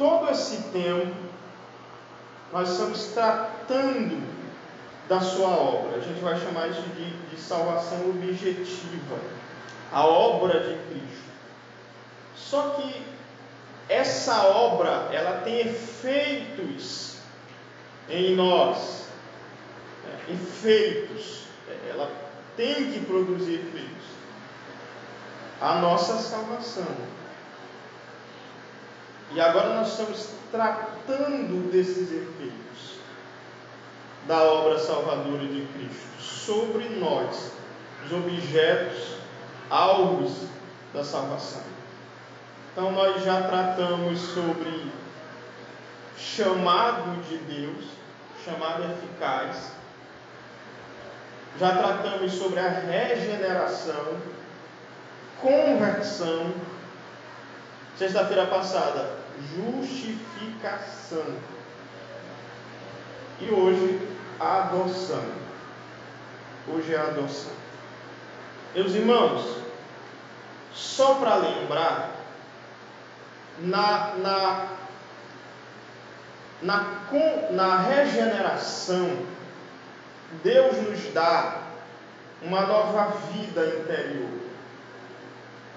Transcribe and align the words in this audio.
todo 0.00 0.30
esse 0.30 0.56
tempo, 0.72 1.14
nós 2.50 2.70
estamos 2.70 3.04
tratando 3.12 4.26
da 5.06 5.20
sua 5.20 5.48
obra. 5.50 5.98
A 5.98 6.00
gente 6.00 6.20
vai 6.22 6.40
chamar 6.40 6.68
isso 6.68 6.80
de, 6.80 7.10
de 7.28 7.38
salvação 7.38 8.08
objetiva, 8.08 9.18
a 9.92 10.06
obra 10.06 10.60
de 10.60 10.74
Cristo. 10.88 11.30
Só 12.34 12.70
que 12.70 13.02
essa 13.90 14.46
obra, 14.46 15.10
ela 15.12 15.42
tem 15.42 15.60
efeitos 15.60 17.18
em 18.08 18.34
nós, 18.34 19.04
é, 20.06 20.32
efeitos, 20.32 21.42
ela 21.90 22.10
tem 22.56 22.90
que 22.90 23.00
produzir 23.00 23.56
efeitos. 23.56 24.08
A 25.60 25.74
nossa 25.74 26.16
salvação. 26.16 27.19
E 29.32 29.40
agora 29.40 29.74
nós 29.74 29.88
estamos 29.88 30.28
tratando 30.50 31.70
desses 31.70 32.10
efeitos 32.10 32.98
da 34.26 34.42
obra 34.42 34.78
salvadora 34.78 35.46
de 35.46 35.66
Cristo 35.72 36.20
sobre 36.20 36.88
nós, 36.88 37.52
os 38.04 38.12
objetos, 38.12 39.16
alvos 39.68 40.46
da 40.92 41.04
salvação. 41.04 41.62
Então 42.72 42.92
nós 42.92 43.22
já 43.22 43.42
tratamos 43.42 44.20
sobre 44.20 44.90
chamado 46.16 47.22
de 47.22 47.38
Deus, 47.38 47.84
chamado 48.44 48.84
eficaz. 48.84 49.72
Já 51.58 51.76
tratamos 51.76 52.32
sobre 52.32 52.60
a 52.60 52.68
regeneração, 52.68 54.16
conversão. 55.40 56.52
Sexta-feira 57.98 58.46
passada, 58.46 59.19
justificação. 59.54 61.24
E 63.40 63.50
hoje, 63.50 64.08
a 64.38 64.64
adoção. 64.64 65.24
Hoje 66.68 66.94
é 66.94 66.98
a 66.98 67.04
adoção. 67.04 67.52
Meus 68.74 68.94
irmãos, 68.94 69.56
só 70.72 71.14
para 71.14 71.36
lembrar, 71.36 72.12
na, 73.60 74.14
na, 74.16 74.68
na, 76.62 76.86
na 77.50 77.76
regeneração, 77.78 79.26
Deus 80.42 80.76
nos 80.76 81.12
dá 81.12 81.62
uma 82.42 82.62
nova 82.62 83.16
vida 83.32 83.66
interior. 83.66 84.40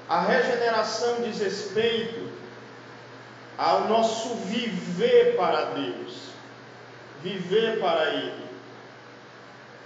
A 0.07 0.21
regeneração 0.21 1.21
diz 1.23 1.39
respeito 1.39 2.32
ao 3.57 3.87
nosso 3.87 4.35
viver 4.35 5.35
para 5.35 5.65
Deus, 5.65 6.29
viver 7.21 7.79
para 7.79 8.09
Ele. 8.09 8.43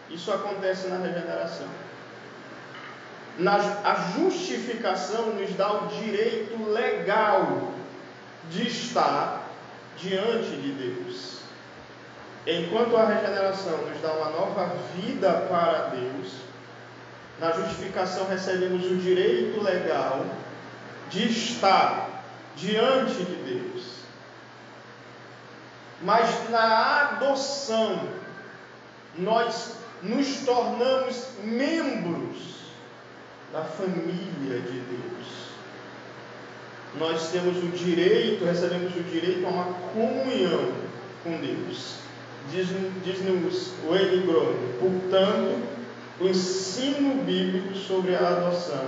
Isso 0.09 0.31
acontece 0.31 0.87
na 0.87 0.97
regeneração. 0.97 1.67
Na, 3.37 3.55
a 3.55 3.95
justificação 4.15 5.33
nos 5.33 5.53
dá 5.55 5.71
o 5.71 5.87
direito 5.87 6.71
legal 6.71 7.71
de 8.49 8.67
estar 8.67 9.43
diante 9.97 10.55
de 10.55 10.71
Deus. 10.71 11.37
Enquanto 12.47 12.95
a 12.95 13.05
regeneração 13.05 13.77
nos 13.85 14.01
dá 14.01 14.13
uma 14.13 14.29
nova 14.29 14.73
vida 14.95 15.45
para 15.49 15.89
Deus, 15.89 16.33
na 17.39 17.51
justificação 17.51 18.27
recebemos 18.27 18.85
o 18.85 18.95
direito 18.95 19.61
legal 19.61 20.25
de 21.09 21.27
estar 21.27 22.16
diante 22.57 23.23
de 23.23 23.35
Deus. 23.35 23.97
Mas 26.01 26.49
na 26.49 27.11
adoção, 27.11 28.07
nós 29.17 29.77
nos 30.03 30.39
tornamos 30.39 31.27
membros 31.43 32.57
da 33.53 33.63
família 33.63 34.59
de 34.59 34.79
Deus. 34.79 35.47
Nós 36.99 37.29
temos 37.31 37.57
o 37.57 37.67
direito, 37.69 38.45
recebemos 38.45 38.95
o 38.95 39.03
direito 39.03 39.45
a 39.45 39.49
uma 39.49 39.73
comunhão 39.93 40.71
com 41.23 41.37
Deus. 41.37 41.97
Diz-nos 42.51 42.93
diz 43.03 43.19
o 43.85 43.95
N. 43.95 44.23
portanto, 44.79 45.63
o 46.19 46.27
ensino 46.27 47.23
bíblico 47.23 47.75
sobre 47.75 48.15
a 48.15 48.27
adoção 48.27 48.85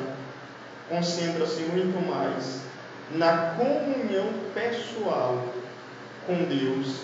concentra-se 0.87 1.61
muito 1.63 2.07
mais 2.07 2.68
na 3.15 3.55
comunhão 3.55 4.31
pessoal 4.53 5.43
com 6.25 6.43
Deus 6.45 7.01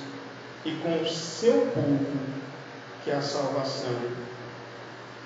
e 0.63 0.71
com 0.77 1.01
o 1.01 1.07
seu 1.07 1.67
povo 1.67 2.05
que 3.03 3.11
a 3.11 3.21
salvação 3.21 3.93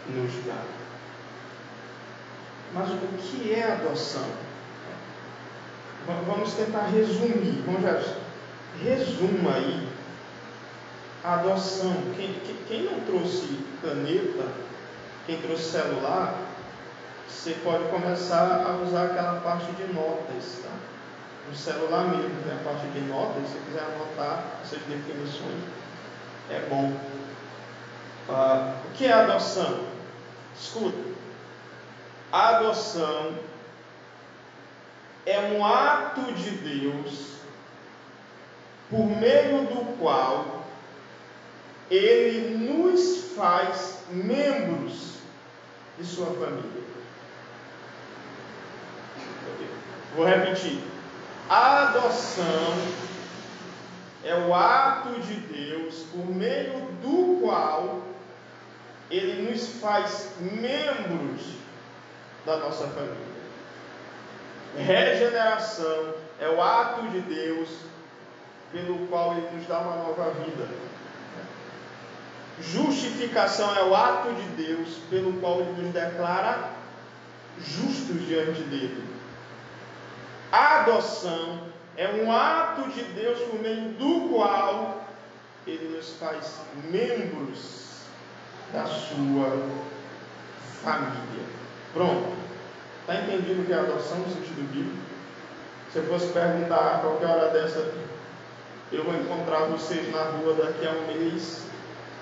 nos 0.08 0.46
dá. 0.46 0.64
Mas 2.74 2.90
o 2.90 2.98
que 3.18 3.54
é 3.54 3.72
adoção? 3.72 4.26
Vamos 6.26 6.54
tentar 6.54 6.88
resumir. 6.88 7.64
Vamos 7.66 7.82
já 7.82 8.16
resuma 8.84 9.56
aí 9.56 9.88
a 11.24 11.36
adoção. 11.36 11.96
Quem, 12.16 12.36
quem 12.68 12.84
não 12.84 13.00
trouxe 13.02 13.60
caneta, 13.82 14.48
quem 15.26 15.42
trouxe 15.42 15.72
celular, 15.72 16.36
você 17.30 17.52
pode 17.64 17.86
começar 17.90 18.66
a 18.66 18.84
usar 18.84 19.06
aquela 19.06 19.40
parte 19.40 19.72
de 19.74 19.94
notas, 19.94 20.60
tá? 20.64 20.72
No 21.48 21.56
celular 21.56 22.06
mesmo, 22.08 22.42
tem 22.44 22.54
a 22.54 22.64
parte 22.64 22.88
de 22.88 23.02
notas, 23.02 23.48
se 23.48 23.54
você 23.54 23.60
quiser 23.66 23.84
anotar 23.84 24.44
essas 24.62 24.80
definições, 24.80 25.64
é 26.50 26.60
bom. 26.70 26.94
Ah, 28.28 28.76
o 28.86 28.94
que 28.94 29.06
é 29.06 29.14
adoção? 29.14 29.88
Escuta, 30.60 30.98
adoção 32.32 33.36
é 35.26 35.40
um 35.54 35.66
ato 35.66 36.34
de 36.34 36.50
Deus 36.52 37.36
por 38.90 39.06
meio 39.06 39.66
do 39.66 39.98
qual 39.98 40.66
ele 41.90 42.58
nos 42.58 43.34
faz 43.36 44.00
membros 44.10 45.20
de 45.98 46.06
sua 46.06 46.28
família. 46.28 46.99
Vou 50.16 50.26
repetir. 50.26 50.82
A 51.50 51.90
adoção 51.90 52.74
é 54.24 54.36
o 54.36 54.54
ato 54.54 55.20
de 55.22 55.34
Deus 55.34 56.06
por 56.12 56.26
meio 56.28 56.80
do 57.02 57.40
qual 57.42 58.02
ele 59.10 59.50
nos 59.50 59.80
faz 59.82 60.34
membros 60.40 61.54
da 62.46 62.58
nossa 62.58 62.88
família. 62.88 63.30
Regeneração 64.78 66.14
é 66.40 66.48
o 66.50 66.62
ato 66.62 67.08
de 67.08 67.22
Deus 67.22 67.70
pelo 68.72 69.08
qual 69.08 69.34
ele 69.34 69.50
nos 69.56 69.68
dá 69.68 69.80
uma 69.80 69.96
nova 69.96 70.32
vida. 70.32 70.68
Justificação 72.62 73.76
é 73.76 73.84
o 73.84 73.96
ato 73.96 74.34
de 74.34 74.64
Deus 74.64 74.98
pelo 75.10 75.34
qual 75.40 75.62
ele 75.62 75.82
nos 75.82 75.94
declara 75.94 76.72
justos 77.58 78.28
diante 78.28 78.62
dele. 78.64 79.19
Adoção 80.80 81.60
é 81.98 82.08
um 82.08 82.32
ato 82.32 82.90
de 82.90 83.04
Deus 83.04 83.40
por 83.40 83.60
meio 83.60 83.90
do 83.90 84.30
qual 84.30 85.04
ele 85.68 85.96
nos 85.96 86.14
faz 86.14 86.60
membros 86.90 88.04
da 88.72 88.86
sua 88.86 89.68
família. 90.82 91.46
Pronto. 91.94 92.40
Está 93.02 93.16
entendido 93.16 93.64
o 93.64 93.66
que 93.66 93.74
é 93.74 93.80
adoção 93.80 94.20
no 94.20 94.30
sentido 94.30 94.72
bíblico? 94.72 94.98
Se 95.92 95.98
eu 95.98 96.06
fosse 96.06 96.28
perguntar 96.28 96.96
a 96.96 97.00
qualquer 97.00 97.28
hora 97.28 97.50
dessa, 97.50 97.92
eu 98.92 99.04
vou 99.04 99.16
encontrar 99.16 99.66
vocês 99.66 100.10
na 100.14 100.24
rua 100.24 100.54
daqui 100.54 100.88
a 100.88 100.92
um 100.92 101.08
mês, 101.08 101.64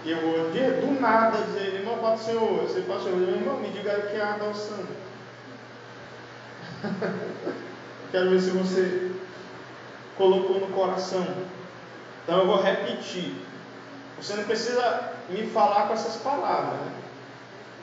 e 0.05 0.11
eu 0.11 0.21
vou 0.21 0.49
do 0.49 0.99
nada 0.99 1.43
dizer, 1.43 1.75
irmão, 1.75 1.97
Pai 1.99 2.15
do 2.15 2.23
Senhor, 2.23 2.61
você 2.63 2.81
pode 2.81 3.03
ser, 3.03 3.09
irmão, 3.09 3.59
me 3.59 3.69
diga 3.69 3.99
o 3.99 4.09
que 4.09 4.15
é 4.15 4.23
adoção. 4.23 4.85
Quero 8.11 8.29
ver 8.29 8.39
se 8.39 8.51
você 8.51 9.11
colocou 10.17 10.59
no 10.59 10.67
coração. 10.67 11.25
Então 12.23 12.39
eu 12.39 12.47
vou 12.47 12.61
repetir. 12.61 13.35
Você 14.17 14.35
não 14.35 14.43
precisa 14.45 15.11
me 15.29 15.47
falar 15.47 15.87
com 15.87 15.93
essas 15.93 16.15
palavras. 16.17 16.79
Né? 16.79 16.91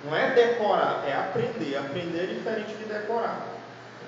Não 0.05 0.17
é 0.17 0.35
decorar, 0.35 1.05
é 1.07 1.15
aprender. 1.15 1.77
Aprender 1.77 2.25
é 2.25 2.35
diferente 2.35 2.75
de 2.75 2.85
decorar. 2.85 3.41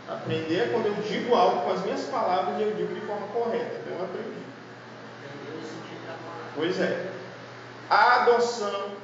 Aprender 0.08 0.60
é 0.60 0.68
quando 0.68 0.86
eu 0.86 0.94
digo 0.94 1.34
algo 1.34 1.62
com 1.62 1.72
as 1.72 1.84
minhas 1.84 2.02
palavras 2.04 2.58
e 2.58 2.62
eu 2.62 2.74
digo 2.74 2.94
de 2.94 3.00
forma 3.00 3.26
correta. 3.28 3.80
Então 3.82 3.98
eu 3.98 4.04
aprendi. 4.04 4.46
Pois 6.54 6.80
é. 6.80 7.10
A 7.90 8.22
adoção. 8.22 8.96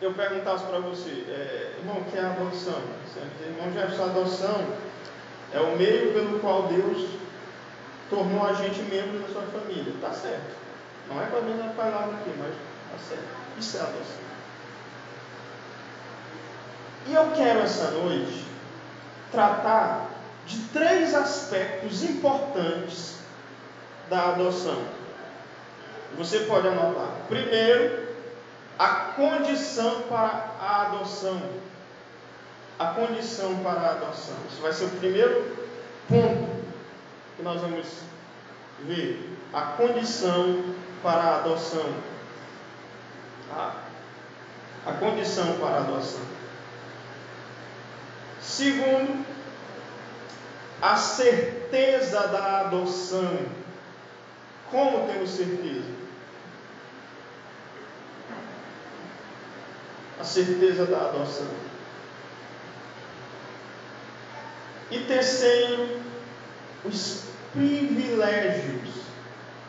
Eu 0.00 0.14
perguntasse 0.14 0.64
para 0.64 0.78
você, 0.78 1.10
é, 1.28 1.74
irmão, 1.78 1.98
o 1.98 2.04
que 2.04 2.16
é 2.16 2.22
adoção? 2.22 2.80
Irmão, 3.44 3.70
já 3.74 4.02
a 4.02 4.06
adoção 4.06 4.66
é 5.52 5.60
o 5.60 5.76
meio 5.76 6.12
pelo 6.12 6.38
qual 6.40 6.64
Deus 6.64 7.10
tornou 8.08 8.46
a 8.46 8.52
gente 8.52 8.82
membro 8.82 9.20
da 9.20 9.28
sua 9.28 9.42
família. 9.42 9.92
Está 9.94 10.12
certo. 10.12 10.56
Não 11.08 11.20
é 11.20 11.26
com 11.26 11.38
a 11.38 11.42
mesma 11.42 11.72
palavra 11.72 12.16
aqui, 12.16 12.32
mas 12.38 12.52
está 12.52 13.14
certo. 13.14 13.28
Isso 13.58 13.76
é 13.76 13.80
adoção. 13.80 14.30
E 17.06 17.14
eu 17.14 17.30
quero 17.32 17.60
essa 17.60 17.90
noite 17.92 18.44
tratar 19.32 20.06
de 20.46 20.58
três 20.68 21.14
aspectos 21.14 22.02
importantes 22.02 23.16
da 24.08 24.30
adoção. 24.30 24.82
Você 26.18 26.40
pode 26.40 26.68
anotar. 26.68 27.08
Primeiro, 27.28 28.08
a 28.78 28.88
condição 28.88 30.02
para 30.02 30.50
a 30.60 30.82
adoção. 30.86 31.40
A 32.80 32.94
condição 32.94 33.62
para 33.62 33.78
a 33.78 33.90
adoção. 33.90 34.36
Isso 34.50 34.62
vai 34.62 34.72
ser 34.72 34.86
o 34.86 34.90
primeiro 34.92 35.54
ponto 36.08 36.64
que 37.36 37.42
nós 37.42 37.60
vamos 37.60 37.86
ver. 38.86 39.36
A 39.52 39.60
condição 39.60 40.64
para 41.02 41.20
a 41.20 41.36
adoção. 41.40 41.94
A, 43.52 43.74
a 44.86 44.92
condição 44.94 45.58
para 45.58 45.76
a 45.76 45.80
adoção. 45.80 46.22
Segundo, 48.40 49.26
a 50.80 50.96
certeza 50.96 52.28
da 52.28 52.60
adoção. 52.60 53.40
Como 54.70 55.06
temos 55.06 55.28
certeza? 55.28 55.90
A 60.18 60.24
certeza 60.24 60.86
da 60.86 60.96
adoção. 61.08 61.69
E 64.90 64.98
terceiro, 65.00 66.00
os 66.84 67.24
privilégios 67.52 68.88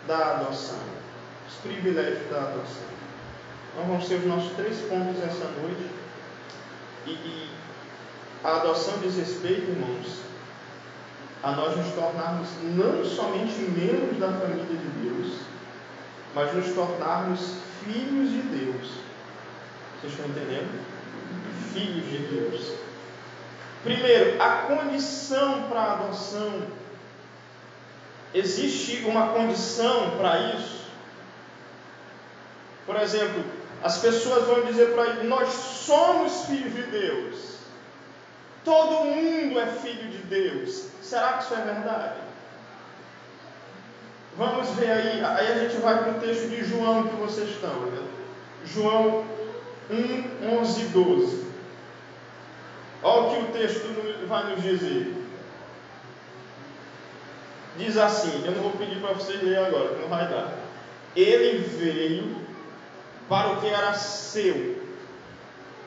da 0.08 0.36
adoção. 0.36 0.80
Os 1.48 1.56
privilégios 1.58 2.30
da 2.30 2.40
adoção. 2.40 2.92
Então 3.72 3.86
vão 3.86 4.02
ser 4.02 4.16
os 4.16 4.26
nossos 4.26 4.52
três 4.54 4.78
pontos 4.82 5.22
essa 5.24 5.46
noite. 5.62 5.90
E, 7.06 7.12
e 7.12 7.50
a 8.44 8.58
adoção 8.58 8.98
diz 9.00 9.16
respeito, 9.16 9.70
irmãos, 9.70 10.22
a 11.44 11.52
nós 11.52 11.76
nos 11.76 11.94
tornarmos 11.94 12.50
não 12.76 13.04
somente 13.06 13.60
membros 13.62 14.20
da 14.20 14.32
família 14.32 14.66
de 14.66 14.88
Deus, 15.04 15.40
mas 16.36 16.54
nos 16.54 16.74
tornarmos 16.74 17.56
filhos 17.84 18.30
de 18.30 18.42
Deus. 18.42 18.92
Vocês 20.00 20.14
estão 20.14 20.28
entendendo? 20.28 20.84
Filhos 21.74 22.06
de 22.06 22.18
Deus. 22.18 22.91
Primeiro, 23.83 24.42
a 24.42 24.50
condição 24.68 25.63
para 25.63 25.81
a 25.81 25.94
adoção. 25.94 26.62
Existe 28.33 29.04
uma 29.06 29.30
condição 29.30 30.18
para 30.18 30.56
isso? 30.56 30.86
Por 32.86 32.95
exemplo, 32.95 33.44
as 33.83 33.98
pessoas 33.98 34.45
vão 34.45 34.66
dizer 34.66 34.94
para 34.94 35.07
ele: 35.07 35.28
Nós 35.28 35.50
somos 35.50 36.45
filhos 36.45 36.74
de 36.74 36.83
Deus. 36.83 37.51
Todo 38.63 39.06
mundo 39.06 39.60
é 39.60 39.66
filho 39.68 40.10
de 40.10 40.19
Deus. 40.19 40.88
Será 41.01 41.34
que 41.34 41.44
isso 41.45 41.54
é 41.56 41.62
verdade? 41.62 42.22
Vamos 44.38 44.69
ver 44.72 44.92
aí, 44.92 45.25
aí 45.25 45.51
a 45.51 45.60
gente 45.60 45.81
vai 45.81 46.04
para 46.04 46.12
o 46.12 46.19
texto 46.19 46.48
de 46.48 46.63
João 46.63 47.07
que 47.07 47.16
vocês 47.16 47.50
estão. 47.50 47.74
Né? 47.88 48.07
João 48.66 49.25
1, 49.89 50.60
11 50.60 50.81
e 50.81 50.86
12. 50.86 51.50
Olha 53.03 53.21
o 53.21 53.30
que 53.36 53.42
o 53.42 53.53
texto 53.53 54.27
vai 54.27 54.51
nos 54.51 54.62
dizer. 54.62 55.15
Diz 57.77 57.98
assim, 57.98 58.44
eu 58.45 58.51
não 58.51 58.63
vou 58.63 58.71
pedir 58.74 59.00
para 59.00 59.13
vocês 59.13 59.42
lerem 59.42 59.65
agora, 59.65 59.95
que 59.95 60.01
não 60.01 60.09
vai 60.09 60.27
dar. 60.27 60.53
Ele 61.15 61.59
veio 61.59 62.36
para 63.27 63.53
o 63.53 63.62
que 63.62 63.68
era 63.68 63.94
seu, 63.94 64.81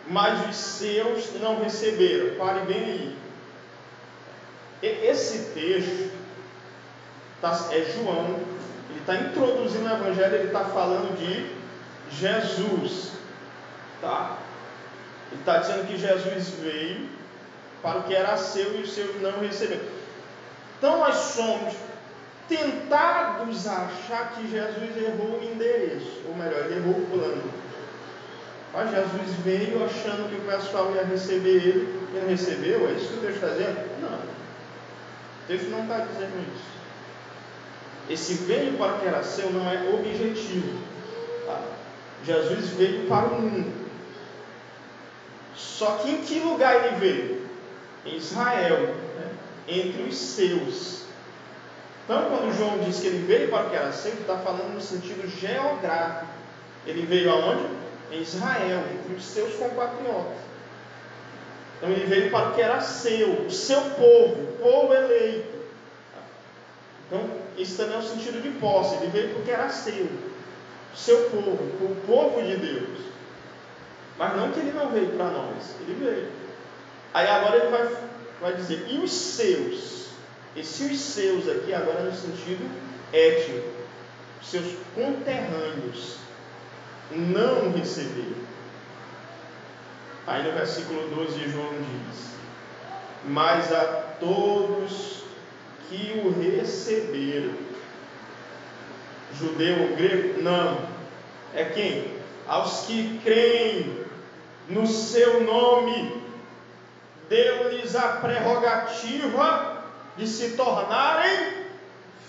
mas 0.08 0.48
os 0.48 0.56
seus 0.56 1.32
não 1.40 1.62
receberam. 1.62 2.36
Pare 2.36 2.60
bem 2.60 2.84
aí. 2.84 3.16
Esse 4.82 5.52
texto 5.52 6.10
tá, 7.40 7.68
é 7.70 7.80
João, 7.82 8.40
ele 8.90 9.00
está 9.00 9.16
introduzindo 9.16 9.84
o 9.84 9.92
Evangelho, 9.92 10.34
ele 10.34 10.46
está 10.46 10.64
falando 10.64 11.16
de 11.16 11.54
Jesus. 12.14 13.12
Tá? 14.00 14.38
Ele 15.34 15.40
está 15.40 15.58
dizendo 15.58 15.88
que 15.88 15.98
Jesus 15.98 16.50
veio 16.60 17.08
para 17.82 17.98
o 17.98 18.02
que 18.04 18.14
era 18.14 18.36
seu 18.36 18.78
e 18.78 18.82
os 18.82 18.94
seus 18.94 19.20
não 19.20 19.40
receberam. 19.40 19.82
Então 20.78 20.98
nós 20.98 21.16
somos 21.16 21.74
tentados 22.48 23.66
a 23.66 23.86
achar 23.86 24.32
que 24.34 24.48
Jesus 24.48 24.96
errou 24.96 25.40
o 25.40 25.44
endereço, 25.44 26.22
ou 26.28 26.36
melhor, 26.36 26.66
ele 26.66 26.76
errou 26.76 26.92
o 26.92 27.06
plano. 27.06 27.42
Mas 28.72 28.90
Jesus 28.90 29.30
veio 29.44 29.84
achando 29.84 30.28
que 30.28 30.36
o 30.36 30.50
pessoal 30.50 30.92
ia 30.94 31.04
receber 31.04 31.56
ele, 31.56 32.08
e 32.12 32.20
não 32.20 32.28
recebeu, 32.28 32.88
é 32.88 32.92
isso 32.92 33.08
que 33.08 33.14
o 33.14 33.20
texto 33.20 33.34
está 33.34 33.48
dizendo? 33.48 34.00
Não. 34.00 34.18
O 34.18 35.46
texto 35.48 35.70
não 35.70 35.82
está 35.82 35.98
dizendo 35.98 36.54
isso. 36.54 36.74
Esse 38.08 38.34
veio 38.44 38.76
para 38.76 38.94
o 38.94 39.00
que 39.00 39.06
era 39.06 39.22
seu 39.22 39.50
não 39.50 39.68
é 39.68 39.88
objetivo. 39.94 40.78
Tá? 41.46 41.60
Jesus 42.24 42.68
veio 42.70 43.08
para 43.08 43.26
o 43.26 43.40
mundo. 43.40 43.83
Só 45.56 45.96
que 45.98 46.10
em 46.10 46.22
que 46.22 46.40
lugar 46.40 46.84
ele 46.84 46.96
veio? 46.96 47.48
Em 48.04 48.16
Israel, 48.16 48.80
né? 48.80 49.30
entre 49.68 50.02
os 50.02 50.16
seus. 50.16 51.04
Então, 52.04 52.28
quando 52.28 52.56
João 52.56 52.78
diz 52.80 53.00
que 53.00 53.06
ele 53.06 53.26
veio 53.26 53.48
para 53.48 53.66
o 53.66 53.70
que 53.70 53.76
era 53.76 53.92
seu, 53.92 54.12
está 54.12 54.36
falando 54.38 54.74
no 54.74 54.80
sentido 54.80 55.26
geográfico. 55.26 56.32
Ele 56.86 57.06
veio 57.06 57.30
aonde? 57.30 57.84
em 58.10 58.22
Israel, 58.22 58.84
entre 58.92 59.14
os 59.14 59.24
seus 59.24 59.54
compatriotas. 59.54 60.38
Então 61.76 61.90
ele 61.90 62.06
veio 62.06 62.30
para 62.30 62.50
o 62.50 62.54
que 62.54 62.62
era 62.62 62.80
seu, 62.80 63.46
o 63.46 63.50
seu 63.50 63.80
povo, 63.80 64.40
o 64.40 64.58
povo 64.60 64.94
eleito. 64.94 65.54
Então, 67.06 67.28
isso 67.58 67.76
também 67.76 67.96
é 67.96 67.98
o 67.98 68.02
sentido 68.02 68.40
de 68.40 68.50
posse, 68.58 68.96
ele 68.96 69.08
veio 69.08 69.30
para 69.30 69.40
o 69.40 69.44
que 69.44 69.50
era 69.50 69.68
seu, 69.68 70.04
o 70.04 70.96
seu 70.96 71.30
povo, 71.30 71.64
o 71.82 71.96
povo 72.06 72.42
de 72.42 72.56
Deus. 72.56 73.13
Mas 74.18 74.36
não 74.36 74.52
que 74.52 74.60
ele 74.60 74.72
não 74.72 74.90
veio 74.90 75.08
para 75.10 75.30
nós, 75.30 75.74
ele 75.80 76.04
veio. 76.04 76.28
Aí 77.12 77.26
agora 77.28 77.56
ele 77.56 77.68
vai, 77.68 77.96
vai 78.40 78.54
dizer, 78.54 78.86
e 78.88 78.98
os 78.98 79.12
seus? 79.12 80.04
Esse 80.56 80.84
os 80.84 81.00
seus 81.00 81.48
aqui 81.48 81.74
agora 81.74 82.02
no 82.02 82.14
sentido 82.14 82.70
étnico, 83.12 83.68
seus 84.40 84.76
conterrâneos 84.94 86.18
não 87.10 87.72
receberam. 87.72 88.44
Aí 90.26 90.42
no 90.44 90.52
versículo 90.52 91.08
12 91.08 91.50
João 91.50 91.70
diz: 91.72 92.30
Mas 93.24 93.72
a 93.72 93.84
todos 94.20 95.24
que 95.88 96.22
o 96.24 96.30
receberam, 96.40 97.54
judeu 99.38 99.90
ou 99.90 99.96
grego? 99.96 100.40
Não. 100.40 100.78
É 101.52 101.64
quem? 101.64 102.14
Aos 102.46 102.86
que 102.86 103.20
creem 103.24 104.03
no 104.68 104.86
seu 104.86 105.42
nome, 105.42 106.22
deu-lhes 107.28 107.94
a 107.94 108.08
prerrogativa 108.16 109.84
de 110.16 110.26
se 110.26 110.50
tornarem 110.50 111.64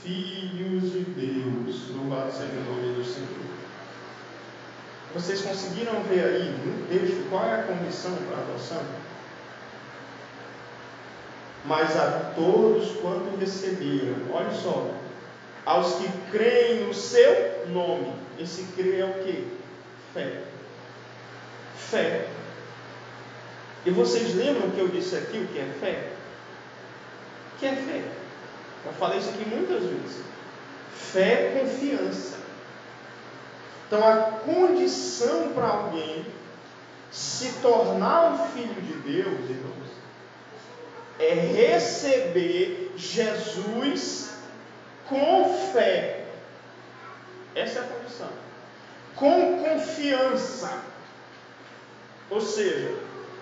filhos 0.03 0.91
de 0.91 0.99
Deus. 0.99 1.89
Louvado 1.89 2.31
seja 2.31 2.53
o 2.53 2.73
nome 2.73 2.95
do 2.95 3.03
Senhor. 3.03 3.45
Vocês 5.13 5.41
conseguiram 5.41 6.03
ver 6.03 6.25
aí 6.25 6.49
no 6.65 6.87
texto 6.87 7.29
qual 7.29 7.45
é 7.45 7.61
a 7.61 7.63
condição 7.63 8.13
para 8.27 8.37
a 8.37 8.41
adoção? 8.41 8.83
Mas 11.63 11.95
a 11.95 12.33
todos 12.35 12.97
quanto 12.97 13.37
receberam, 13.39 14.17
olha 14.31 14.51
só, 14.51 14.91
aos 15.65 15.95
que 15.95 16.09
creem 16.31 16.85
no 16.85 16.93
seu 16.93 17.65
nome, 17.69 18.13
esse 18.37 18.63
crer 18.73 18.99
é 18.99 19.05
o 19.05 19.23
que? 19.23 19.57
Fé. 20.13 20.43
Fé. 21.77 22.27
E 23.85 23.91
vocês 23.91 24.33
lembram 24.35 24.71
que 24.71 24.79
eu 24.79 24.87
disse 24.87 25.15
aqui 25.15 25.37
o 25.37 25.47
que 25.47 25.59
é 25.59 25.67
fé? 25.79 26.11
O 27.53 27.59
que 27.59 27.65
é 27.65 27.75
fé? 27.75 28.03
Eu 28.85 28.93
falei 28.93 29.19
isso 29.19 29.29
aqui 29.29 29.45
muitas 29.45 29.83
vezes. 29.83 30.23
Fé 30.95 31.31
é 31.31 31.59
confiança. 31.59 32.37
Então, 33.87 34.07
a 34.07 34.39
condição 34.39 35.53
para 35.53 35.67
alguém 35.67 36.25
se 37.11 37.53
tornar 37.61 38.33
um 38.33 38.47
filho 38.49 38.81
de 38.81 38.93
Deus, 38.93 39.49
irmãos, 39.49 39.89
é 41.19 41.33
receber 41.33 42.91
Jesus 42.97 44.35
com 45.07 45.53
fé. 45.71 46.25
Essa 47.53 47.79
é 47.79 47.81
a 47.83 47.85
condição. 47.85 48.29
Com 49.15 49.63
confiança. 49.63 50.94
Ou 52.29 52.41
seja, 52.41 52.93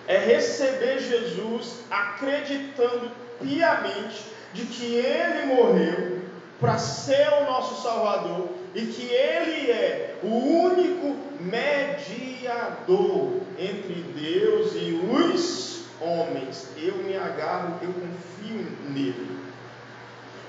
é 0.06 0.18
receber 0.18 1.00
Jesus 1.00 1.80
acreditando 1.90 3.10
piamente 3.40 4.26
de 4.52 4.66
que 4.66 4.96
ele 4.96 5.54
morreu 5.54 6.20
para 6.60 6.78
ser 6.78 7.28
o 7.42 7.44
nosso 7.44 7.82
Salvador 7.82 8.48
e 8.74 8.86
que 8.86 9.02
Ele 9.02 9.70
é 9.70 10.16
o 10.22 10.28
único 10.28 11.16
mediador 11.40 13.40
entre 13.58 14.04
Deus 14.18 14.72
e 14.74 14.98
os 15.12 15.84
homens. 16.00 16.68
Eu 16.76 16.96
me 16.96 17.16
agarro, 17.16 17.78
eu 17.82 17.92
confio 17.92 18.66
nele. 18.88 19.34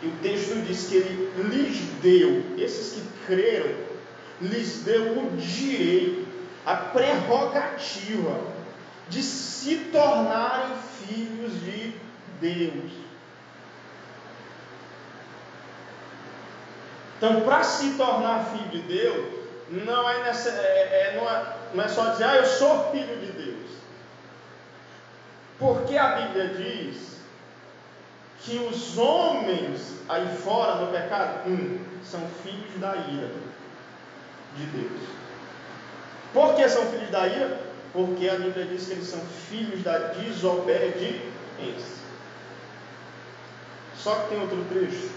E 0.01 0.07
o 0.07 0.11
texto 0.21 0.55
diz 0.65 0.87
que 0.87 0.95
ele 0.97 1.31
lhes 1.49 1.77
deu, 2.01 2.43
esses 2.57 2.93
que 2.93 3.01
creram, 3.25 3.75
lhes 4.41 4.83
deu 4.83 5.19
o 5.19 5.37
direito, 5.37 6.24
a 6.65 6.75
prerrogativa 6.75 8.39
de 9.09 9.21
se 9.21 9.75
tornarem 9.91 10.75
filhos 11.05 11.53
de 11.61 11.93
Deus. 12.39 12.91
Então, 17.17 17.41
para 17.41 17.63
se 17.63 17.91
tornar 17.93 18.45
filho 18.45 18.69
de 18.69 18.81
Deus, 18.81 19.33
não 19.69 20.09
é, 20.09 20.23
nessa, 20.23 20.49
é, 20.49 20.53
é, 20.53 21.17
não, 21.17 21.29
é, 21.29 21.53
não 21.73 21.83
é 21.83 21.87
só 21.87 22.09
dizer, 22.09 22.25
ah, 22.25 22.35
eu 22.35 22.45
sou 22.45 22.91
filho 22.91 23.17
de 23.19 23.31
Deus. 23.31 23.71
Porque 25.57 25.97
a 25.97 26.15
Bíblia 26.17 26.49
diz 26.49 27.15
que 28.41 28.57
os 28.57 28.97
homens 28.97 29.95
aí 30.07 30.37
fora 30.37 30.75
no 30.75 30.91
pecado, 30.91 31.49
um, 31.49 31.79
são 32.03 32.21
filhos 32.43 32.79
da 32.79 32.95
ira 32.95 33.31
de 34.57 34.65
Deus. 34.65 35.24
Por 36.35 36.53
que 36.53 36.67
são 36.67 36.85
filhos 36.87 37.09
da 37.09 37.25
ira? 37.27 37.57
Porque 37.93 38.27
a 38.27 38.35
Bíblia 38.35 38.65
diz 38.65 38.87
que 38.87 38.91
eles 38.91 39.07
são 39.07 39.21
filhos 39.49 39.81
da 39.83 39.97
desobediência. 39.97 41.23
Só 43.97 44.15
que 44.15 44.29
tem 44.29 44.41
outro 44.41 44.65
trecho 44.69 45.11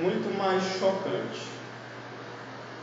muito 0.00 0.38
mais 0.38 0.62
chocante. 0.78 1.48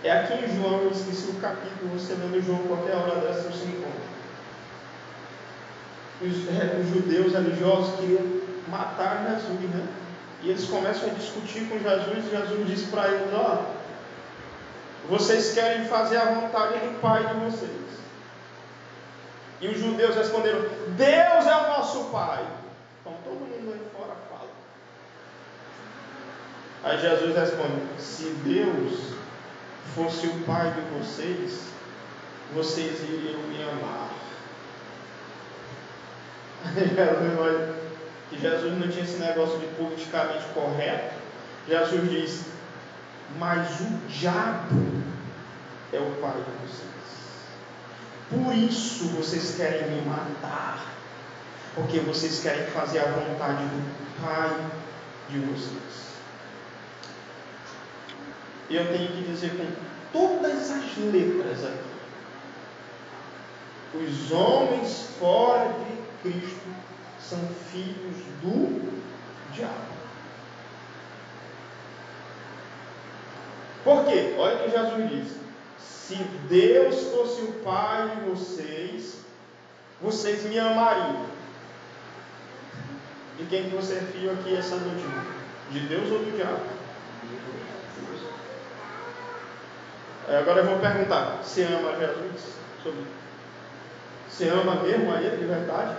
É 0.03 0.11
aqui 0.11 0.43
em 0.43 0.57
João, 0.57 0.81
eu 0.81 0.91
esqueci 0.91 1.29
o 1.29 1.39
capítulo, 1.39 1.97
você 1.97 2.15
lendo 2.15 2.45
João 2.45 2.59
qualquer 2.67 2.95
hora 2.95 3.21
dessa 3.21 3.43
você 3.43 3.63
encontra. 3.63 4.03
Os, 6.21 6.49
é, 6.49 6.81
os 6.81 6.89
judeus 6.89 7.31
religiosos 7.31 7.97
queriam 7.97 8.41
matar 8.69 9.25
Jesus, 9.29 9.69
né? 9.69 9.87
E 10.41 10.49
eles 10.49 10.65
começam 10.65 11.09
a 11.09 11.13
discutir 11.13 11.69
com 11.69 11.79
Jesus, 11.79 12.25
e 12.25 12.29
Jesus 12.29 12.67
diz 12.67 12.89
para 12.89 13.07
eles, 13.07 13.33
ó, 13.33 13.82
vocês 15.10 15.53
querem 15.53 15.86
fazer 15.86 16.17
a 16.17 16.25
vontade 16.25 16.79
do 16.79 17.00
Pai 17.01 17.25
de 17.25 17.33
vocês. 17.33 17.83
E 19.60 19.67
os 19.67 19.77
judeus 19.77 20.15
responderam, 20.15 20.62
Deus 20.98 21.45
é 21.45 21.55
o 21.55 21.67
nosso 21.67 22.05
Pai. 22.05 22.45
Então 23.01 23.13
todo 23.24 23.39
mundo 23.39 23.74
aí 23.74 23.81
fora 23.95 24.15
fala. 24.29 24.50
Aí 26.83 27.00
Jesus 27.00 27.36
responde: 27.36 27.81
Se 27.98 28.29
Deus 28.45 29.13
fosse 29.95 30.27
o 30.27 30.43
Pai 30.45 30.72
de 30.72 30.81
vocês, 30.98 31.67
vocês 32.53 33.01
iriam 33.03 33.39
me 33.43 33.63
amar. 33.63 34.10
que 38.29 38.39
Jesus 38.39 38.79
não 38.79 38.88
tinha 38.88 39.03
esse 39.03 39.17
negócio 39.17 39.60
de 39.60 39.67
politicamente 39.67 40.45
correto. 40.53 41.15
Jesus 41.67 42.10
diz: 42.10 42.45
Mas 43.38 43.81
o 43.81 44.07
diabo 44.07 44.92
é 45.93 46.00
o 46.00 46.21
pai 46.21 46.33
de 46.33 46.67
vocês. 46.67 46.93
Por 48.29 48.55
isso 48.55 49.09
vocês 49.09 49.55
querem 49.55 49.91
me 49.91 50.01
matar. 50.01 50.93
Porque 51.75 52.00
vocês 52.00 52.41
querem 52.41 52.65
fazer 52.67 53.00
a 53.00 53.12
vontade 53.12 53.63
do 53.63 54.21
pai 54.23 54.71
de 55.29 55.39
vocês. 55.39 56.13
Eu 58.69 58.88
tenho 58.88 59.07
que 59.09 59.23
dizer 59.23 59.51
com 59.57 59.67
todas 60.12 60.71
as 60.71 60.97
letras 60.97 61.63
aqui: 61.63 61.93
os 63.95 64.31
homens 64.31 65.09
fora 65.19 65.73
de 65.73 66.29
Cristo 66.29 66.69
são 67.19 67.39
filhos 67.71 68.17
do 68.41 69.01
diabo. 69.53 69.93
Por 73.83 74.05
quê? 74.05 74.35
Olha 74.38 74.55
o 74.55 74.63
que 74.63 74.71
Jesus 74.71 75.09
diz: 75.09 75.42
se 76.07 76.15
Deus 76.50 77.03
fosse 77.12 77.41
o 77.43 77.53
Pai 77.63 78.10
de 78.10 78.29
vocês, 78.29 79.19
vocês 80.01 80.43
me 80.43 80.60
amariam. 80.60 81.25
De 83.38 83.45
quem 83.45 83.69
que 83.69 83.75
você 83.75 83.93
é 83.95 84.01
filho 84.12 84.33
aqui 84.33 84.55
essa 84.55 84.75
noite? 84.75 85.05
De 85.72 85.79
Deus 85.88 86.12
ou 86.12 86.19
do 86.19 86.36
diabo? 86.36 86.60
É, 90.27 90.38
agora 90.38 90.60
eu 90.60 90.65
vou 90.65 90.79
perguntar: 90.79 91.39
você 91.41 91.63
ama 91.63 91.98
Jesus? 91.98 92.57
Você 94.29 94.50
ama 94.50 94.75
mesmo 94.83 95.13
a 95.13 95.22
Ele 95.22 95.38
de 95.38 95.45
verdade? 95.45 95.95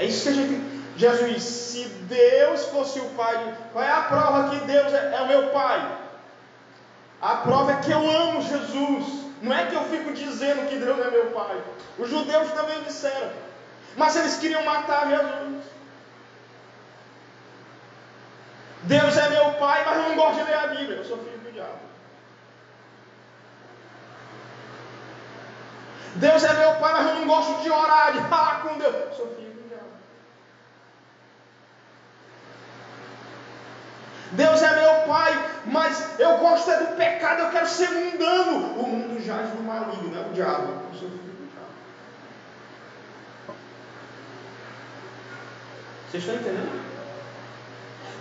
É 0.00 0.06
isso 0.06 0.24
que 0.24 0.28
a 0.28 0.32
gente. 0.32 0.72
Jesus, 0.94 1.42
se 1.42 1.84
Deus 2.08 2.66
fosse 2.66 2.98
o 2.98 3.08
Pai, 3.10 3.56
qual 3.72 3.84
é 3.84 3.90
a 3.90 4.02
prova 4.02 4.50
que 4.50 4.66
Deus 4.66 4.92
é, 4.92 5.14
é 5.16 5.22
o 5.22 5.28
meu 5.28 5.50
Pai? 5.50 6.01
A 7.22 7.36
prova 7.36 7.72
é 7.72 7.76
que 7.76 7.90
eu 7.90 8.10
amo 8.10 8.42
Jesus. 8.42 9.22
Não 9.40 9.56
é 9.56 9.66
que 9.66 9.74
eu 9.74 9.84
fico 9.84 10.12
dizendo 10.12 10.68
que 10.68 10.76
Deus 10.76 10.98
é 11.06 11.10
meu 11.10 11.26
Pai. 11.30 11.62
Os 11.98 12.10
judeus 12.10 12.50
também 12.52 12.82
disseram. 12.82 13.30
Mas 13.96 14.16
eles 14.16 14.36
queriam 14.36 14.64
matar 14.64 15.08
Jesus. 15.08 15.64
Deus 18.82 19.16
é 19.16 19.28
meu 19.28 19.52
Pai, 19.52 19.84
mas 19.84 19.96
eu 19.96 20.08
não 20.08 20.16
gosto 20.16 20.38
de 20.38 20.44
ler 20.44 20.58
a 20.58 20.66
Bíblia. 20.66 20.96
Eu 20.96 21.04
sou 21.04 21.18
filho 21.18 21.38
do 21.38 21.52
diabo. 21.52 21.92
Deus 26.16 26.44
é 26.44 26.52
meu 26.54 26.74
pai, 26.74 26.92
mas 26.92 27.06
eu 27.06 27.14
não 27.14 27.26
gosto 27.26 27.62
de 27.62 27.70
orar, 27.70 28.12
de 28.12 28.20
falar 28.28 28.62
com 28.62 28.78
Deus. 28.78 28.94
Eu 28.94 29.14
sou 29.14 29.34
filho 29.34 29.52
do 29.52 29.68
diabo. 29.68 29.88
Deus 34.32 34.62
é 34.62 34.80
meu 34.80 35.06
pai, 35.06 35.50
mas 35.66 36.18
eu 36.18 36.38
gosto 36.38 36.70
é 36.70 36.78
do 36.78 36.96
pecado, 36.96 37.42
eu 37.42 37.50
quero 37.50 37.68
ser 37.68 37.90
mundano. 37.90 38.80
O 38.80 38.86
mundo 38.86 39.22
jaz 39.22 39.54
no 39.54 39.62
maligno, 39.62 40.16
é 40.16 40.26
o 40.26 40.32
diabo. 40.32 40.72
Eu 40.92 40.98
sou 40.98 41.10
filho 41.10 41.22
do 41.22 41.50
diabo. 41.52 41.72
Vocês 46.10 46.22
estão 46.22 46.36
entendendo? 46.36 46.82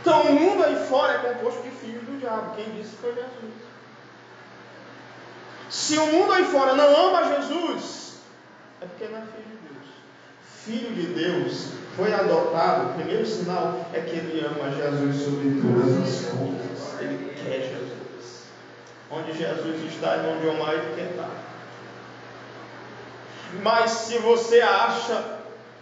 Então 0.02 0.22
o 0.24 0.34
mundo 0.34 0.64
aí 0.64 0.76
fora 0.88 1.14
é 1.14 1.34
composto 1.34 1.62
de 1.62 1.72
filhos 1.72 2.04
do 2.04 2.20
diabo. 2.20 2.56
Quem 2.56 2.70
disse 2.72 2.98
foi 2.98 3.14
Jesus. 3.14 3.72
Se 5.70 5.98
o 5.98 6.08
mundo 6.08 6.34
aí 6.34 6.44
fora 6.44 6.74
não 6.74 7.08
ama 7.08 7.36
Jesus, 7.36 8.18
é 8.82 8.86
porque 8.86 9.08
não 9.08 9.20
é 9.20 9.22
filho 9.22 9.46
de 9.46 9.56
Deus. 9.68 9.71
Filho 10.66 10.94
de 10.94 11.08
Deus 11.08 11.70
foi 11.96 12.14
adotado, 12.14 12.92
o 12.92 12.94
primeiro 12.94 13.26
sinal 13.26 13.90
é 13.94 14.00
que 14.00 14.12
ele 14.12 14.46
ama 14.46 14.70
Jesus 14.70 15.24
sobre 15.24 15.60
todas 15.60 15.98
as 15.98 16.26
coisas. 16.30 17.02
Ele 17.02 17.34
quer 17.34 17.62
Jesus. 17.62 18.44
Onde 19.10 19.34
Jesus 19.34 19.92
está 19.92 20.18
e 20.18 20.20
onde 20.20 20.46
o 20.46 20.72
ele 20.72 20.96
quer 20.96 21.12
estar. 21.12 21.32
Mas 23.64 23.90
se 23.92 24.20
você 24.20 24.62
acha 24.62 25.40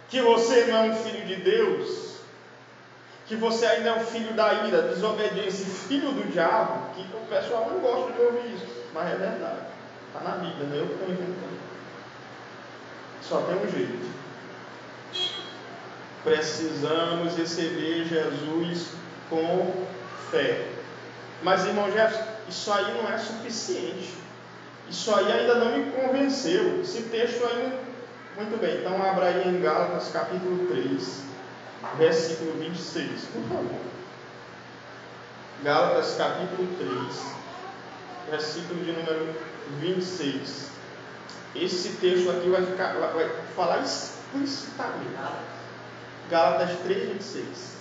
que 0.08 0.20
você 0.22 0.64
não 0.64 0.78
é 0.78 0.88
um 0.88 0.94
filho 0.96 1.26
de 1.26 1.36
Deus, 1.36 2.16
que 3.26 3.36
você 3.36 3.66
ainda 3.66 3.90
é 3.90 3.96
um 3.96 4.04
filho 4.04 4.32
da 4.34 4.64
ira, 4.64 4.82
desobediência, 4.82 5.66
filho 5.66 6.10
do 6.12 6.32
diabo, 6.32 6.94
que 6.94 7.02
o 7.02 7.26
pessoal 7.28 7.70
não 7.70 7.80
gosta 7.80 8.12
de 8.12 8.20
ouvir 8.22 8.54
isso, 8.54 8.66
mas 8.92 9.12
é 9.12 9.16
verdade. 9.16 9.60
Está 10.08 10.28
na 10.28 10.36
Bíblia, 10.38 10.66
não 10.66 10.74
é 10.74 10.80
eu 10.80 10.86
estou 10.86 11.08
inventando. 11.08 11.60
Só 13.22 13.42
tem 13.42 13.56
um 13.56 13.70
jeito. 13.70 14.19
Precisamos 16.24 17.36
receber 17.36 18.04
Jesus 18.04 18.88
com 19.28 19.86
fé. 20.30 20.68
Mas, 21.42 21.64
irmão 21.64 21.90
Jefferson, 21.90 22.24
isso 22.48 22.72
aí 22.72 22.94
não 22.94 23.10
é 23.10 23.16
suficiente. 23.16 24.14
Isso 24.90 25.14
aí 25.14 25.32
ainda 25.32 25.54
não 25.54 25.78
me 25.78 25.92
convenceu. 25.92 26.80
Esse 26.80 27.02
texto 27.04 27.44
aí 27.46 27.78
Muito 28.36 28.58
bem, 28.60 28.78
então 28.78 29.02
abra 29.02 29.26
aí 29.26 29.48
em 29.48 29.60
Gálatas 29.60 30.08
capítulo 30.12 30.66
3, 30.68 31.22
versículo 31.98 32.52
26, 32.58 33.24
por 33.32 33.42
favor. 33.42 33.80
Gálatas 35.62 36.14
capítulo 36.16 36.66
3, 36.78 37.34
versículo 38.30 38.82
de 38.82 38.92
número 38.92 39.34
26. 39.80 40.70
Esse 41.54 41.96
texto 41.96 42.30
aqui 42.30 42.48
vai, 42.48 42.64
ficar, 42.64 42.94
vai 42.94 43.28
falar 43.54 43.82
explicitamente. 43.82 45.16
Gálatas 46.30 46.78
3, 46.84 47.08
26. 47.08 47.76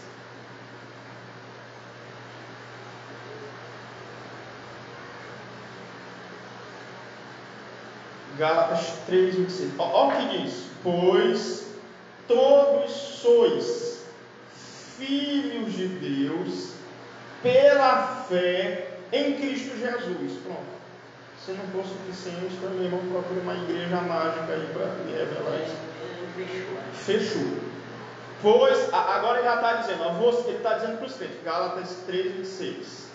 Gálatas 8.40 8.94
3, 9.06 9.36
26. 9.36 9.72
Olha 9.78 10.08
o 10.08 10.18
que 10.18 10.38
diz: 10.40 10.66
Pois 10.82 11.68
todos 12.28 12.92
sois 12.92 14.06
filhos 14.98 15.74
de 15.74 15.88
Deus 15.88 16.72
pela 17.44 18.26
fé 18.28 18.98
em 19.14 19.34
Cristo 19.34 19.78
Jesus. 19.78 20.40
Pronto. 20.44 20.80
Se 21.46 21.52
não 21.52 21.68
for 21.68 21.86
suficiente, 21.86 22.58
também 22.62 22.90
vamos 22.90 23.12
procurar 23.12 23.42
uma 23.42 23.56
igreja 23.56 24.02
mágica 24.02 24.54
aí 24.54 24.70
para 24.74 24.88
me 25.04 25.12
revelar 25.12 25.62
isso. 25.64 25.76
Fechou. 26.94 27.69
Pois, 28.42 28.94
agora 28.94 29.40
ele 29.40 29.48
já 29.48 29.56
está 29.56 29.74
dizendo, 29.74 30.04
ele 30.48 30.58
está 30.58 30.74
dizendo 30.76 30.98
para 30.98 31.08
os 31.08 31.14
crentes, 31.16 31.44
Gálatas 31.44 31.90
3, 32.06 32.32
26. 32.36 33.10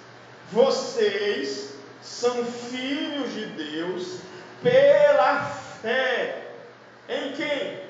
Vocês 0.53 1.75
são 2.03 2.45
filhos 2.45 3.33
de 3.33 3.47
Deus 3.47 4.19
pela 4.63 5.41
fé. 5.81 6.49
Em 7.09 7.33
quem? 7.33 7.81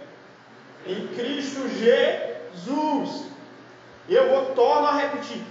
Em 0.87 1.09
Cristo 1.09 1.69
Jesus. 1.69 3.27
Eu 4.09 4.29
vou 4.29 4.55
torno 4.55 4.87
a 4.87 4.97
repetir. 4.97 5.43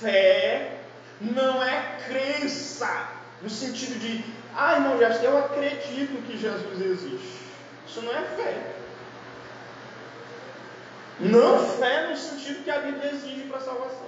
Fé 0.00 0.76
não 1.20 1.62
é 1.62 1.98
crença. 2.06 3.08
No 3.42 3.50
sentido 3.50 3.98
de, 3.98 4.24
ah, 4.56 4.74
irmão, 4.74 4.96
eu 5.00 5.38
acredito 5.38 6.22
que 6.26 6.38
Jesus 6.38 6.80
existe. 6.80 7.36
Isso 7.86 8.02
não 8.02 8.12
é 8.12 8.22
fé. 8.22 8.76
Não 11.18 11.58
fé 11.78 12.08
no 12.08 12.16
sentido 12.16 12.62
que 12.62 12.70
a 12.70 12.80
Bíblia 12.80 13.10
exige 13.12 13.42
para 13.42 13.58
a 13.58 13.62
salvação. 13.62 14.06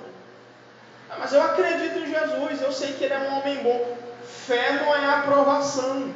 Ah, 1.11 1.17
mas 1.19 1.33
eu 1.33 1.43
acredito 1.43 1.99
em 1.99 2.07
Jesus, 2.07 2.62
eu 2.62 2.73
sei 2.73 2.93
que 2.93 3.05
ele 3.05 3.15
é 3.15 3.19
um 3.19 3.38
homem 3.38 3.57
bom. 3.62 3.97
Fé 4.25 4.73
não 4.73 4.95
é 4.95 5.07
aprovação 5.07 6.12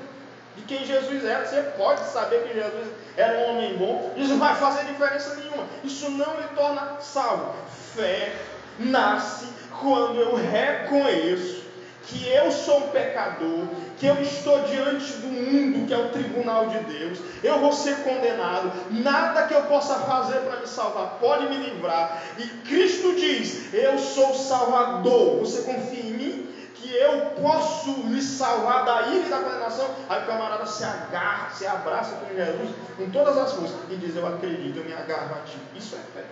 de 0.55 0.63
quem 0.65 0.85
Jesus 0.85 1.25
é. 1.25 1.45
Você 1.45 1.63
pode 1.79 2.01
saber 2.01 2.43
que 2.43 2.55
Jesus 2.55 2.89
era 3.17 3.39
um 3.39 3.51
homem 3.51 3.77
bom, 3.77 4.13
isso 4.17 4.31
não 4.31 4.39
vai 4.39 4.55
fazer 4.55 4.85
diferença 4.85 5.35
nenhuma. 5.37 5.67
Isso 5.83 6.11
não 6.11 6.37
lhe 6.37 6.49
torna 6.55 7.01
salvo. 7.01 7.55
Fé 7.95 8.35
nasce 8.79 9.47
quando 9.81 10.21
eu 10.21 10.35
reconheço 10.35 11.62
que 12.07 12.29
eu 12.29 12.51
sou 12.51 12.79
um 12.79 12.89
pecador, 12.89 13.67
que 13.99 14.07
eu 14.07 14.21
estou 14.21 14.61
diante 14.63 15.13
do 15.15 15.29
mundo, 15.29 15.87
que 15.87 15.95
é 15.95 15.99
o 15.99 16.09
tribunal 16.09 16.67
de 16.67 16.79
Deus, 16.81 17.19
eu 17.43 17.59
vou 17.61 17.73
ser 17.73 17.97
condenado, 17.99 18.73
nada 18.91 19.47
que 19.47 19.55
eu 19.55 19.63
possa 19.65 19.95
fazer 20.01 20.41
para 20.41 20.61
me 20.61 20.67
salvar 20.67 21.19
pode 21.21 21.49
me 21.49 21.57
livrar, 21.57 22.23
e 22.39 22.47
Cristo 22.69 23.15
diz: 23.15 23.73
Eu 23.73 23.99
sou 23.99 24.35
Salvador, 24.35 25.39
você 25.39 25.63
confia 25.63 26.01
em 26.01 26.13
mim? 26.15 26.49
Que 26.75 26.93
eu 26.97 27.27
posso 27.41 27.93
lhe 28.09 28.21
salvar 28.21 28.85
da 28.85 29.03
ira 29.03 29.27
e 29.27 29.31
da 29.31 29.39
condenação. 29.39 29.89
Aí 30.09 30.21
o 30.25 30.27
camarada 30.27 30.67
se 30.67 30.83
agarra, 30.83 31.49
se 31.51 31.65
abraça 31.65 32.17
com 32.17 32.35
Jesus 32.35 32.75
com 32.97 33.09
todas 33.11 33.39
as 33.39 33.53
forças 33.53 33.77
e 33.89 33.95
diz: 33.97 34.17
Eu 34.17 34.27
acredito, 34.27 34.79
eu 34.79 34.85
me 34.85 34.93
agarro 34.93 35.37
a 35.37 35.45
ti. 35.45 35.59
Isso 35.77 35.95
é 35.95 36.01
fé. 36.13 36.27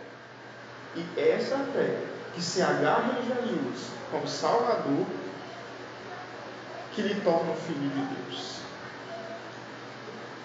E 0.97 1.21
essa 1.21 1.57
fé 1.73 1.99
que 2.35 2.43
se 2.43 2.61
agarra 2.61 3.21
em 3.21 3.27
Jesus 3.29 3.91
como 4.11 4.27
Salvador 4.27 5.07
que 6.94 7.02
lhe 7.02 7.20
torna 7.20 7.54
filho 7.54 7.88
de 7.88 8.14
Deus. 8.14 8.61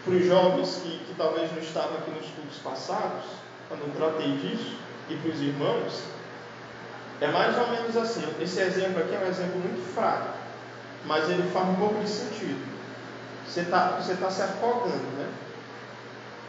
Para 0.04 0.14
os 0.14 0.26
jovens 0.26 0.82
que, 0.84 1.00
que 1.00 1.16
talvez 1.18 1.52
não 1.52 1.60
estavam 1.60 1.98
aqui 1.98 2.12
nos 2.12 2.26
estudos 2.26 2.58
passados, 2.64 3.24
quando 3.68 3.82
eu 3.82 3.94
tratei 3.96 4.38
disso, 4.38 4.78
e 5.10 5.16
para 5.16 5.32
os 5.32 5.42
irmãos, 5.42 6.04
é 7.22 7.28
mais 7.28 7.58
ou 7.58 7.68
menos 7.70 7.96
assim. 7.98 8.24
Esse 8.40 8.60
exemplo 8.60 9.02
aqui 9.02 9.16
é 9.16 9.20
um 9.20 9.28
exemplo 9.28 9.60
muito 9.60 9.94
fraco, 9.94 10.30
mas 11.06 11.30
ele 11.30 11.50
faz 11.50 11.68
um 11.70 11.76
pouco 11.76 12.00
de 12.02 12.10
sentido. 12.10 12.76
Você 13.48 13.62
está 13.62 14.00
você 14.00 14.16
tá 14.16 14.30
se 14.30 14.42
afogando, 14.42 15.06
né? 15.18 15.32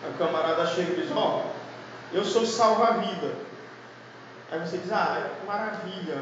A 0.06 0.18
camarada 0.18 0.66
chega 0.66 0.92
e 0.92 1.02
diz: 1.02 1.10
Ó, 1.14 1.44
oh, 1.44 2.16
eu 2.16 2.24
sou 2.24 2.44
salva-vida. 2.44 3.32
Aí 4.50 4.58
você 4.58 4.78
diz: 4.78 4.92
Ah, 4.92 5.30
maravilha. 5.46 6.20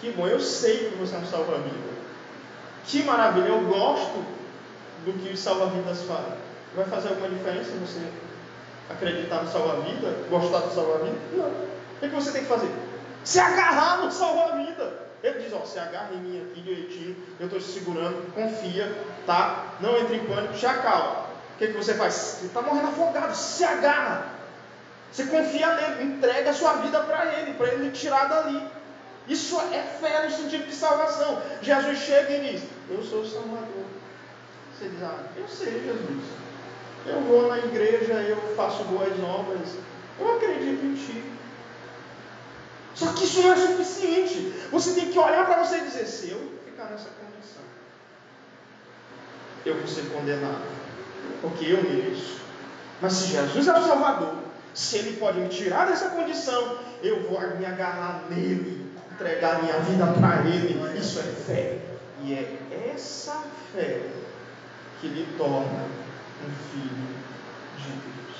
Que 0.00 0.12
bom, 0.12 0.26
eu 0.26 0.40
sei 0.40 0.90
que 0.90 0.96
você 0.96 1.14
é 1.14 1.18
um 1.18 1.26
salva-vida. 1.26 1.99
Que 2.84 3.02
maravilha, 3.02 3.48
eu 3.48 3.60
gosto 3.62 4.24
do 5.04 5.12
que 5.12 5.32
os 5.32 5.40
salva-vidas 5.40 6.02
fazem. 6.02 6.34
Vai 6.74 6.84
fazer 6.86 7.08
alguma 7.08 7.28
diferença 7.28 7.70
você 7.80 8.00
acreditar 8.88 9.42
no 9.42 9.50
salva-vida? 9.50 10.16
Gostar 10.28 10.58
do 10.60 10.74
salva-vida? 10.74 11.16
Não. 11.32 11.46
O 11.46 12.00
que, 12.00 12.08
você 12.08 12.32
tem 12.32 12.42
que 12.42 12.48
fazer? 12.48 12.70
Se 13.24 13.38
agarrar 13.38 13.98
no 13.98 14.10
salva-vida. 14.10 15.10
Ele 15.22 15.40
diz, 15.40 15.52
ó, 15.52 15.64
se 15.66 15.78
agarra 15.78 16.10
em 16.14 16.18
mim 16.18 16.50
aqui 16.50 16.62
direitinho, 16.62 17.14
eu 17.38 17.44
estou 17.44 17.60
te 17.60 17.66
segurando, 17.66 18.32
confia, 18.32 18.90
tá? 19.26 19.74
Não 19.78 19.98
entre 19.98 20.16
em 20.16 20.24
pânico, 20.24 20.54
te 20.54 20.64
acalma. 20.64 21.26
O 21.54 21.58
que, 21.58 21.66
que 21.66 21.72
você 21.74 21.92
faz? 21.92 22.14
Você 22.14 22.46
está 22.46 22.62
morrendo 22.62 22.88
afogado, 22.88 23.36
se 23.36 23.62
agarra. 23.62 24.28
Você 25.12 25.24
confia 25.24 25.74
nele, 25.74 26.04
entrega 26.04 26.50
a 26.50 26.54
sua 26.54 26.74
vida 26.74 27.00
para 27.00 27.34
ele, 27.34 27.52
para 27.52 27.68
ele 27.68 27.90
tirar 27.90 28.28
dali. 28.30 28.66
Isso 29.28 29.60
é 29.60 29.82
fé 30.00 30.26
no 30.26 30.30
sentido 30.30 30.66
de 30.66 30.74
salvação. 30.74 31.42
Jesus 31.62 31.98
chega 31.98 32.32
e 32.32 32.52
diz: 32.52 32.62
Eu 32.88 33.02
sou 33.02 33.20
o 33.20 33.28
Salvador. 33.28 33.84
Você 34.76 34.88
diz: 34.88 35.02
Ah, 35.02 35.24
eu 35.36 35.46
sei, 35.48 35.72
Jesus. 35.72 36.24
Eu 37.06 37.20
vou 37.22 37.48
na 37.48 37.58
igreja, 37.58 38.12
eu 38.14 38.36
faço 38.56 38.84
boas 38.84 39.12
obras. 39.22 39.76
Eu 40.18 40.36
acredito 40.36 40.84
em 40.84 40.94
Ti. 40.94 41.24
Só 42.94 43.12
que 43.12 43.24
isso 43.24 43.42
não 43.42 43.52
é 43.52 43.56
suficiente. 43.56 44.52
Você 44.70 44.94
tem 44.94 45.10
que 45.10 45.18
olhar 45.18 45.46
para 45.46 45.62
você 45.62 45.78
e 45.78 45.82
dizer: 45.82 46.06
Se 46.06 46.30
eu 46.30 46.52
ficar 46.64 46.86
nessa 46.86 47.10
condição, 47.10 47.62
eu 49.64 49.76
vou 49.76 49.86
ser 49.86 50.10
condenado. 50.10 50.64
Porque 51.40 51.66
eu 51.66 51.82
mereço. 51.82 52.40
Mas 53.00 53.14
se 53.14 53.28
Jesus 53.28 53.66
é 53.66 53.78
o 53.78 53.82
Salvador, 53.82 54.34
se 54.74 54.98
Ele 54.98 55.16
pode 55.16 55.40
me 55.40 55.48
tirar 55.48 55.86
dessa 55.86 56.10
condição, 56.10 56.78
eu 57.02 57.22
vou 57.22 57.40
me 57.56 57.64
agarrar 57.64 58.24
nele 58.28 58.79
entregar 59.20 59.62
minha 59.62 59.78
vida 59.80 60.06
para 60.06 60.46
Ele. 60.46 60.98
Isso 60.98 61.20
é 61.20 61.22
fé. 61.22 61.78
E 62.22 62.32
é 62.32 62.92
essa 62.94 63.44
fé 63.72 64.00
que 65.00 65.08
lhe 65.08 65.26
torna 65.36 65.84
um 66.42 66.50
filho 66.70 67.06
de 67.78 67.90
Deus. 67.90 68.36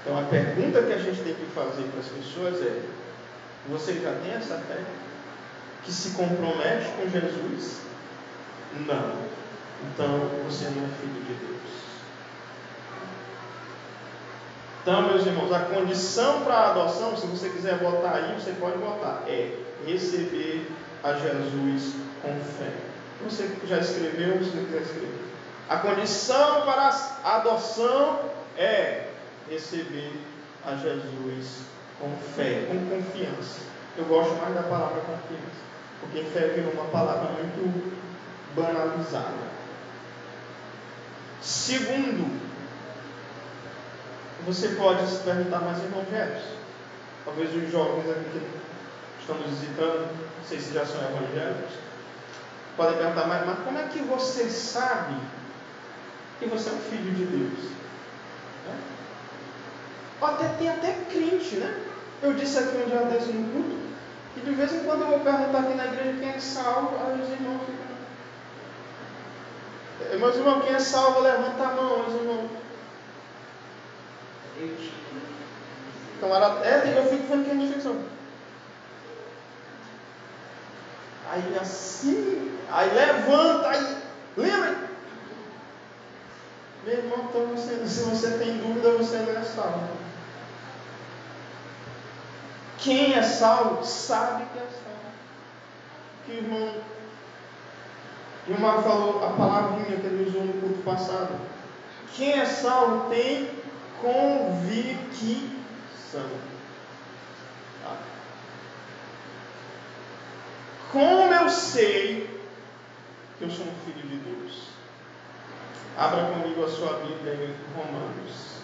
Então 0.00 0.18
a 0.18 0.22
pergunta 0.22 0.82
que 0.82 0.92
a 0.92 0.98
gente 0.98 1.22
tem 1.22 1.34
que 1.34 1.46
fazer 1.54 1.84
para 1.84 2.00
as 2.00 2.08
pessoas 2.08 2.62
é: 2.62 2.82
você 3.68 4.00
já 4.00 4.14
tem 4.22 4.32
essa 4.32 4.56
fé? 4.58 4.82
Que 5.84 5.92
se 5.92 6.10
compromete 6.10 6.90
com 6.96 7.08
Jesus? 7.08 7.82
Não. 8.86 9.34
Então 9.92 10.30
você 10.46 10.64
não 10.70 10.84
é 10.84 10.88
filho 11.00 11.22
de 11.24 11.34
Deus. 11.34 11.93
Então, 14.84 15.00
meus 15.00 15.24
irmãos, 15.24 15.50
a 15.50 15.60
condição 15.60 16.42
para 16.42 16.52
a 16.52 16.70
adoção, 16.72 17.16
se 17.16 17.26
você 17.26 17.48
quiser 17.48 17.78
botar 17.78 18.16
aí, 18.16 18.34
você 18.38 18.52
pode 18.60 18.76
botar, 18.76 19.22
é 19.26 19.56
receber 19.86 20.70
a 21.02 21.14
Jesus 21.14 21.94
com 22.20 22.38
fé. 22.58 22.70
Você 23.24 23.50
já 23.66 23.78
escreveu, 23.78 24.34
não 24.34 24.64
quiser 24.66 24.82
escrever. 24.82 25.24
A 25.70 25.78
condição 25.78 26.66
para 26.66 26.90
a 27.24 27.36
adoção 27.36 28.20
é 28.58 29.06
receber 29.48 30.12
a 30.66 30.76
Jesus 30.76 31.62
com 31.98 32.14
fé, 32.36 32.66
com 32.68 32.84
confiança. 32.90 33.62
Eu 33.96 34.04
gosto 34.04 34.34
mais 34.34 34.54
da 34.54 34.64
palavra 34.64 35.00
confiança, 35.00 35.64
porque 36.00 36.24
fé 36.24 36.48
virou 36.48 36.74
uma 36.74 36.90
palavra 36.90 37.30
muito 37.30 37.94
banalizada. 38.54 39.54
Segundo, 41.40 42.38
você 44.46 44.68
pode 44.68 45.06
se 45.06 45.22
perguntar, 45.22 45.60
mas 45.60 45.78
Jefferson, 45.78 46.56
talvez 47.24 47.54
os 47.54 47.70
jovens 47.70 48.10
aqui 48.10 48.40
que 48.40 49.20
estão 49.20 49.36
nos 49.36 49.50
visitando, 49.58 50.08
não 50.10 50.44
sei 50.46 50.60
se 50.60 50.74
já 50.74 50.84
são 50.84 51.00
evangélicos, 51.00 51.72
podem 52.76 52.98
perguntar, 52.98 53.26
mas, 53.26 53.46
mas 53.46 53.58
como 53.64 53.78
é 53.78 53.84
que 53.84 54.00
você 54.00 54.48
sabe 54.50 55.14
que 56.38 56.46
você 56.46 56.68
é 56.68 56.72
um 56.72 56.78
filho 56.78 57.14
de 57.14 57.24
Deus? 57.24 57.70
Né? 58.66 58.76
Até, 60.20 60.48
tem 60.58 60.68
até 60.68 60.92
crente, 61.10 61.56
né? 61.56 61.82
Eu 62.22 62.34
disse 62.34 62.58
aqui 62.58 62.76
um 62.76 62.88
dia 62.88 63.00
desse 63.06 63.32
no 63.32 63.50
culto, 63.52 63.76
e 64.36 64.40
de 64.40 64.50
vez 64.52 64.72
em 64.72 64.84
quando 64.84 65.02
eu 65.02 65.08
vou 65.08 65.20
perguntar 65.20 65.60
aqui 65.60 65.74
na 65.74 65.86
igreja 65.86 66.18
quem 66.18 66.30
é 66.30 66.40
salvo, 66.40 66.96
aí 67.04 67.20
os 67.20 67.28
irmãos 67.30 67.60
ficam. 67.60 67.94
Meus 70.18 70.36
irmãos, 70.36 70.64
quem 70.64 70.74
é 70.74 70.78
salvo, 70.78 71.20
levanta 71.20 71.62
a 71.62 71.74
mão, 71.74 71.98
meus 71.98 72.20
irmãos. 72.20 72.63
Camarada, 76.20 76.64
é, 76.64 76.98
eu 76.98 77.08
fico 77.08 77.26
vendo 77.28 77.44
que 77.44 77.50
é 77.50 77.54
infecção. 77.54 77.96
Aí 81.30 81.58
assim, 81.58 82.58
aí 82.70 82.94
levanta, 82.94 83.68
aí 83.68 83.96
lembra? 84.36 84.84
Meu 86.84 86.98
irmão, 86.98 87.26
então 87.28 87.46
você, 87.46 87.86
se 87.86 88.02
você 88.02 88.38
tem 88.38 88.58
dúvida, 88.58 88.92
você 88.92 89.16
não 89.18 89.36
é 89.36 89.42
salvo. 89.42 89.88
Quem 92.78 93.14
é 93.14 93.22
salvo 93.22 93.82
sabe 93.82 94.44
que 94.52 94.58
é 94.58 94.66
salvo. 94.66 94.94
Que 96.26 96.32
o 98.46 98.52
irmão 98.52 98.82
falou 98.82 99.24
a 99.24 99.30
palavrinha 99.30 99.96
que 99.98 100.06
ele 100.06 100.28
usou 100.28 100.44
no 100.44 100.60
culto 100.60 100.82
passado. 100.82 101.40
Quem 102.14 102.38
é 102.38 102.44
salvo 102.44 103.08
tem 103.08 103.63
convicção. 104.04 105.48
Tá? 107.82 107.96
Como 110.92 111.32
eu 111.32 111.48
sei 111.48 112.28
que 113.38 113.44
eu 113.44 113.50
sou 113.50 113.64
um 113.64 113.74
filho 113.86 114.06
de 114.06 114.16
Deus? 114.16 114.68
Abra 115.96 116.26
comigo 116.26 116.64
a 116.64 116.68
sua 116.68 116.98
Bíblia 116.98 117.34
em 117.34 117.54
Romanos, 117.74 118.58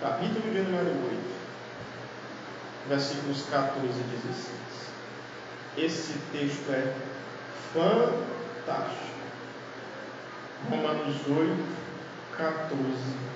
capítulo 0.00 0.50
de 0.50 0.60
número 0.60 0.86
8, 0.86 1.18
versículos 2.88 3.44
14 3.50 3.86
e 3.86 4.04
16. 4.16 4.56
Esse 5.76 6.18
texto 6.32 6.70
é 6.70 6.94
fantástico. 7.74 9.12
Romanos 10.70 11.16
8, 11.26 11.64
14 12.36 13.32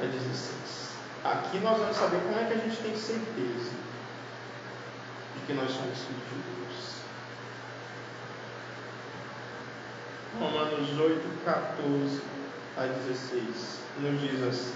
a 0.00 0.04
16. 0.04 0.92
Aqui 1.24 1.58
nós 1.58 1.78
vamos 1.78 1.96
saber 1.96 2.20
como 2.20 2.38
é 2.38 2.44
que 2.44 2.52
a 2.52 2.56
gente 2.56 2.76
tem 2.76 2.96
certeza 2.96 3.70
de 5.34 5.46
que 5.46 5.52
nós 5.52 5.70
somos 5.70 5.98
filhos 5.98 6.22
de 6.30 6.40
Deus. 6.54 6.88
Romanos 10.38 10.98
8, 10.98 11.44
14 11.44 12.22
a 12.76 12.86
16 12.86 13.78
nos 14.00 14.20
diz 14.20 14.42
assim. 14.42 14.74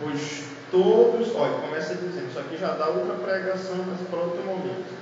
Pois 0.00 0.44
todos, 0.72 1.34
olha, 1.36 1.60
começa 1.60 1.94
dizendo, 1.94 2.28
isso 2.28 2.38
aqui 2.40 2.56
já 2.56 2.74
dá 2.74 2.88
outra 2.88 3.14
pregação, 3.14 3.76
mas 3.86 4.00
para 4.08 4.18
outro 4.18 4.42
momento. 4.42 4.92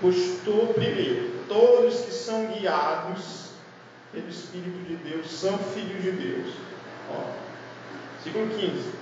Pois 0.00 0.40
to, 0.42 0.72
primeiro, 0.74 1.44
todos 1.46 2.00
que 2.00 2.12
são 2.12 2.46
guiados 2.46 3.50
pelo 4.10 4.28
Espírito 4.28 4.78
de 4.88 4.96
Deus 4.96 5.30
são 5.30 5.58
filhos 5.58 6.02
de 6.02 6.12
Deus. 6.12 6.54
Versículo 8.22 8.48
15. 8.48 8.92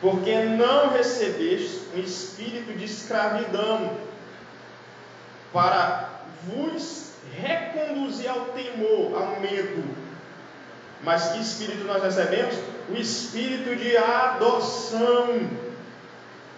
Porque 0.00 0.34
não 0.44 0.90
recebeste 0.90 1.82
um 1.94 2.00
espírito 2.00 2.72
de 2.78 2.84
escravidão 2.84 3.98
para 5.52 6.08
vos 6.44 7.12
reconduzir 7.36 8.30
ao 8.30 8.46
temor, 8.46 9.14
ao 9.14 9.40
medo. 9.40 9.84
Mas 11.02 11.32
que 11.32 11.40
espírito 11.40 11.84
nós 11.84 12.02
recebemos? 12.02 12.54
O 12.88 12.94
espírito 12.94 13.76
de 13.76 13.96
adoção, 13.96 15.50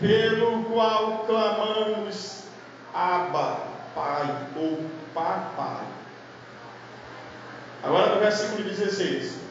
pelo 0.01 0.65
qual 0.65 1.25
clamamos 1.27 2.45
Abba, 2.95 3.67
Pai 3.95 4.47
ou 4.57 4.85
Papai. 5.15 5.85
Agora 7.83 8.15
no 8.15 8.21
versículo 8.21 8.63
16. 8.63 9.42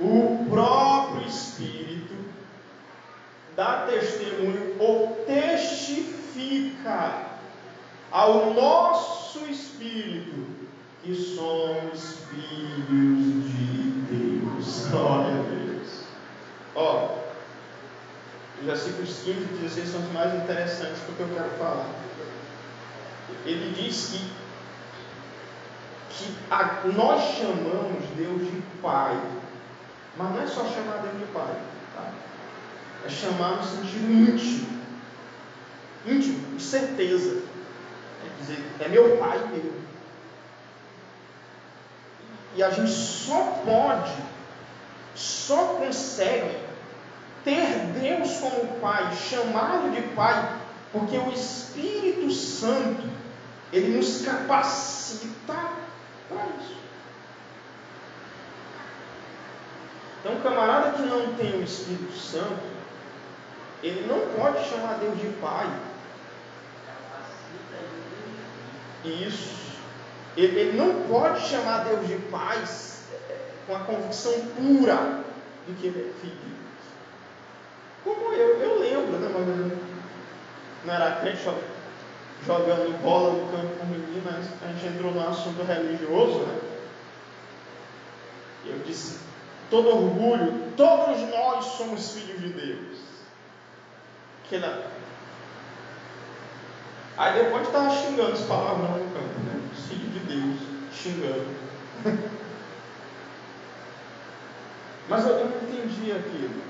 O 0.00 0.46
próprio 0.50 1.26
Espírito 1.26 2.14
dá 3.56 3.86
testemunho 3.86 4.76
ou 4.78 5.24
testifica 5.26 7.26
ao 8.10 8.52
nosso 8.54 9.46
espírito 9.46 10.46
que 11.02 11.14
somos 11.14 12.18
filhos 12.30 13.48
de 13.48 13.90
Deus. 14.10 14.86
Glória 14.88 15.34
a 15.34 15.42
Deus. 15.42 15.88
Ó, 16.74 17.18
os 18.60 18.66
versículos 18.66 19.18
15 19.24 19.30
e 19.30 19.58
16 19.62 19.88
são 19.88 20.00
os 20.00 20.12
mais 20.12 20.34
interessantes 20.34 21.00
porque 21.06 21.22
eu 21.22 21.28
quero 21.28 21.50
falar. 21.58 21.86
Ele 23.44 23.74
diz 23.74 24.12
que 24.12 24.42
que 26.14 26.36
a, 26.50 26.82
nós 26.94 27.36
chamamos 27.36 28.04
Deus 28.14 28.42
de 28.42 28.62
Pai, 28.82 29.18
mas 30.16 30.30
não 30.30 30.42
é 30.42 30.46
só 30.46 30.64
chamar 30.64 30.98
Deus 30.98 31.18
de 31.18 31.24
Pai, 31.32 31.56
tá? 31.94 32.12
é 33.04 33.08
chamar 33.08 33.56
no 33.56 33.64
sentido 33.64 34.12
íntimo, 34.12 34.80
íntimo, 36.06 36.56
de 36.56 36.62
certeza, 36.62 37.42
é 38.24 38.40
dizer, 38.40 38.64
é 38.80 38.88
meu 38.88 39.16
Pai 39.16 39.38
mesmo. 39.48 39.82
E 42.54 42.62
a 42.62 42.70
gente 42.70 42.90
só 42.90 43.62
pode, 43.64 44.12
só 45.14 45.76
consegue 45.78 46.58
ter 47.44 47.92
Deus 47.98 48.38
como 48.38 48.80
Pai, 48.80 49.14
chamá-lo 49.16 49.90
de 49.90 50.02
Pai, 50.14 50.58
porque 50.92 51.16
o 51.16 51.32
Espírito 51.32 52.30
Santo, 52.30 53.08
ele 53.72 53.96
nos 53.96 54.22
capacita 54.22 55.70
para 56.28 56.46
isso. 56.60 56.76
Então, 60.22 60.40
camarada 60.40 60.92
que 60.92 61.02
não 61.02 61.34
tem 61.34 61.56
o 61.56 61.64
Espírito 61.64 62.16
Santo, 62.16 62.62
ele 63.82 64.06
não 64.06 64.20
pode 64.40 64.64
chamar 64.68 64.98
Deus 65.00 65.18
de 65.18 65.26
Pai. 65.40 65.66
Isso. 69.04 69.72
Ele, 70.36 70.60
ele 70.60 70.78
não 70.78 71.08
pode 71.08 71.40
chamar 71.40 71.84
Deus 71.84 72.06
de 72.06 72.14
Pai 72.30 72.62
é, 73.28 73.36
com 73.66 73.74
a 73.74 73.80
convicção 73.80 74.32
pura 74.56 75.24
de 75.66 75.74
que 75.74 75.88
ele 75.88 76.08
é 76.08 76.20
filho. 76.20 76.52
Como 78.04 78.32
eu, 78.32 78.60
eu 78.60 78.78
lembro, 78.78 79.18
né, 79.18 79.28
mas 79.32 79.82
não 80.84 80.94
era 80.94 81.20
crente, 81.20 81.42
jogando 82.46 83.02
bola 83.02 83.32
no 83.32 83.48
campo 83.50 83.76
com 83.76 83.86
meninas, 83.86 84.46
a 84.62 84.72
gente 84.72 84.86
entrou 84.86 85.12
no 85.12 85.28
assunto 85.28 85.64
religioso, 85.64 86.40
né? 86.40 86.60
Eu 88.64 88.78
disse, 88.86 89.18
todo 89.72 89.88
orgulho, 89.88 90.72
todos 90.76 91.20
nós 91.30 91.64
somos 91.64 92.12
filhos 92.12 92.40
de 92.40 92.48
Deus. 92.50 92.98
Que 94.48 94.58
não. 94.58 94.82
Aí 97.16 97.42
depois 97.42 97.66
estava 97.66 97.90
xingando 97.90 98.32
as 98.32 98.42
palavras 98.42 98.90
no 98.90 99.10
campo, 99.10 99.40
né? 99.40 99.60
Filho 99.88 100.10
de 100.10 100.20
Deus, 100.20 100.60
xingando. 100.92 101.46
Mas 105.08 105.26
eu 105.26 105.46
não 105.46 105.56
entendi 105.56 106.12
aquilo. 106.12 106.62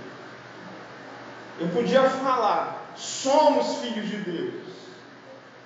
Eu 1.61 1.69
podia 1.69 2.09
falar, 2.09 2.93
somos 2.97 3.77
filhos 3.77 4.09
de 4.09 4.17
Deus 4.17 4.73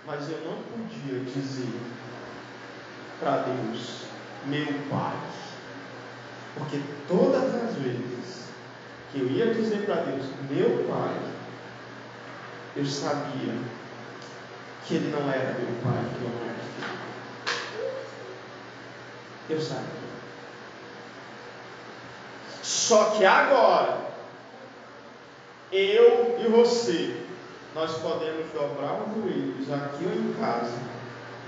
mas 0.07 0.31
eu 0.31 0.39
não 0.45 0.57
podia 0.63 1.19
dizer 1.19 1.81
para 3.19 3.39
Deus, 3.39 4.03
meu 4.47 4.67
Pai, 4.89 5.17
porque 6.57 6.81
todas 7.07 7.55
as 7.55 7.75
vezes 7.77 8.49
que 9.13 9.21
eu 9.21 9.27
ia 9.29 9.55
dizer 9.55 9.85
para 9.85 10.03
Deus, 10.03 10.27
meu 10.51 10.87
Pai, 10.89 11.17
eu 12.75 12.85
sabia 12.85 13.55
que 14.85 14.95
Ele 14.95 15.11
não 15.11 15.31
era 15.31 15.55
meu 15.59 15.69
Pai, 15.83 16.05
que 16.19 16.25
eu 16.25 16.31
não 16.31 16.43
era 16.49 16.57
filho. 16.77 16.99
Eu 19.51 19.61
sabia. 19.61 20.07
Só 22.63 23.11
que 23.11 23.25
agora, 23.25 24.11
eu 25.71 26.39
e 26.41 26.49
você, 26.49 27.21
nós 27.75 27.95
podemos 27.99 28.51
dobrar 28.53 29.03
os 29.03 29.15
joelhos 29.15 29.73
aqui 29.73 30.05
ou 30.05 30.13
em 30.13 30.33
casa 30.35 30.79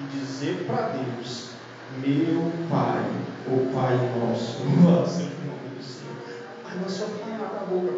e 0.01 0.17
dizer 0.17 0.65
para 0.67 0.89
Deus: 0.89 1.51
Meu 1.97 2.53
Pai, 2.71 3.05
o 3.51 3.73
Pai 3.75 3.97
nosso, 4.19 4.63
louvado 4.63 5.09
seja 5.09 5.31
o 5.31 5.47
nome 5.47 5.77
do 5.77 5.83
Senhor. 5.83 6.17
Aí 6.65 6.79
nós 6.81 6.93
só 6.93 7.07
falar 7.07 7.63
a 7.63 7.67
boca 7.67 7.93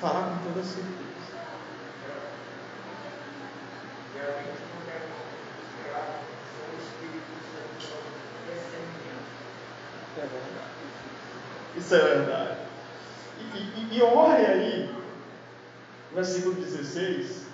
para 0.00 0.10
falar 0.10 0.30
com 0.30 0.52
toda 0.52 0.64
certeza. 0.64 0.98
É 10.16 10.20
verdade. 10.20 10.68
Isso 11.76 11.94
é 11.94 11.98
verdade. 11.98 12.56
E, 13.38 13.58
e, 13.58 13.98
e 13.98 14.02
olhe 14.02 14.46
aí 14.46 14.98
versículo 16.18 16.54
16, 16.54 17.46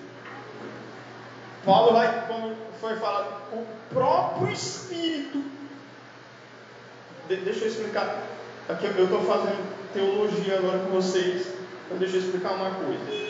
Paulo 1.65 1.93
vai, 1.93 2.27
como 2.27 2.57
foi 2.81 2.97
falado, 2.97 3.43
o 3.53 3.67
próprio 3.93 4.51
Espírito. 4.51 5.43
De, 7.29 7.37
deixa 7.37 7.65
eu 7.65 7.69
explicar. 7.69 8.23
Aqui 8.69 8.87
eu 8.87 9.05
estou 9.05 9.23
fazendo 9.23 9.93
teologia 9.93 10.59
agora 10.59 10.79
com 10.79 10.91
vocês. 10.91 11.49
Então 11.87 11.99
deixa 11.99 12.17
eu 12.17 12.21
explicar 12.21 12.53
uma 12.53 12.71
coisa. 12.71 13.25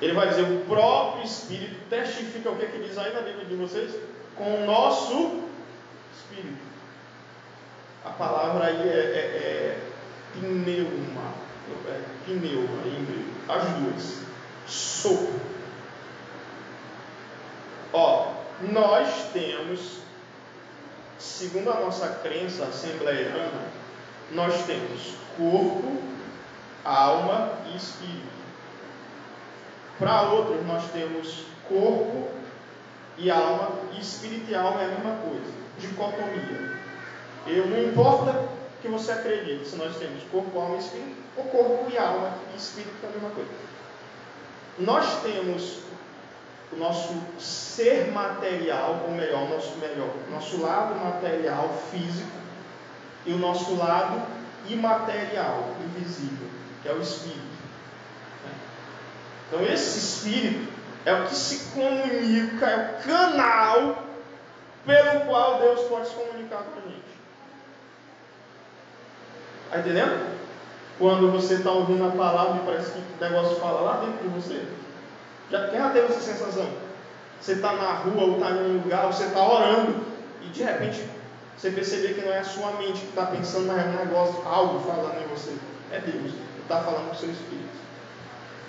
Ele 0.00 0.12
vai 0.12 0.28
dizer, 0.28 0.42
o 0.42 0.64
próprio 0.66 1.24
Espírito 1.24 1.76
testifica 1.88 2.50
o 2.50 2.56
que, 2.56 2.64
é 2.64 2.68
que 2.68 2.78
diz 2.78 2.98
aí 2.98 3.12
na 3.12 3.20
Bíblia 3.20 3.46
de 3.46 3.54
vocês? 3.54 3.94
Com 4.36 4.62
o 4.62 4.66
nosso 4.66 5.42
Espírito. 6.16 6.62
A 8.04 8.10
palavra 8.10 8.66
aí 8.66 8.88
é, 8.88 8.92
é, 8.92 9.78
é 9.78 9.78
pneuma. 10.34 11.34
É 11.88 12.00
pneuma 12.26 12.86
em 12.86 13.04
grego. 13.04 13.30
As 13.48 13.64
duas 13.78 14.24
sopro. 14.66 15.40
Ó, 17.92 18.32
nós 18.72 19.30
temos, 19.32 19.98
segundo 21.24 21.70
a 21.70 21.80
nossa 21.80 22.06
crença 22.22 22.64
assembleiana, 22.64 23.68
nós 24.30 24.64
temos 24.66 25.14
corpo, 25.36 26.02
alma 26.84 27.52
e 27.72 27.76
espírito. 27.76 28.34
Para 29.98 30.22
outros, 30.22 30.64
nós 30.66 30.84
temos 30.92 31.46
corpo 31.66 32.28
e 33.16 33.30
alma, 33.30 33.70
e 33.94 34.00
espírito 34.00 34.50
e 34.50 34.54
alma 34.54 34.82
é 34.82 34.84
a 34.84 34.88
mesma 34.88 35.16
coisa, 35.16 35.52
dicotomia. 35.78 36.74
Eu 37.46 37.66
não 37.66 37.82
importa 37.82 38.48
que 38.82 38.88
você 38.88 39.12
acredite, 39.12 39.66
se 39.66 39.76
nós 39.76 39.96
temos 39.96 40.22
corpo, 40.30 40.58
alma 40.58 40.76
e 40.76 40.80
espírito, 40.80 41.16
ou 41.36 41.44
corpo 41.44 41.90
e 41.90 41.96
alma 41.96 42.34
e 42.52 42.56
espírito 42.56 42.96
é 43.02 43.06
a 43.06 43.10
mesma 43.10 43.30
coisa. 43.30 43.50
Nós 44.78 45.22
temos 45.22 45.78
o 46.72 46.76
nosso 46.76 47.14
ser 47.38 48.10
material, 48.10 49.04
ou 49.06 49.14
melhor, 49.14 49.48
nosso 49.48 49.76
melhor, 49.76 50.10
nosso 50.30 50.60
lado 50.60 50.94
material, 50.96 51.70
físico, 51.90 52.30
e 53.26 53.32
o 53.32 53.38
nosso 53.38 53.76
lado 53.76 54.22
imaterial, 54.68 55.74
invisível, 55.84 56.48
que 56.82 56.88
é 56.88 56.92
o 56.92 57.00
espírito. 57.00 57.54
Então 59.48 59.62
esse 59.62 59.98
espírito 59.98 60.72
é 61.04 61.12
o 61.14 61.26
que 61.26 61.34
se 61.34 61.70
comunica, 61.72 62.66
é 62.66 62.76
o 62.76 63.04
canal 63.04 64.04
pelo 64.84 65.20
qual 65.26 65.60
Deus 65.60 65.80
pode 65.88 66.08
se 66.08 66.14
comunicar 66.14 66.64
com 66.64 66.78
a 66.78 66.82
gente. 66.82 67.04
Está 69.66 69.78
entendendo? 69.78 70.34
Quando 70.98 71.30
você 71.32 71.54
está 71.54 71.70
ouvindo 71.70 72.06
a 72.06 72.10
palavra 72.10 72.62
e 72.62 72.66
parece 72.66 72.92
que 72.92 72.98
o 72.98 73.20
negócio 73.20 73.56
fala 73.56 73.80
lá 73.80 73.96
dentro 74.04 74.22
de 74.22 74.28
você. 74.28 74.66
Já, 75.50 75.68
quem 75.68 75.78
já 75.78 75.90
teve 75.90 76.06
essa 76.06 76.20
sensação? 76.20 76.68
Você 77.40 77.52
está 77.52 77.72
na 77.74 77.92
rua 77.92 78.22
ou 78.22 78.34
está 78.34 78.50
em 78.50 78.70
um 78.70 78.82
lugar, 78.82 79.06
você 79.06 79.24
está 79.24 79.46
orando 79.46 80.04
e 80.42 80.48
de 80.48 80.62
repente 80.62 81.04
você 81.56 81.70
perceber 81.70 82.14
que 82.14 82.22
não 82.22 82.32
é 82.32 82.38
a 82.38 82.44
sua 82.44 82.72
mente 82.72 83.00
que 83.00 83.08
está 83.08 83.26
pensando, 83.26 83.66
mas 83.66 83.78
é 83.78 84.04
negócio, 84.04 84.42
algo 84.46 84.80
falando 84.80 85.22
em 85.22 85.26
você. 85.28 85.54
É 85.92 86.00
Deus 86.00 86.32
que 86.32 86.62
está 86.62 86.80
falando 86.80 87.08
com 87.08 87.14
o 87.14 87.18
seu 87.18 87.30
espírito. 87.30 87.84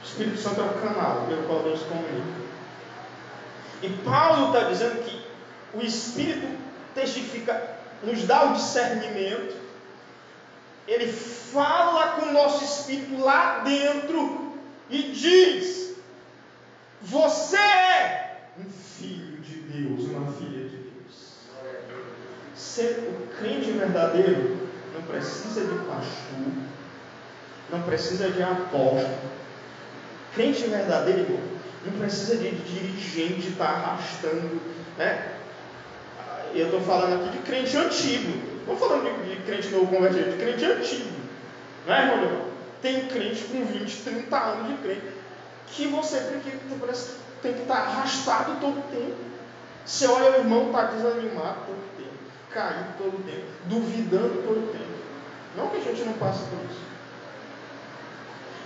O 0.01 0.05
Espírito 0.05 0.37
Santo 0.37 0.61
é 0.61 0.63
o 0.65 0.73
canal 0.73 1.25
pelo 1.27 1.43
qual 1.43 1.63
Deus 1.63 1.81
comunica. 1.81 2.45
E 3.81 3.89
Paulo 4.03 4.47
está 4.47 4.69
dizendo 4.69 5.03
que 5.03 5.25
o 5.73 5.81
Espírito 5.81 6.47
testifica, 6.93 7.75
nos 8.03 8.23
dá 8.23 8.45
o 8.45 8.53
discernimento, 8.53 9.55
ele 10.87 11.11
fala 11.11 12.11
com 12.11 12.27
o 12.27 12.33
nosso 12.33 12.63
espírito 12.63 13.19
lá 13.21 13.59
dentro 13.59 14.53
e 14.89 15.11
diz: 15.11 15.84
Você 17.05 17.55
é 17.55 18.49
um 18.59 18.67
filho 18.67 19.37
de 19.37 19.57
Deus, 19.57 20.09
uma 20.09 20.31
filha 20.31 20.67
de 20.67 20.77
Deus. 20.77 21.35
Ser 22.55 23.09
o 23.09 23.27
crente 23.37 23.69
verdadeiro 23.69 24.57
não 24.91 25.03
precisa 25.03 25.61
de 25.61 25.85
pastor, 25.85 26.63
não 27.71 27.81
precisa 27.83 28.31
de 28.31 28.41
apóstolo. 28.41 29.19
Crente 30.33 30.63
verdadeiro 30.63 31.39
não 31.85 31.93
precisa 31.99 32.37
de 32.37 32.49
dirigente 32.49 33.49
estar 33.49 33.69
arrastando, 33.69 34.59
né? 34.97 35.31
Eu 36.55 36.65
estou 36.65 36.81
falando 36.81 37.21
aqui 37.21 37.37
de 37.37 37.43
crente 37.43 37.77
antigo. 37.77 38.55
Não 38.65 38.75
falando 38.77 39.23
de, 39.23 39.35
de 39.35 39.41
crente 39.43 39.69
novo 39.69 39.87
convertido, 39.87 40.31
de 40.31 40.37
crente 40.37 40.65
antigo. 40.65 41.19
Não 41.85 41.93
é, 41.93 42.01
irmão? 42.01 42.45
Tem 42.81 43.05
crente 43.07 43.43
com 43.43 43.63
20, 43.63 43.95
30 44.01 44.37
anos 44.37 44.67
de 44.69 44.77
crente 44.81 45.15
que 45.67 45.87
você 45.87 46.19
tem 46.19 46.39
que, 46.39 46.51
tem 47.41 47.53
que 47.53 47.61
estar 47.61 47.75
arrastado 47.75 48.59
todo 48.59 48.79
o 48.79 48.83
tempo. 48.83 49.17
Você 49.85 50.07
olha 50.07 50.31
o 50.31 50.35
irmão, 50.35 50.67
está 50.67 50.85
desanimado 50.85 51.59
todo 51.65 51.77
o 51.77 51.97
tempo, 51.97 52.17
caído 52.51 52.93
todo 52.97 53.19
o 53.19 53.23
tempo, 53.23 53.45
duvidando 53.65 54.41
todo 54.41 54.57
o 54.57 54.71
tempo. 54.71 54.95
Não 55.55 55.69
que 55.69 55.77
a 55.77 55.81
gente 55.81 56.03
não 56.03 56.13
passe 56.13 56.39
por 56.45 56.59
isso. 56.69 56.85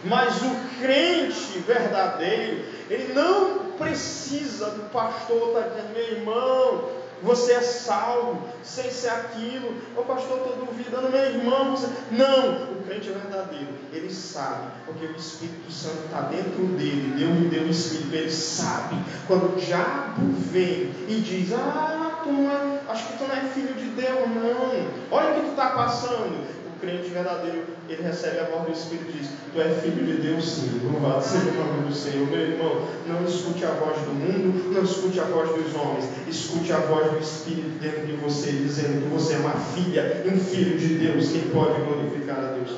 Mas 0.04 0.42
o 0.42 0.80
crente 0.80 1.60
verdadeiro, 1.60 2.66
ele 2.90 3.14
não 3.14 3.72
precisa 3.78 4.70
do 4.72 4.90
pastor 4.90 5.50
estar 5.50 5.62
tá 5.62 5.70
dizendo, 5.70 5.94
meu 5.94 6.04
irmão, 6.04 6.99
você 7.24 7.54
é 7.54 7.62
salvo, 7.62 8.48
sem 8.64 8.90
ser 8.90 9.10
aquilo. 9.10 9.74
Ô 9.96 10.04
pastor, 10.04 10.38
estou 10.38 10.66
duvidando, 10.66 11.10
meu 11.10 11.26
irmão. 11.26 11.76
Você... 11.76 11.88
Não, 12.12 12.74
o 12.74 12.84
crente 12.86 13.10
é 13.10 13.14
verdadeiro, 13.14 13.74
ele 13.92 14.12
sabe, 14.12 14.72
porque 14.86 15.06
o 15.06 15.16
Espírito 15.16 15.72
Santo 15.72 16.06
está 16.06 16.22
dentro 16.22 16.66
dele. 16.78 17.16
Deus 17.18 17.38
lhe 17.38 17.50
deu 17.50 17.64
o 17.64 17.70
Espírito, 17.70 18.16
ele 18.16 18.32
sabe. 18.32 18.96
Quando 19.28 19.54
o 19.54 19.60
diabo 19.60 20.22
vem 20.52 20.94
e 21.08 21.22
diz: 21.22 21.54
Ah, 21.54 22.22
tu 22.24 22.32
não 22.32 22.52
é, 22.52 22.82
acho 22.90 23.08
que 23.08 23.18
tu 23.18 23.28
não 23.28 23.36
é 23.36 23.42
filho 23.42 23.74
de 23.74 23.90
Deus, 23.90 24.30
não. 24.30 25.18
Olha 25.18 25.32
o 25.32 25.36
que 25.36 25.42
tu 25.42 25.50
está 25.52 25.72
passando 25.72 26.60
crente 26.80 27.10
verdadeiro, 27.10 27.66
ele 27.90 28.04
recebe 28.04 28.40
a 28.40 28.44
voz 28.44 28.66
do 28.66 28.72
Espírito 28.72 29.10
e 29.10 29.20
diz: 29.20 29.30
Tu 29.52 29.62
és 29.62 29.82
filho 29.82 30.06
de 30.06 30.22
Deus, 30.22 30.48
sim. 30.48 30.80
Louvado 30.84 31.24
seja 31.24 31.50
o 31.50 31.54
nome 31.54 31.88
do 31.88 31.94
Senhor. 31.94 32.28
Meu 32.28 32.40
irmão, 32.40 32.88
não 33.08 33.26
escute 33.26 33.66
a 33.66 33.72
voz 33.72 33.98
do 34.02 34.14
mundo, 34.14 34.72
não 34.72 34.84
escute 34.84 35.20
a 35.20 35.24
voz 35.24 35.50
dos 35.50 35.76
homens, 35.76 36.06
escute 36.28 36.72
a 36.72 36.78
voz 36.78 37.12
do 37.12 37.20
Espírito 37.20 37.80
dentro 37.80 38.06
de 38.06 38.14
você, 38.14 38.52
dizendo 38.52 39.02
que 39.02 39.10
você 39.10 39.34
é 39.34 39.38
uma 39.38 39.56
filha, 39.56 40.24
um 40.26 40.40
filho 40.40 40.78
de 40.78 41.00
Deus, 41.00 41.32
quem 41.32 41.50
pode 41.50 41.82
glorificar 41.82 42.38
a 42.38 42.52
Deus. 42.52 42.78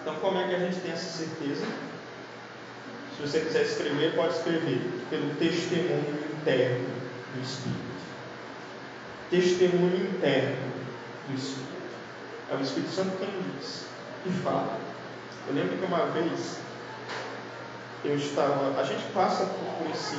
Então, 0.00 0.16
como 0.16 0.38
é 0.38 0.48
que 0.48 0.54
a 0.56 0.58
gente 0.58 0.80
tem 0.80 0.90
essa 0.90 1.18
certeza? 1.18 1.64
Se 3.16 3.22
você 3.22 3.40
quiser 3.40 3.62
escrever, 3.62 4.16
pode 4.16 4.34
escrever 4.34 4.80
pelo 5.08 5.34
testemunho 5.36 6.18
interno 6.40 6.86
do 7.34 7.42
Espírito. 7.42 7.92
Testemunho 9.30 10.10
interno 10.10 10.56
do 11.28 11.34
Espírito. 11.36 11.71
É 12.50 12.54
o 12.54 12.60
Espírito 12.60 12.92
Santo 12.92 13.16
quem 13.18 13.30
diz 13.58 13.86
e 14.26 14.30
fala. 14.42 14.78
Eu 15.48 15.54
lembro 15.54 15.76
que 15.76 15.84
uma 15.84 16.06
vez 16.06 16.58
eu 18.04 18.16
estava. 18.16 18.80
A 18.80 18.84
gente 18.84 19.04
passa 19.12 19.46
por 19.46 19.90
esse, 19.90 20.16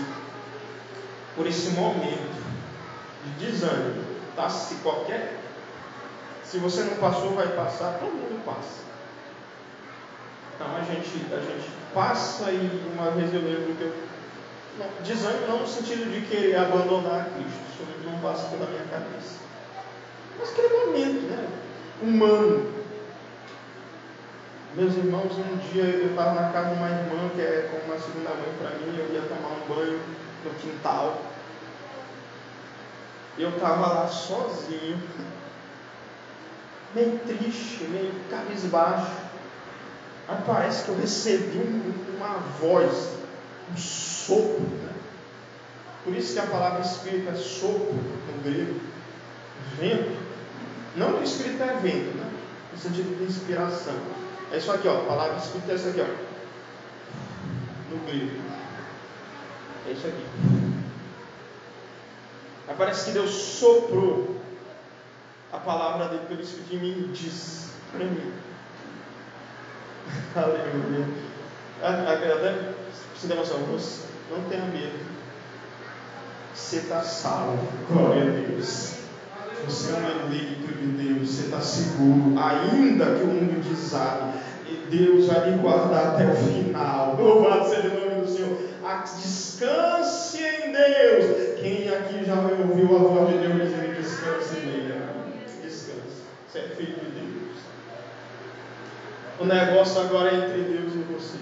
por 1.36 1.48
esse 1.48 1.70
momento 1.72 2.44
de 3.24 3.46
desânimo. 3.46 4.04
Tá? 4.36 4.50
Se 4.50 4.76
qualquer. 4.76 5.40
Se 6.44 6.58
você 6.60 6.84
não 6.84 6.96
passou, 6.98 7.34
vai 7.34 7.48
passar, 7.48 7.98
todo 8.00 8.12
mundo 8.12 8.44
passa. 8.46 8.84
Então 10.56 10.68
a 10.76 10.82
gente, 10.82 11.34
a 11.34 11.40
gente 11.40 11.70
passa 11.94 12.52
e 12.52 12.92
uma 12.94 13.12
vez 13.12 13.34
eu 13.34 13.42
lembro 13.42 13.76
que 13.76 13.82
eu. 13.84 14.14
Desânimo 15.04 15.48
não 15.48 15.60
no 15.60 15.68
sentido 15.68 16.12
de 16.12 16.26
querer 16.26 16.56
abandonar 16.56 17.30
Cristo, 17.36 17.62
isso 17.70 18.10
não 18.10 18.20
passa 18.20 18.48
pela 18.48 18.66
minha 18.66 18.84
cabeça. 18.86 19.38
Mas 20.40 20.50
aquele 20.50 20.86
momento, 20.86 21.22
né? 21.30 21.48
Humano. 22.02 22.72
Meus 24.76 24.96
irmãos, 24.96 25.34
um 25.38 25.58
dia 25.72 25.84
eu 25.84 26.10
estava 26.10 26.34
na 26.34 26.52
casa 26.52 26.70
de 26.70 26.76
uma 26.76 26.90
irmã 26.90 27.30
que 27.36 27.42
é 27.42 27.70
como 27.72 27.94
uma 27.94 28.04
segunda 28.04 28.32
mãe 28.32 28.56
para 28.60 28.72
mim, 28.72 28.98
eu 28.98 29.14
ia 29.14 29.22
tomar 29.22 29.50
um 29.50 29.68
banho 29.68 30.00
no 30.44 30.52
quintal. 30.56 31.22
Eu 33.38 33.50
estava 33.50 33.88
lá 33.88 34.08
sozinho, 34.08 35.00
meio 36.96 37.20
triste, 37.20 37.84
meio 37.86 38.12
cabisbaixo. 38.30 39.12
Aí 40.28 40.38
parece 40.46 40.86
que 40.86 40.90
eu 40.90 40.98
recebi 40.98 41.58
um, 41.60 42.16
uma 42.16 42.40
voz, 42.60 43.16
um 43.72 43.78
sopro. 43.78 44.62
Né? 44.62 44.94
Por 46.04 46.16
isso 46.16 46.34
que 46.34 46.40
a 46.40 46.48
palavra 46.48 46.82
espírito 46.82 47.30
é 47.30 47.36
sopro 47.36 47.94
no 47.94 48.44
grego, 48.44 48.80
vento. 49.78 50.23
Não 50.96 51.14
que 51.14 51.22
o 51.22 51.24
Espírito 51.24 51.64
é 51.64 51.74
vento, 51.76 52.18
né? 52.18 52.30
no 52.74 52.80
sentido 52.80 53.18
de 53.18 53.24
inspiração. 53.24 53.96
É 54.52 54.58
isso 54.58 54.72
aqui, 54.72 54.88
ó. 54.88 55.02
A 55.02 55.06
palavra 55.06 55.38
Espírito 55.38 55.72
é 55.72 55.76
isso 55.76 55.90
aqui, 55.90 56.02
ó. 56.02 57.94
No 57.94 58.00
grego. 58.06 58.42
É 59.88 59.92
isso 59.92 60.08
aqui. 60.08 60.26
Aí 62.68 62.76
parece 62.78 63.06
que 63.06 63.12
Deus 63.12 63.32
soprou 63.32 64.40
a 65.52 65.58
palavra 65.58 66.10
dele 66.10 66.26
pelo 66.28 66.42
Espírito 66.42 66.70
de 66.70 66.78
mim 66.78 67.10
e 67.10 67.12
diz 67.14 67.70
para 67.92 68.06
mim. 68.06 68.34
Aleluia. 70.36 71.08
Até 71.82 72.74
se 73.20 73.28
demonstrar, 73.28 73.60
você 73.60 74.06
não 74.32 74.50
tenha 74.50 74.66
medo. 74.66 75.00
Você 76.56 76.78
está 76.78 77.02
salvo. 77.04 77.68
Glória 77.90 78.24
a 78.24 78.26
Deus. 78.26 79.03
Você 79.66 79.92
é 79.92 79.96
um 79.96 80.28
eleito 80.28 80.74
de 80.74 80.88
Deus, 81.04 81.30
você 81.30 81.46
está 81.46 81.62
seguro, 81.62 82.38
ainda 82.38 83.06
que 83.16 83.24
o 83.24 83.28
mundo 83.28 83.62
desabe, 83.64 84.34
Deus 84.90 85.28
vai 85.28 85.50
lhe 85.50 85.58
guardar 85.58 86.14
até 86.14 86.28
o 86.28 86.36
final. 86.36 87.16
Louvado 87.20 87.70
seja 87.70 87.88
o 87.90 88.10
nome 88.10 88.22
do 88.22 88.28
Senhor. 88.28 88.58
Descanse 89.16 90.40
em 90.40 90.72
Deus. 90.72 91.60
Quem 91.60 91.90
aqui 91.90 92.26
já 92.26 92.36
ouviu 92.36 92.96
a 92.96 93.00
voz 93.00 93.30
de 93.30 93.38
Deus 93.38 93.70
dizendo 93.70 93.96
descanse 93.96 94.56
nele? 94.60 94.94
Descanse. 95.62 96.24
Você 96.48 96.60
é 96.60 96.68
filho 96.76 96.96
de 96.96 97.12
Deus. 97.12 97.58
O 99.40 99.46
negócio 99.46 100.02
agora 100.02 100.30
é 100.30 100.36
entre 100.36 100.62
Deus 100.64 100.94
e 100.94 101.14
você. 101.14 101.38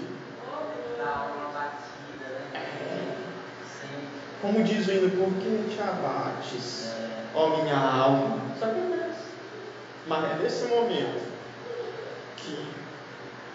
Como 4.41 4.63
diz 4.63 4.87
o 4.87 5.09
por 5.09 5.33
que 5.35 5.69
te 5.69 5.81
abates? 5.81 6.91
Ó 7.35 7.57
minha 7.57 7.77
alma. 7.77 8.37
Isso 8.55 8.65
acontece. 8.65 9.21
Mas 10.07 10.31
é 10.31 10.43
nesse 10.43 10.65
momento 10.65 11.21
que 12.37 12.67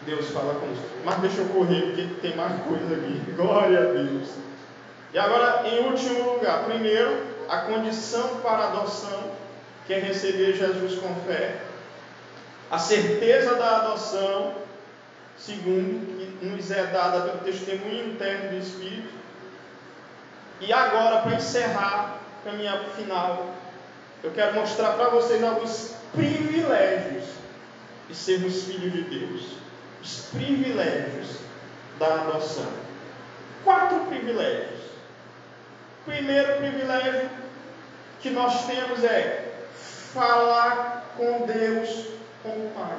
Deus 0.04 0.30
fala 0.30 0.54
conosco. 0.54 0.84
Mas 1.04 1.16
deixa 1.16 1.38
eu 1.38 1.48
correr, 1.48 1.82
porque 1.82 2.20
tem 2.22 2.36
mais 2.36 2.62
coisa 2.62 2.94
aqui. 2.94 3.20
Glória 3.36 3.78
a 3.78 3.92
Deus. 3.92 4.28
E 5.12 5.18
agora, 5.18 5.66
em 5.68 5.86
último 5.86 6.34
lugar, 6.34 6.64
primeiro, 6.64 7.24
a 7.48 7.58
condição 7.58 8.40
para 8.40 8.58
a 8.58 8.68
adoção, 8.68 9.32
que 9.86 9.94
é 9.94 9.98
receber 9.98 10.54
Jesus 10.54 10.98
com 10.98 11.14
fé. 11.26 11.60
A 12.70 12.78
certeza 12.78 13.54
da 13.54 13.76
adoção, 13.76 14.54
segundo, 15.38 16.38
que 16.38 16.46
nos 16.46 16.70
é 16.70 16.86
dada 16.86 17.20
pelo 17.20 17.38
testemunho 17.38 18.08
interno 18.12 18.50
do 18.50 18.56
Espírito. 18.56 19.14
E 20.60 20.72
agora, 20.72 21.20
para 21.20 21.36
encerrar, 21.36 22.18
caminhar 22.44 22.78
para 22.78 22.88
o 22.88 22.92
final, 22.92 23.54
eu 24.26 24.32
quero 24.32 24.54
mostrar 24.54 24.94
para 24.94 25.10
vocês 25.10 25.42
alguns 25.44 25.94
privilégios 26.12 27.26
de 28.08 28.14
sermos 28.14 28.64
filhos 28.64 28.92
de 28.92 29.02
Deus. 29.02 29.58
Os 30.02 30.30
privilégios 30.32 31.38
da 32.00 32.06
adoção. 32.22 32.66
Quatro 33.62 34.00
privilégios. 34.06 34.80
Primeiro 36.04 36.56
privilégio 36.56 37.30
que 38.20 38.30
nós 38.30 38.66
temos 38.66 39.04
é 39.04 39.68
falar 40.12 41.04
com 41.16 41.46
Deus 41.46 42.06
como 42.42 42.70
Pai. 42.70 42.98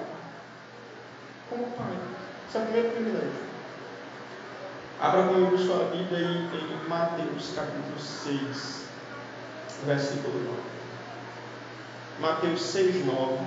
Como 1.49 1.65
Pai. 1.71 1.97
Esse 2.47 2.57
é 2.57 2.61
o 2.61 2.63
primeiro 2.63 2.89
privilégio. 2.91 3.47
Abra 5.01 5.23
comigo 5.23 5.57
sua 5.57 5.89
Bíblia 5.89 6.19
aí 6.19 6.25
em 6.25 6.89
Mateus 6.89 7.53
capítulo 7.53 7.99
6, 7.99 8.85
versículo 9.85 10.39
9. 10.39 10.76
Mateus 12.19 12.61
6, 12.61 13.05
9. 13.05 13.37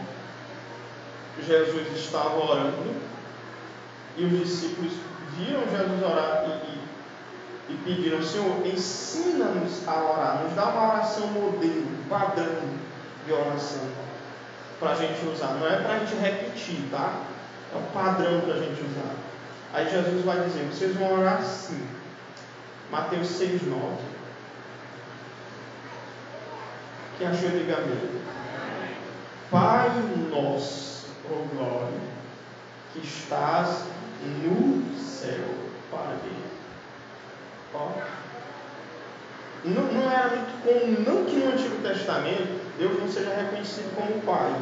Jesus 1.47 1.89
estava 1.97 2.37
orando 2.37 2.95
e 4.17 4.25
os 4.25 4.39
discípulos 4.39 4.93
viram 5.37 5.63
Jesus 5.63 6.03
orar 6.03 6.45
e, 6.47 7.73
e, 7.73 7.75
e 7.75 7.77
pediram: 7.85 8.23
Senhor, 8.23 8.67
ensina-nos 8.67 9.87
a 9.89 9.95
orar, 9.95 10.43
nos 10.45 10.55
dá 10.55 10.67
uma 10.67 10.95
oração 10.95 11.27
modelo, 11.29 11.89
padrão 12.09 12.61
de 13.27 13.33
oração 13.33 13.89
para 14.79 14.91
a 14.91 14.95
gente 14.95 15.25
usar. 15.27 15.55
Não 15.55 15.67
é 15.67 15.77
para 15.77 15.95
a 15.95 15.99
gente 16.01 16.15
repetir, 16.17 16.89
tá? 16.91 17.23
É 17.73 17.77
o 17.77 17.83
padrão 17.93 18.41
para 18.41 18.55
a 18.55 18.59
gente 18.59 18.81
usar. 18.83 19.15
Aí 19.73 19.91
Jesus 19.91 20.25
vai 20.25 20.41
dizer: 20.45 20.65
vocês 20.65 20.97
vão 20.97 21.21
orar 21.21 21.39
assim. 21.39 21.87
Mateus 22.91 23.29
6, 23.29 23.63
9. 23.63 23.83
Quem 27.19 27.29
achou, 27.29 27.51
diga 27.51 27.77
amém. 27.77 28.21
Pai 29.51 29.91
nosso, 30.31 31.09
oh 31.29 31.57
glória, 31.57 31.99
que 32.93 33.01
estás 33.01 33.85
no 34.45 34.97
céu. 34.97 35.45
Para 35.91 36.15
Ó. 37.75 37.89
Não, 39.65 39.83
não 39.93 40.09
era 40.09 40.29
muito 40.29 40.63
comum, 40.63 41.05
não 41.05 41.25
que 41.25 41.35
no 41.35 41.53
Antigo 41.53 41.83
Testamento 41.83 42.61
Deus 42.79 43.01
não 43.01 43.09
seja 43.09 43.35
reconhecido 43.35 43.93
como 43.97 44.23
Pai, 44.23 44.55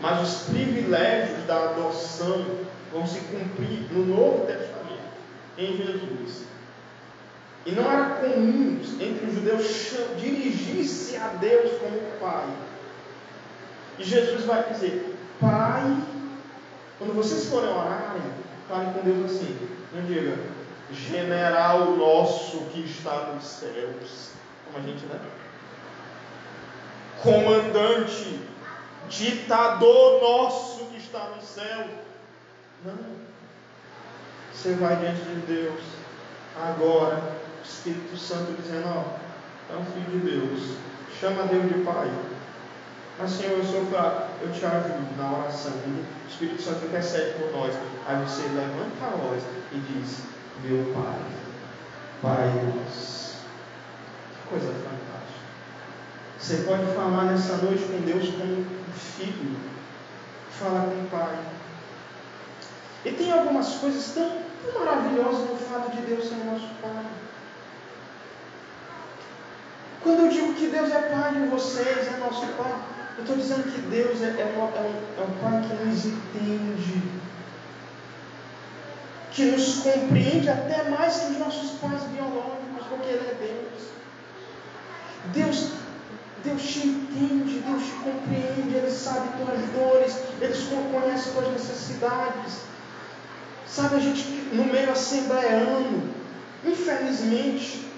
mas 0.00 0.22
os 0.22 0.42
privilégios 0.48 1.44
da 1.46 1.70
adoção 1.70 2.46
vão 2.90 3.06
se 3.06 3.20
cumprir 3.20 3.92
no 3.92 4.06
Novo 4.06 4.46
Testamento, 4.46 5.12
em 5.58 5.76
Jesus. 5.76 6.44
E 7.66 7.72
não 7.72 7.92
era 7.92 8.16
comum 8.16 8.80
entre 8.98 9.26
os 9.26 9.34
judeus 9.34 9.94
dirigir-se 10.18 11.14
a 11.16 11.28
Deus 11.28 11.72
como 11.78 12.00
Pai. 12.18 12.46
E 13.98 14.04
Jesus 14.04 14.44
vai 14.44 14.72
dizer: 14.72 15.16
Pai, 15.40 15.96
quando 16.98 17.14
vocês 17.14 17.46
forem 17.46 17.70
orarem, 17.70 18.22
falem 18.68 18.92
com 18.92 19.00
Deus 19.00 19.30
assim. 19.30 19.68
Não 19.94 20.02
diga, 20.06 20.38
general 20.92 21.96
nosso 21.96 22.60
que 22.72 22.80
está 22.80 23.32
nos 23.32 23.44
céus. 23.44 24.30
Como 24.64 24.78
a 24.78 24.88
gente, 24.88 25.04
né? 25.06 25.20
Comandante, 27.22 28.40
ditador 29.08 30.22
nosso 30.22 30.86
que 30.86 30.96
está 30.96 31.30
no 31.36 31.42
céu. 31.42 31.86
Não. 32.84 33.22
Você 34.52 34.74
vai 34.74 34.96
diante 34.96 35.22
de 35.22 35.34
Deus. 35.46 35.80
Agora, 36.60 37.20
Espírito 37.64 38.16
Santo 38.16 38.52
dizendo, 38.60 38.86
ó, 38.88 39.72
é 39.72 39.76
um 39.76 39.84
filho 39.84 40.20
de 40.20 40.30
Deus. 40.30 40.76
Chama 41.18 41.44
Deus 41.44 41.68
de 41.68 41.82
Pai. 41.82 42.10
Mas 43.22 43.30
Senhor, 43.30 43.58
eu 43.58 43.64
sou 43.64 43.86
fraco, 43.86 44.32
eu 44.42 44.50
te 44.50 44.66
ajudo 44.66 45.16
na 45.16 45.38
oração. 45.38 45.70
O 45.70 46.28
Espírito 46.28 46.60
Santo 46.60 46.86
intercede 46.86 47.38
por 47.38 47.52
nós. 47.52 47.72
Aí 48.04 48.16
você 48.16 48.42
levanta 48.48 49.06
a 49.06 49.10
voz 49.10 49.44
e 49.70 49.78
diz, 49.78 50.22
meu 50.64 50.92
Pai, 50.92 51.20
Pai 52.20 52.50
nosso. 52.66 53.36
Que 54.32 54.48
coisa 54.48 54.72
fantástica. 54.72 55.38
Você 56.36 56.56
pode 56.64 56.84
falar 56.96 57.26
nessa 57.26 57.58
noite 57.58 57.84
com 57.84 58.00
Deus 58.00 58.28
como 58.30 58.54
um 58.54 58.92
filho. 58.92 59.56
Falar 60.58 60.86
com 60.86 61.02
o 61.02 61.08
Pai. 61.08 61.38
E 63.04 63.12
tem 63.12 63.30
algumas 63.30 63.68
coisas 63.74 64.14
tão, 64.14 64.36
tão 64.64 64.84
maravilhosas 64.84 65.48
no 65.48 65.56
fato 65.58 65.92
de 65.92 66.02
Deus 66.02 66.28
ser 66.28 66.44
nosso 66.44 66.68
Pai. 66.82 67.06
Quando 70.02 70.22
eu 70.22 70.28
digo 70.28 70.54
que 70.54 70.66
Deus 70.66 70.90
é 70.90 71.02
Pai 71.02 71.34
de 71.34 71.46
vocês, 71.46 72.08
é 72.08 72.16
nosso 72.18 72.44
Pai, 72.56 72.74
eu 73.16 73.24
estou 73.24 73.36
dizendo 73.36 73.64
que 73.64 73.80
Deus 73.82 74.22
é, 74.22 74.40
é, 74.40 74.54
um, 74.56 74.62
é, 74.62 74.80
um, 74.80 75.22
é 75.22 75.26
um 75.26 75.42
Pai 75.42 75.62
que 75.62 75.84
nos 75.84 76.06
entende, 76.06 77.02
que 79.30 79.44
nos 79.44 79.74
compreende 79.76 80.48
até 80.48 80.88
mais 80.88 81.18
que 81.18 81.32
os 81.32 81.38
nossos 81.38 81.78
pais 81.78 82.02
biológicos, 82.04 82.86
porque 82.88 83.08
Ele 83.08 83.28
é 83.28 83.34
Deus. 83.34 83.92
Deus, 85.32 85.72
Deus 86.42 86.62
te 86.62 86.86
entende, 86.86 87.60
Deus 87.60 87.82
te 87.84 87.92
compreende, 87.92 88.76
Ele 88.76 88.90
sabe 88.90 89.28
tuas 89.36 89.60
dores, 89.70 90.16
Ele 90.40 90.90
conhece 90.90 91.30
tuas 91.30 91.48
necessidades. 91.52 92.62
Sabe, 93.66 93.96
a 93.96 94.00
gente 94.00 94.22
no 94.52 94.64
meio 94.64 94.90
assembleano, 94.90 96.10
infelizmente, 96.64 97.88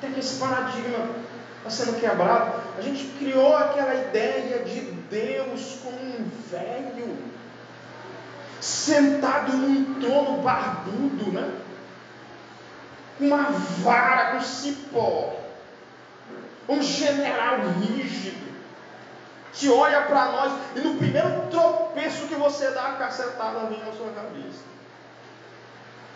tem 0.00 0.12
que 0.12 0.20
esse 0.20 0.38
paradigma 0.38 1.25
está 1.66 1.84
sendo 1.84 2.00
quebrado. 2.00 2.62
A 2.78 2.80
gente 2.80 3.04
criou 3.18 3.56
aquela 3.56 3.94
ideia 3.94 4.64
de 4.64 4.80
Deus 5.10 5.78
como 5.82 5.96
um 5.96 6.28
velho, 6.50 7.18
sentado 8.60 9.56
num 9.56 10.00
trono 10.00 10.42
barbudo, 10.42 11.32
né? 11.32 11.52
Com 13.18 13.26
uma 13.26 13.50
vara, 13.50 14.32
com 14.32 14.40
cipó. 14.40 15.40
Um 16.68 16.82
general 16.82 17.58
rígido 17.80 18.46
que 19.52 19.68
olha 19.68 20.02
para 20.02 20.32
nós 20.32 20.52
e 20.74 20.80
no 20.80 20.96
primeiro 20.96 21.46
tropeço 21.50 22.26
que 22.26 22.34
você 22.34 22.70
dá, 22.72 22.88
a 22.88 22.96
cacetada 22.96 23.60
vem 23.66 23.78
na 23.78 23.92
sua 23.92 24.10
cabeça. 24.10 24.66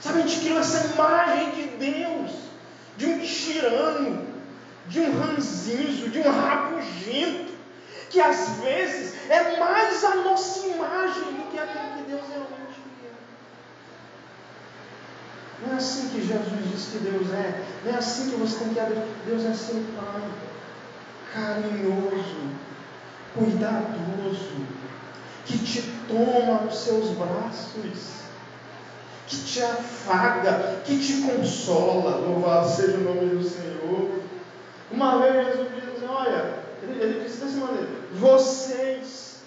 Sabe, 0.01 0.19
a 0.19 0.27
gente 0.27 0.41
criou 0.41 0.59
essa 0.59 0.93
imagem 0.93 1.51
de 1.51 1.63
Deus, 1.77 2.33
de 2.97 3.07
um 3.07 3.21
tirano, 3.21 4.30
de 4.91 5.01
um 5.01 5.19
ranzinzo, 5.19 6.11
de 6.11 6.19
um 6.19 6.31
rabugento, 6.31 7.53
que 8.11 8.21
às 8.21 8.57
vezes 8.57 9.15
é 9.31 9.57
mais 9.57 10.05
a 10.05 10.17
nossa 10.17 10.67
imagem 10.67 11.23
do 11.33 11.51
que 11.51 11.59
aquilo 11.59 11.97
que 11.97 12.11
Deus 12.11 12.23
realmente 12.29 12.83
é. 13.05 13.11
Não 15.65 15.75
é 15.75 15.77
assim 15.77 16.09
que 16.09 16.27
Jesus 16.27 16.73
diz 16.73 16.87
que 16.87 16.99
Deus 16.99 17.33
é, 17.33 17.63
não 17.85 17.93
é 17.93 17.97
assim 17.97 18.31
que 18.31 18.37
você 18.37 18.65
tem 18.65 18.75
que 18.75 18.81
abrir. 18.81 19.05
Deus 19.25 19.45
é 19.45 19.55
seu 19.55 19.81
Pai, 19.97 20.23
carinhoso, 21.33 22.51
cuidadoso, 23.33 24.67
que 25.47 25.59
te 25.59 25.83
toma 26.09 26.63
nos 26.63 26.77
seus 26.77 27.11
braços, 27.11 28.11
que 29.29 29.37
te 29.37 29.63
afaga, 29.63 30.81
que 30.85 30.99
te 30.99 31.23
consola. 31.23 32.17
Louvado 32.17 32.69
seja 32.69 32.97
o 32.97 33.03
nome 33.03 33.37
do 33.37 33.49
Senhor. 33.49 34.20
Uma 34.91 35.19
vez 35.19 35.47
Jesus 35.47 35.69
disse 35.75 35.97
assim: 35.97 36.07
Olha, 36.07 36.55
ele, 36.83 37.03
ele 37.03 37.25
disse 37.25 37.45
dessa 37.45 37.57
maneira: 37.59 37.89
Vocês, 38.13 39.43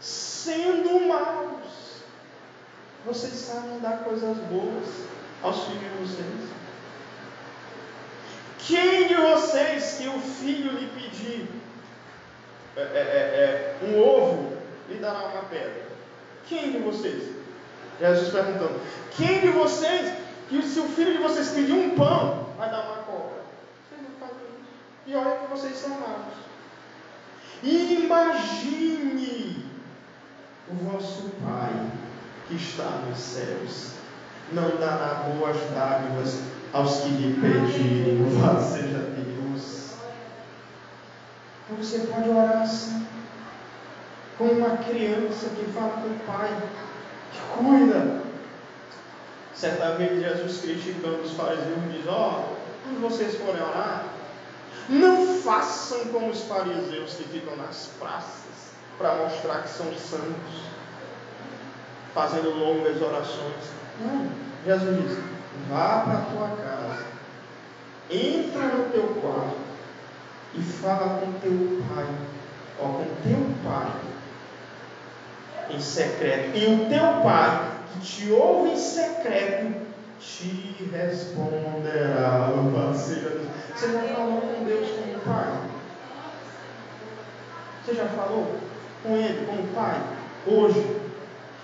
sendo 0.00 1.06
maus, 1.06 2.02
vocês 3.04 3.32
sabem 3.32 3.78
dar 3.80 4.04
coisas 4.04 4.36
boas 4.38 4.86
aos 5.42 5.64
filhos 5.64 5.80
de 5.80 6.14
vocês. 6.14 6.50
Quem 8.58 9.08
de 9.08 9.14
vocês 9.14 9.96
que 9.98 10.08
o 10.08 10.20
filho 10.20 10.72
lhe 10.72 10.86
pedir 10.88 11.48
é, 12.76 12.80
é, 12.80 12.84
é, 12.84 13.84
é, 13.84 13.86
um 13.86 14.00
ovo 14.00 14.56
lhe 14.88 14.98
dará 14.98 15.26
uma 15.26 15.42
pedra. 15.42 15.88
Quem 16.46 16.72
de 16.72 16.78
vocês? 16.78 17.34
Jesus 17.98 18.30
perguntando: 18.30 18.80
Quem 19.16 19.40
de 19.40 19.48
vocês, 19.48 20.14
que 20.48 20.62
se 20.62 20.80
o 20.80 20.88
filho 20.88 21.12
de 21.12 21.18
vocês 21.18 21.50
pedir 21.50 21.72
um 21.72 21.96
pão, 21.96 22.46
vai 22.56 22.70
dar 22.70 22.82
uma 22.82 23.02
cobra? 23.02 23.40
Vocês 23.88 24.00
não 24.02 24.18
fazem 24.18 24.44
isso. 24.60 24.70
E 25.06 25.14
olha 25.14 25.38
que 25.38 25.50
vocês 25.50 25.76
são 25.76 25.90
maus. 25.90 26.34
Imagine 27.62 28.10
o 30.70 30.74
vosso 30.74 31.30
Pai 31.42 31.90
que 32.48 32.56
está 32.56 32.84
nos 33.08 33.18
céus 33.18 34.00
não 34.52 34.76
dará 34.78 35.26
boas 35.28 35.56
dádivas 35.72 36.40
aos 36.72 37.00
que 37.00 37.08
lhe 37.10 37.40
pedirem. 37.40 38.22
Louvado 38.22 38.62
seja 38.62 38.98
Deus. 38.98 39.94
Então 41.64 41.76
você 41.78 42.00
pode 42.00 42.28
orar 42.28 42.62
assim, 42.62 43.06
como 44.36 44.52
uma 44.52 44.76
criança 44.78 45.50
que 45.50 45.64
fala 45.72 46.02
com 46.02 46.08
o 46.08 46.20
pai, 46.26 46.62
que 47.32 47.40
cuida. 47.56 48.20
Certa 49.54 49.94
vez 49.96 50.20
Jesus 50.20 50.62
criticando 50.62 51.22
os 51.22 51.32
fariseus 51.32 51.92
diz, 51.92 52.06
ó, 52.08 52.40
oh, 52.40 52.56
quando 52.82 53.02
vocês 53.02 53.36
forem 53.36 53.62
orar, 53.62 54.06
não 54.88 55.36
façam 55.38 56.06
como 56.06 56.30
os 56.30 56.42
fariseus 56.42 57.14
que 57.14 57.24
ficam 57.24 57.56
nas 57.56 57.90
praças 57.98 58.70
para 58.98 59.14
mostrar 59.14 59.62
que 59.62 59.68
são 59.70 59.86
santos, 59.94 60.62
fazendo 62.12 62.50
longas 62.50 63.00
orações. 63.00 63.70
Não, 64.00 64.30
Jesus 64.66 65.02
diz: 65.02 65.18
vá 65.68 66.00
para 66.00 66.18
a 66.18 66.22
tua 66.22 66.56
casa, 66.56 67.06
entra 68.10 68.62
no 68.62 68.90
teu 68.90 69.20
quarto 69.20 69.56
e 70.54 70.62
fala 70.62 71.20
com 71.20 71.32
teu 71.40 71.82
pai, 71.94 72.06
ou 72.78 72.88
com 72.88 73.04
teu 73.22 73.54
pai, 73.64 73.92
em 75.70 75.80
secreto. 75.80 76.56
E 76.56 76.66
o 76.66 76.88
teu 76.88 77.22
pai, 77.22 77.70
que 77.92 78.00
te 78.00 78.30
ouve 78.32 78.70
em 78.70 78.76
secreto, 78.76 79.89
te 80.20 80.90
responderá. 80.92 82.48
Louvado 82.54 82.96
seja 82.96 83.30
Deus. 83.30 83.48
Você 83.74 83.92
já 83.92 84.14
falou 84.14 84.40
com 84.40 84.64
Deus 84.64 84.88
como 84.90 85.20
Pai? 85.20 85.60
Você 87.84 87.94
já 87.94 88.06
falou 88.06 88.56
com 89.02 89.16
Ele 89.16 89.46
como 89.46 89.66
Pai? 89.74 90.00
Hoje? 90.46 90.96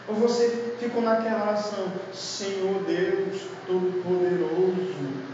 Ou 0.09 0.15
você 0.15 0.75
ficou 0.79 1.03
naquela 1.03 1.43
oração, 1.43 1.93
Senhor 2.13 2.83
Deus 2.85 3.43
Todo-Poderoso? 3.67 5.27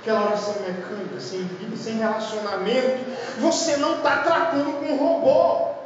Aquela 0.00 0.26
oração 0.26 0.54
mecânica, 0.66 1.20
sem 1.20 1.44
vida, 1.44 1.76
sem 1.76 1.98
relacionamento. 1.98 3.04
Você 3.40 3.76
não 3.76 3.96
está 3.96 4.18
tratando 4.18 4.78
com 4.78 4.92
um 4.92 4.96
robô. 4.96 5.77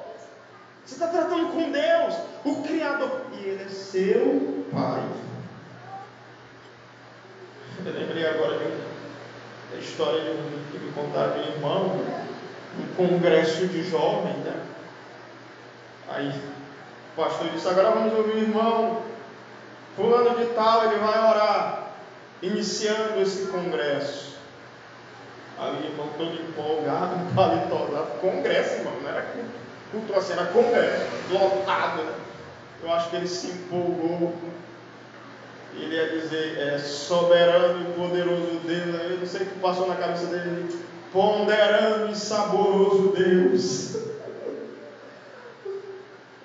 Você 0.84 0.94
está 0.94 1.06
tratando 1.08 1.52
com 1.52 1.70
Deus, 1.70 2.14
o 2.44 2.62
Criador. 2.62 3.22
E 3.32 3.44
Ele 3.44 3.64
é 3.64 3.68
seu 3.68 4.64
Pai. 4.72 5.02
Eu 7.84 7.92
lembrei 7.92 8.26
agora 8.26 8.58
da 9.70 9.78
história 9.78 10.20
de 10.20 10.30
um 10.30 10.64
que 10.70 10.78
me 10.78 10.92
contaram 10.92 11.32
de 11.32 11.40
um 11.40 11.52
irmão, 11.54 12.00
um 12.78 12.94
congresso 12.94 13.66
de 13.66 13.82
jovens, 13.82 14.36
né? 14.44 14.62
Aí 16.08 16.28
o 16.28 17.16
pastor 17.16 17.48
disse, 17.50 17.68
agora 17.68 17.90
vamos 17.90 18.12
ouvir 18.14 18.34
o 18.34 18.38
irmão, 18.38 19.02
fulano 19.96 20.38
de 20.38 20.46
tal, 20.54 20.84
ele 20.84 20.98
vai 20.98 21.18
orar, 21.18 21.92
iniciando 22.42 23.20
esse 23.20 23.46
congresso. 23.46 24.36
Aí 25.58 25.82
o 25.82 25.84
irmão 25.84 26.08
todo 26.16 26.34
empolgado, 26.34 27.16
paletó 27.34 27.88
lá, 27.90 28.06
congresso, 28.20 28.76
irmão, 28.76 28.94
não 29.02 29.08
era 29.08 29.22
culto, 29.22 29.50
culto 29.92 30.18
assim, 30.18 30.34
congresso, 30.52 31.06
lotado, 31.30 32.02
né? 32.02 32.14
Eu 32.82 32.92
acho 32.92 33.10
que 33.10 33.16
ele 33.16 33.28
se 33.28 33.46
empolgou 33.46 34.34
ele 35.74 35.94
ia 35.94 36.08
dizer, 36.08 36.58
é, 36.58 36.78
soberano 36.78 37.80
e 37.80 37.92
poderoso 37.94 38.60
Deus, 38.66 39.10
eu 39.10 39.18
não 39.18 39.26
sei 39.26 39.42
o 39.42 39.46
que 39.46 39.58
passou 39.58 39.88
na 39.88 39.94
cabeça 39.94 40.26
dele, 40.26 40.68
ponderando 41.12 42.12
e 42.12 42.14
saboroso 42.14 43.12
Deus. 43.16 43.94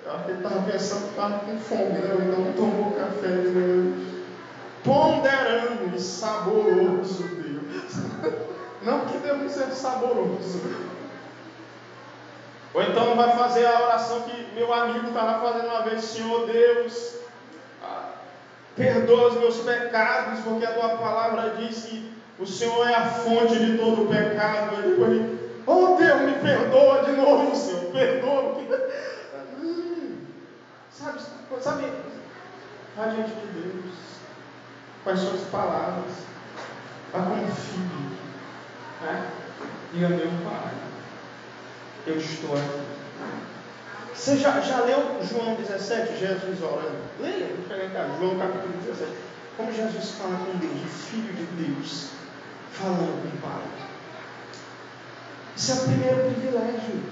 Eu 0.04 0.12
acho 0.14 0.24
que 0.24 0.30
ele 0.30 0.38
estava 0.38 0.70
pensando 0.70 1.02
que 1.02 1.10
estava 1.10 1.38
com 1.40 1.58
fome, 1.58 1.98
né? 1.98 2.16
Então 2.26 2.44
não 2.44 2.52
tomou 2.54 2.92
café 2.92 3.28
manhã. 3.28 3.92
Ponderando 4.82 5.94
e 5.94 6.00
saboroso 6.00 7.24
Deus. 7.24 8.32
Não 8.82 9.04
que 9.04 9.18
Deus 9.18 9.38
não 9.38 9.48
seja 9.50 9.72
saboroso. 9.72 10.60
Ou 12.74 12.82
então 12.82 13.16
vai 13.16 13.36
fazer 13.36 13.66
a 13.66 13.82
oração 13.82 14.22
que 14.22 14.54
meu 14.54 14.72
amigo 14.72 15.08
estava 15.08 15.40
fazendo 15.40 15.68
uma 15.68 15.82
vez, 15.82 16.04
Senhor 16.04 16.46
Deus, 16.46 17.18
Perdoa 18.78 19.30
os 19.30 19.34
meus 19.34 19.56
pecados, 19.56 20.38
porque 20.44 20.64
a 20.64 20.72
tua 20.72 20.90
palavra 20.90 21.56
diz 21.58 21.84
que 21.84 22.12
o 22.38 22.46
Senhor 22.46 22.88
é 22.88 22.94
a 22.94 23.06
fonte 23.06 23.58
de 23.58 23.76
todo 23.76 24.04
o 24.04 24.06
pecado. 24.06 24.76
Aí 24.76 24.90
depois 24.90 25.10
ele, 25.10 25.52
oh 25.66 25.96
Deus, 25.96 26.20
me 26.20 26.34
perdoa 26.34 27.02
de 27.02 27.10
novo, 27.10 27.56
Senhor, 27.56 27.90
perdoa. 27.90 28.56
Sabe, 30.92 31.20
sabe, 31.60 31.92
vá 32.96 33.06
diante 33.06 33.30
de 33.30 33.46
Deus, 33.46 33.94
com 35.04 35.10
as 35.10 35.20
suas 35.20 35.42
palavras, 35.42 36.12
vá 37.12 37.20
como 37.20 37.46
filho, 37.46 38.18
né? 39.02 39.30
diga 39.92 40.08
meu 40.08 40.26
Pai, 40.44 40.72
eu 42.08 42.16
estou 42.16 42.54
aqui. 42.54 42.98
Você 44.14 44.36
já, 44.36 44.60
já 44.60 44.80
leu 44.80 45.20
João 45.22 45.54
17, 45.54 46.18
Jesus 46.18 46.62
orando? 46.62 46.98
Leia, 47.20 47.46
em 47.46 47.90
casa, 47.90 48.18
João 48.18 48.38
capítulo 48.38 48.74
17. 48.84 49.12
Como 49.56 49.72
Jesus 49.72 50.10
fala 50.12 50.38
com 50.38 50.58
Deus, 50.58 50.82
o 50.82 50.88
Filho 50.88 51.32
de 51.32 51.44
Deus, 51.64 52.10
falando 52.72 53.22
com 53.22 53.36
o 53.36 53.40
Pai. 53.40 53.62
Isso 55.56 55.72
é 55.72 55.74
o 55.74 55.78
primeiro 55.80 56.32
privilégio. 56.32 57.02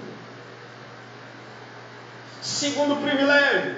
Segundo 2.41 3.01
privilégio, 3.01 3.75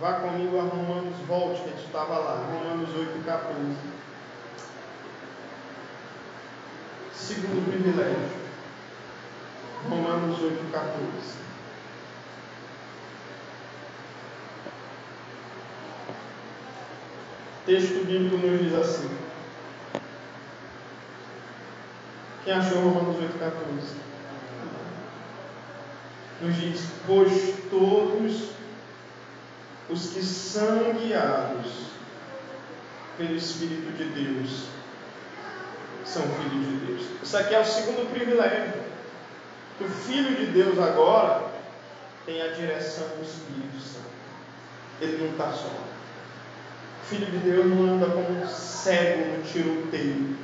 vá 0.00 0.14
comigo 0.14 0.58
a 0.58 0.62
Romanos, 0.62 1.14
volte, 1.26 1.62
que 1.62 1.68
a 1.68 1.72
gente 1.72 1.86
estava 1.86 2.18
lá, 2.18 2.46
Romanos 2.50 2.94
8, 2.94 3.24
14. 3.24 3.56
Segundo 7.14 7.70
privilégio, 7.70 8.39
Romanos 9.88 10.40
8, 10.40 10.70
14. 10.72 11.40
texto 17.70 18.04
bíblico 18.04 18.36
nos 18.36 18.60
diz 18.60 18.74
assim. 18.74 19.08
Quem 22.44 22.52
achou 22.54 22.80
Romanos 22.80 23.16
8,14? 23.16 23.52
Nos 26.40 26.56
diz, 26.56 26.86
pois 27.06 27.54
todos 27.70 28.50
os 29.88 30.10
que 30.10 30.22
são 30.22 30.94
guiados 30.94 31.90
pelo 33.16 33.36
Espírito 33.36 33.92
de 33.96 34.04
Deus 34.04 34.66
são 36.04 36.22
filhos 36.22 36.66
de 36.66 36.86
Deus. 36.86 37.02
Isso 37.22 37.36
aqui 37.36 37.54
é 37.54 37.60
o 37.60 37.64
segundo 37.64 38.10
privilégio. 38.10 38.79
O 39.80 39.88
Filho 39.88 40.36
de 40.36 40.46
Deus 40.46 40.78
agora 40.78 41.50
tem 42.26 42.42
a 42.42 42.48
direção 42.48 43.06
do 43.16 43.22
Espírito 43.22 43.80
Santo. 43.80 44.10
Ele 45.00 45.24
não 45.24 45.30
está 45.30 45.50
só. 45.52 45.70
Filho 47.04 47.26
de 47.26 47.38
Deus 47.38 47.66
não 47.66 47.94
anda 47.94 48.06
como 48.06 48.42
um 48.42 48.46
cego 48.46 49.36
no 49.36 49.42
tiroteio, 49.42 50.36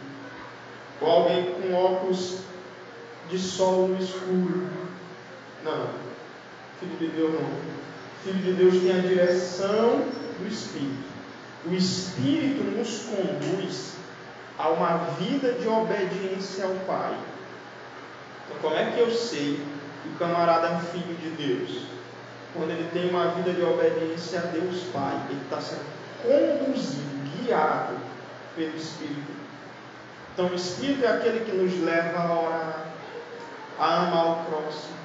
ou 1.01 1.11
alguém 1.11 1.53
com 1.53 1.75
óculos 1.75 2.39
de 3.31 3.39
sol 3.39 3.89
no 3.89 4.03
escuro. 4.03 4.69
Não, 5.63 5.91
Filho 6.81 6.97
de 6.99 7.09
Deus 7.09 7.35
não. 7.35 7.77
Filho 8.25 8.43
de 8.43 8.53
Deus 8.55 8.83
tem 8.83 8.93
a 8.93 9.03
direção 9.03 10.01
do 10.39 10.49
Espírito. 10.49 11.07
O 11.67 11.75
Espírito 11.75 12.65
nos 12.65 13.05
conduz 13.05 13.97
a 14.59 14.71
uma 14.71 14.97
vida 15.19 15.53
de 15.53 15.69
obediência 15.69 16.65
ao 16.65 16.75
Pai. 16.87 17.17
Então, 18.47 18.59
como 18.63 18.77
é 18.77 18.93
que 18.93 19.01
eu 19.01 19.11
sei 19.11 19.61
que 20.03 20.09
o 20.09 20.19
camarada 20.19 20.69
é 20.69 20.71
um 20.77 20.81
filho 20.81 21.15
de 21.17 21.31
Deus? 21.31 21.87
Quando 22.55 22.71
ele 22.71 22.89
tem 22.93 23.11
uma 23.11 23.33
vida 23.33 23.53
de 23.53 23.63
obediência 23.63 24.41
a 24.41 24.43
Deus 24.45 24.85
Pai, 24.93 25.21
ele 25.29 25.43
está 25.43 25.61
sendo 25.61 25.85
conduzido, 26.65 27.45
guiado 27.45 27.97
pelo 28.55 28.77
Espírito. 28.77 29.37
Então, 30.33 30.47
o 30.49 30.55
Espírito 30.55 31.05
é 31.05 31.09
aquele 31.09 31.45
que 31.45 31.53
nos 31.53 31.81
leva 31.83 32.19
a 32.19 32.41
orar, 32.41 32.87
a 33.79 34.07
amar 34.07 34.27
o 34.27 34.45
próximo. 34.45 34.97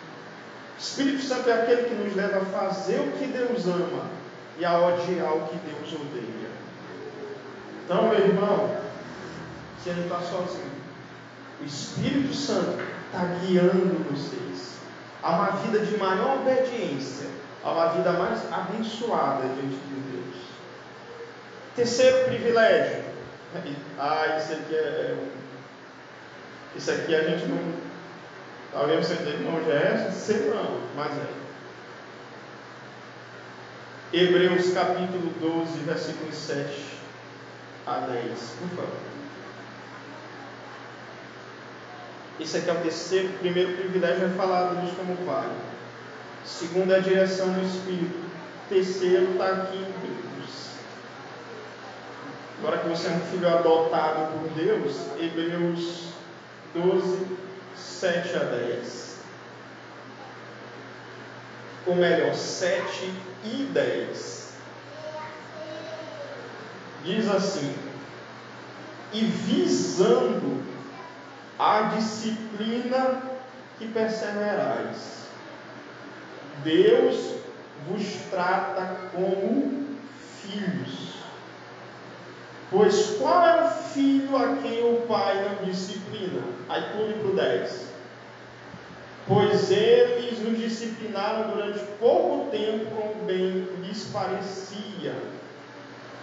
O 0.78 0.80
Espírito 0.80 1.24
Santo 1.24 1.50
é 1.50 1.62
aquele 1.62 1.84
que 1.84 1.96
nos 1.96 2.16
leva 2.16 2.38
a 2.38 2.46
fazer 2.46 3.00
o 3.00 3.12
que 3.18 3.28
Deus 3.28 3.66
ama 3.68 4.06
e 4.58 4.66
a 4.66 4.80
odiar 4.80 5.34
o 5.34 5.48
que 5.48 5.58
Deus 5.58 5.94
odeia. 5.94 6.52
Então, 7.86 8.10
meu 8.10 8.20
irmão, 8.20 8.78
você 9.78 9.92
não 9.92 10.04
está 10.04 10.20
sozinho. 10.22 10.72
O 11.62 11.66
Espírito 11.66 12.34
Santo 12.34 12.82
está 13.12 13.26
guiando 13.42 14.06
vocês 14.10 14.78
a 15.22 15.32
uma 15.32 15.52
vida 15.58 15.86
de 15.86 15.98
maior 15.98 16.40
obediência, 16.40 17.28
a 17.64 17.72
uma 17.72 17.88
vida 17.90 18.14
mais 18.14 18.40
abençoada 18.52 19.44
diante 19.44 19.76
de 19.76 20.12
Deus. 20.12 20.36
Terceiro 21.76 22.26
privilégio. 22.26 23.04
Ah, 24.00 24.38
isso 24.38 24.54
aqui 24.54 24.76
é, 24.76 24.78
é. 24.78 25.18
Isso 26.76 26.90
aqui 26.90 27.14
a 27.14 27.24
gente 27.24 27.46
não. 27.48 27.60
Alguém 28.74 28.98
você 28.98 29.16
dizer, 29.16 29.42
não, 29.42 29.62
já 29.66 29.74
é? 29.74 30.12
Sei 30.12 30.50
não, 30.50 30.80
mas 30.96 31.12
é. 31.18 31.42
Hebreus 34.14 34.74
capítulo 34.74 35.34
12, 35.42 35.80
versículos 35.80 36.36
7 36.36 36.98
a 37.86 38.00
10, 38.00 38.56
por 38.60 38.70
favor. 38.70 39.11
Esse 42.42 42.58
aqui 42.58 42.72
é 42.72 42.74
o 42.74 42.82
terceiro, 42.82 43.30
primeiro 43.38 43.78
privilégio 43.78 44.26
é 44.26 44.30
falar 44.30 44.70
de 44.70 44.82
Deus 44.82 44.96
como 44.98 45.16
Pai. 45.28 45.48
Segundo, 46.44 46.92
a 46.92 46.98
direção 46.98 47.54
do 47.54 47.62
Espírito. 47.64 48.20
Terceiro 48.68 49.34
está 49.34 49.48
aqui 49.48 49.78
em 49.78 49.84
Deus. 49.84 50.72
Agora 52.58 52.80
que 52.80 52.90
você 52.90 53.10
é 53.10 53.12
um 53.12 53.20
filho 53.20 53.48
adotado 53.48 54.32
por 54.32 54.50
Deus, 54.56 54.96
Hebreus 55.20 56.14
12, 56.74 57.28
7 57.78 58.36
a 58.36 58.40
10. 58.40 59.18
Ou 61.86 61.96
melhor, 61.96 62.34
7 62.34 63.14
e 63.46 63.70
10. 63.72 64.54
Diz 67.04 67.30
assim: 67.30 67.76
E 69.14 69.26
visando 69.26 70.71
a 71.62 71.82
disciplina 71.96 73.22
que 73.78 73.88
perseverais, 73.88 75.28
Deus 76.64 77.36
vos 77.88 78.04
trata 78.32 78.98
como 79.14 79.86
filhos. 80.42 81.20
Pois 82.72 83.16
qual 83.20 83.46
é 83.46 83.62
o 83.62 83.70
filho 83.70 84.36
a 84.36 84.56
quem 84.56 84.92
o 84.92 85.02
pai 85.02 85.48
não 85.48 85.64
disciplina? 85.64 86.42
Aí 86.68 86.82
pule 86.94 87.14
para 87.14 87.30
o 87.30 87.36
10. 87.36 87.92
Pois 89.28 89.70
eles 89.70 90.40
nos 90.40 90.58
disciplinaram 90.58 91.52
durante 91.52 91.80
pouco 92.00 92.50
tempo 92.50 92.86
como 92.96 93.26
bem 93.26 93.68
lhes 93.84 94.06
parecia. 94.06 95.14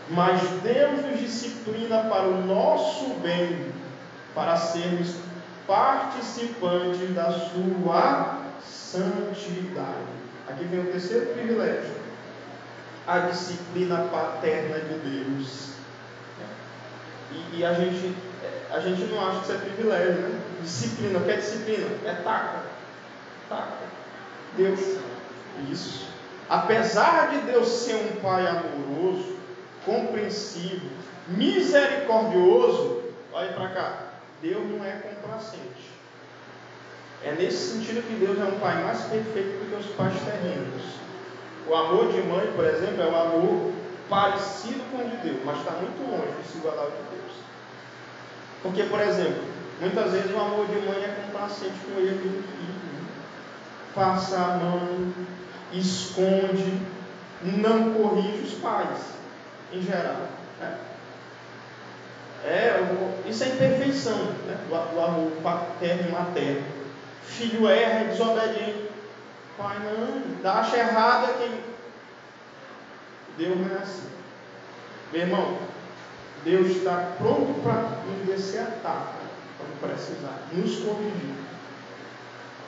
Mas 0.08 0.42
Deus 0.64 1.04
nos 1.04 1.20
disciplina 1.20 2.08
para 2.08 2.26
o 2.26 2.44
nosso 2.44 3.10
bem, 3.20 3.77
para 4.38 4.56
sermos 4.56 5.16
participantes 5.66 7.12
da 7.12 7.32
sua 7.32 8.38
santidade. 8.64 10.18
Aqui 10.48 10.62
vem 10.62 10.78
o 10.78 10.92
terceiro 10.92 11.34
privilégio: 11.34 11.90
a 13.04 13.18
disciplina 13.18 14.06
paterna 14.12 14.78
de 14.78 14.94
Deus. 14.98 15.70
E, 17.32 17.58
e, 17.58 17.64
a, 17.64 17.74
gente, 17.74 18.14
a 18.70 18.78
gente 18.78 19.02
não 19.12 19.28
acha 19.28 19.40
que 19.40 19.42
isso 19.42 19.52
é 19.52 19.56
privilégio, 19.56 20.12
né? 20.12 20.40
Disciplina, 20.62 21.18
o 21.18 21.24
que 21.24 21.30
é 21.32 21.36
disciplina? 21.36 21.86
É 22.04 22.14
taca. 22.22 22.62
Taca. 23.48 23.88
Deus. 24.56 24.80
Isso. 25.68 26.06
Apesar 26.48 27.30
de 27.30 27.38
Deus 27.40 27.68
ser 27.68 27.96
um 27.96 28.20
pai 28.20 28.46
amoroso, 28.46 29.36
compreensivo, 29.84 30.86
misericordioso, 31.26 33.02
olha 33.32 33.52
para 33.52 33.68
cá, 33.68 34.07
Deus 34.42 34.70
não 34.70 34.84
é 34.84 34.92
complacente. 34.92 35.98
É 37.24 37.32
nesse 37.32 37.72
sentido 37.72 38.06
que 38.06 38.14
Deus 38.14 38.38
é 38.38 38.44
um 38.44 38.60
pai 38.60 38.82
mais 38.84 39.02
perfeito 39.02 39.58
do 39.58 39.70
que 39.70 39.76
os 39.76 39.96
pais 39.96 40.14
terrenos. 40.20 40.82
O 41.66 41.74
amor 41.74 42.12
de 42.12 42.22
mãe, 42.22 42.50
por 42.54 42.64
exemplo, 42.64 43.02
é 43.02 43.06
um 43.06 43.20
amor 43.20 43.72
parecido 44.08 44.80
com 44.90 45.04
o 45.04 45.10
de 45.10 45.16
Deus, 45.18 45.40
mas 45.44 45.58
está 45.58 45.72
muito 45.72 46.10
longe 46.10 46.32
de 46.40 46.48
se 46.48 46.58
igualar 46.58 46.84
ao 46.84 46.90
de 46.90 46.96
Deus. 46.96 47.36
Porque, 48.62 48.84
por 48.84 49.00
exemplo, 49.00 49.42
muitas 49.80 50.12
vezes 50.12 50.32
o 50.32 50.38
amor 50.38 50.66
de 50.66 50.76
mãe 50.76 51.04
é 51.04 51.22
complacente 51.24 51.74
com 51.84 52.00
erro 52.00 52.16
do 52.16 52.42
filho. 52.42 52.78
Passa 53.94 54.36
a 54.36 54.56
mão, 54.56 55.12
esconde, 55.72 56.80
não 57.42 57.92
corrige 57.94 58.44
os 58.44 58.54
pais, 58.54 58.98
em 59.72 59.82
geral. 59.82 60.28
Né? 60.60 60.78
É, 63.28 63.30
isso 63.30 63.44
é 63.44 63.48
imperfeição 63.48 64.16
né? 64.46 64.58
do, 64.68 64.94
do 64.94 65.00
amor 65.00 65.32
paterno 65.42 66.08
e 66.08 66.12
materno. 66.12 66.66
Filho 67.22 67.68
erra, 67.68 68.00
é 68.00 68.04
desobediente. 68.04 68.88
Pai, 69.56 69.76
não, 69.80 70.50
acha 70.50 70.76
errada 70.76 71.34
quem. 71.34 71.60
Deus 73.36 73.58
não 73.58 73.76
é 73.76 73.80
assim. 73.80 74.08
Meu 75.12 75.22
irmão, 75.22 75.58
Deus 76.44 76.68
está 76.68 77.12
pronto 77.18 77.60
para 77.62 77.98
descer 78.26 78.62
a 78.62 78.66
tapa 78.82 79.18
quando 79.58 79.80
precisar, 79.80 80.42
nos 80.52 80.76
corrigir. 80.76 81.34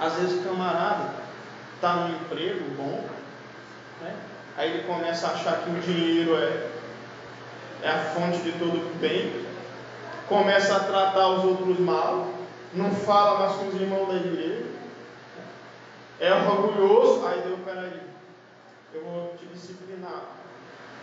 Às 0.01 0.15
vezes 0.15 0.41
o 0.41 0.49
camarada 0.49 1.11
está 1.77 1.95
num 1.95 2.17
emprego 2.17 2.65
bom, 2.77 3.05
né? 4.03 4.15
aí 4.57 4.71
ele 4.71 4.83
começa 4.85 5.29
a 5.29 5.33
achar 5.33 5.63
que 5.63 5.71
o 5.71 5.81
dinheiro 5.81 6.37
é, 6.37 6.71
é 7.83 7.91
a 7.91 8.05
fonte 8.15 8.39
de 8.39 8.53
todo 8.53 8.99
bem, 9.01 9.50
começa 10.31 10.77
a 10.77 10.81
tratar 10.85 11.29
os 11.31 11.45
outros 11.45 11.81
mal, 11.81 12.29
não 12.73 12.93
fala 12.93 13.41
mais 13.41 13.53
com 13.55 13.67
os 13.67 13.75
irmãos 13.75 14.07
da 14.07 14.15
igreja, 14.15 14.65
é 16.21 16.33
orgulhoso, 16.33 17.27
aí 17.27 17.41
Deus, 17.41 17.59
peraí, 17.65 18.01
eu 18.95 19.03
vou 19.03 19.35
te 19.37 19.47
disciplinar. 19.47 20.23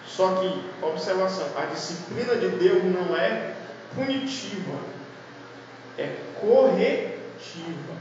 Só 0.05 0.35
que, 0.35 0.63
observação, 0.81 1.45
a 1.57 1.65
disciplina 1.65 2.37
de 2.37 2.47
Deus 2.51 2.85
não 2.85 3.17
é 3.17 3.53
punitiva, 3.93 4.79
é 5.97 6.15
corretiva. 6.39 7.97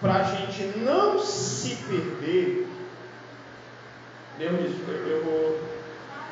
Para 0.00 0.14
a 0.14 0.22
gente 0.22 0.78
não 0.78 1.18
se 1.18 1.76
perder, 1.76 2.68
Deus 4.38 4.56
diz, 4.62 4.88
eu 4.88 5.24
vou 5.24 5.60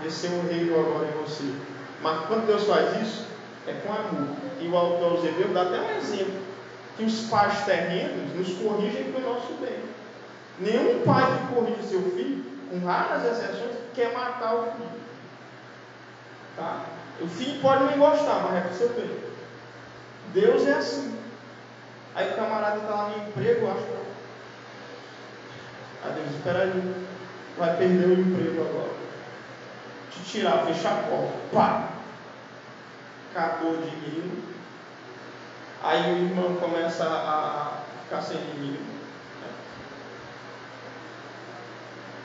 descer 0.02 0.30
o 0.30 0.48
reino 0.48 0.80
agora 0.80 1.06
em 1.06 1.22
você. 1.22 1.52
Mas 2.00 2.26
quando 2.26 2.46
Deus 2.46 2.64
faz 2.64 3.02
isso, 3.02 3.35
é 3.66 3.72
com 3.74 3.92
amor. 3.92 4.36
E 4.60 4.68
o 4.68 4.76
autor 4.76 5.20
Zebeu 5.20 5.48
dá 5.48 5.62
até 5.62 5.80
um 5.80 5.96
exemplo, 5.98 6.40
que 6.96 7.04
os 7.04 7.28
pais 7.28 7.64
terrenos 7.64 8.34
nos 8.34 8.58
corrigem 8.58 9.12
para 9.12 9.20
o 9.20 9.34
nosso 9.34 9.52
bem. 9.54 9.78
Nenhum 10.58 11.02
pai 11.04 11.24
que 11.24 11.54
corrige 11.54 11.82
seu 11.82 12.02
filho, 12.12 12.44
com 12.70 12.84
raras 12.86 13.24
exceções, 13.24 13.76
quer 13.94 14.12
matar 14.14 14.54
o 14.54 14.62
filho. 14.72 15.00
Tá? 16.56 16.84
O 17.20 17.26
filho 17.26 17.60
pode 17.60 17.84
não 17.84 17.98
gostar, 17.98 18.44
mas 18.44 18.56
é 18.56 18.60
para 18.60 18.70
o 18.70 18.74
seu 18.74 18.88
bem. 18.90 19.10
Deus 20.32 20.66
é 20.66 20.72
assim. 20.74 21.16
Aí 22.14 22.32
o 22.32 22.36
camarada 22.36 22.78
está 22.78 22.94
lá 22.94 23.08
no 23.10 23.28
emprego, 23.28 23.66
acho 23.68 23.82
que. 23.82 24.06
Aí 26.04 26.12
Deus, 26.14 26.34
espera 26.34 26.62
aí, 26.62 27.06
vai 27.58 27.76
perder 27.76 28.06
o 28.06 28.20
emprego 28.20 28.62
agora. 28.62 28.90
Te 30.10 30.20
tirar, 30.20 30.64
fechar 30.66 30.92
a 30.92 31.02
porta. 31.02 31.32
Pá! 31.52 31.95
Acabou 33.36 33.76
de. 33.76 34.46
Aí 35.82 36.14
o 36.14 36.16
irmão 36.24 36.56
começa 36.56 37.04
a 37.04 37.82
ficar 38.04 38.22
sem 38.22 38.38
inimigo. 38.38 38.96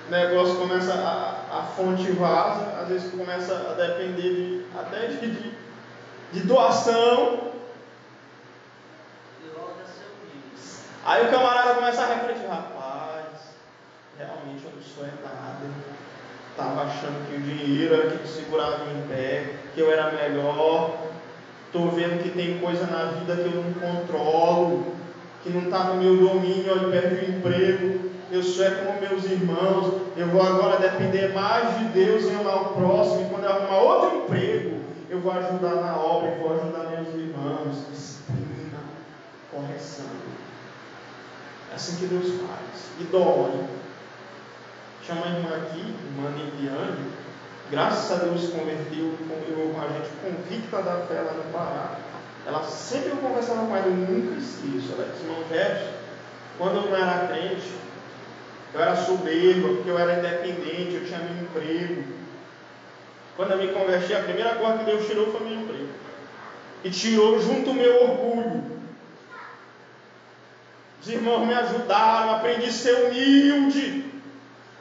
O 0.08 0.12
negócio 0.12 0.56
começa, 0.56 0.94
a, 0.94 1.60
a 1.60 1.64
fonte 1.64 2.12
vaza, 2.14 2.82
às 2.82 2.88
vezes 2.88 3.12
começa 3.12 3.54
a 3.54 3.74
depender 3.74 4.22
de, 4.22 4.66
até 4.78 5.08
de, 5.08 5.32
de, 5.32 5.54
de 6.32 6.40
doação. 6.42 7.52
Aí 11.04 11.28
o 11.28 11.32
camarada 11.32 11.76
começa 11.76 12.04
a 12.04 12.14
refletir, 12.14 12.48
rapaz, 12.48 13.56
realmente 14.18 14.66
eu 14.66 14.72
não 14.72 14.82
sou 14.82 15.04
é 15.04 15.12
nada. 15.24 15.68
Estava 16.52 16.82
achando 16.84 17.28
que 17.28 17.38
o 17.38 17.42
dinheiro 17.42 17.94
era 17.96 18.10
que 18.10 18.22
me 18.22 18.28
segurava 18.28 18.86
em 18.92 19.08
pé, 19.08 19.56
que 19.74 19.80
eu 19.80 19.92
era 19.92 20.12
melhor. 20.12 20.98
Estou 21.68 21.90
vendo 21.92 22.22
que 22.22 22.30
tem 22.30 22.60
coisa 22.60 22.86
na 22.88 23.06
vida 23.06 23.36
que 23.36 23.46
eu 23.46 23.64
não 23.64 23.74
controlo, 23.74 24.94
que 25.42 25.50
não 25.50 25.62
está 25.62 25.86
no 25.86 26.02
meu 26.02 26.18
domínio, 26.18 26.68
eu 26.68 26.92
perdi 26.92 27.26
o 27.26 27.38
emprego, 27.38 28.12
eu 28.30 28.44
sou 28.44 28.66
é 28.66 28.72
como 28.72 29.00
meus 29.00 29.24
irmãos, 29.24 30.02
eu 30.18 30.28
vou 30.28 30.42
agora 30.42 30.78
depender 30.78 31.34
mais 31.34 31.80
de 31.80 31.86
Deus 31.86 32.26
e 32.26 32.36
amar 32.36 32.62
o 32.62 32.66
próximo, 32.74 33.22
e 33.22 33.30
quando 33.30 33.46
eu 33.46 33.52
arrumar 33.52 33.80
outro 33.80 34.18
emprego, 34.18 34.82
eu 35.10 35.22
vou 35.22 35.32
ajudar 35.32 35.76
na 35.76 35.96
obra, 35.96 36.32
e 36.32 36.40
vou 36.40 36.54
ajudar 36.54 36.90
meus 36.90 37.16
irmãos, 37.16 37.86
disciplina, 37.90 38.80
correção. 39.50 40.06
É 41.72 41.76
assim 41.76 41.96
que 41.96 42.06
Deus 42.06 42.26
faz. 42.42 42.92
E 43.00 43.04
dói. 43.06 43.81
Tinha 45.04 45.18
uma 45.18 45.28
irmã 45.28 45.50
aqui, 45.56 45.80
irmã 45.80 46.30
Liane, 46.60 47.12
graças 47.72 48.12
a 48.12 48.24
Deus 48.24 48.42
se 48.42 48.52
converteu, 48.52 49.16
a 49.78 49.94
gente 49.94 50.10
convicta 50.22 50.82
da 50.84 51.06
fé 51.08 51.22
lá 51.22 51.34
no 51.34 51.52
Pará. 51.52 51.98
Ela 52.46 52.64
sempre 52.64 53.10
eu 53.10 53.18
conversava 53.18 53.66
com 53.66 53.76
ela, 53.76 53.88
eu 53.88 53.94
nunca 53.94 54.40
esqueço. 54.40 54.94
Ela 54.94 55.12
disse, 55.12 55.26
Gerson, 55.50 55.94
quando 56.58 56.76
eu 56.78 56.92
não 56.92 56.98
era 56.98 57.28
crente, 57.28 57.72
eu 58.74 58.82
era 58.82 58.96
soberba, 58.96 59.70
porque 59.70 59.90
eu 59.90 59.98
era 59.98 60.20
independente, 60.20 60.96
eu 60.96 61.06
tinha 61.06 61.20
meu 61.20 61.44
emprego. 61.44 62.04
Quando 63.36 63.52
eu 63.52 63.58
me 63.58 63.68
converti, 63.70 64.14
a 64.14 64.24
primeira 64.24 64.56
coisa 64.56 64.80
que 64.80 64.86
Deus 64.86 65.08
tirou 65.08 65.32
foi 65.32 65.48
meu 65.48 65.62
emprego. 65.62 65.90
E 66.84 66.90
tirou 66.90 67.40
junto 67.40 67.72
o 67.72 67.74
meu 67.74 68.04
orgulho. 68.04 68.64
Os 71.02 71.10
irmãos 71.10 71.46
me 71.46 71.54
ajudaram, 71.54 72.36
aprendi 72.36 72.68
a 72.68 72.72
ser 72.72 73.08
humilde. 73.08 74.11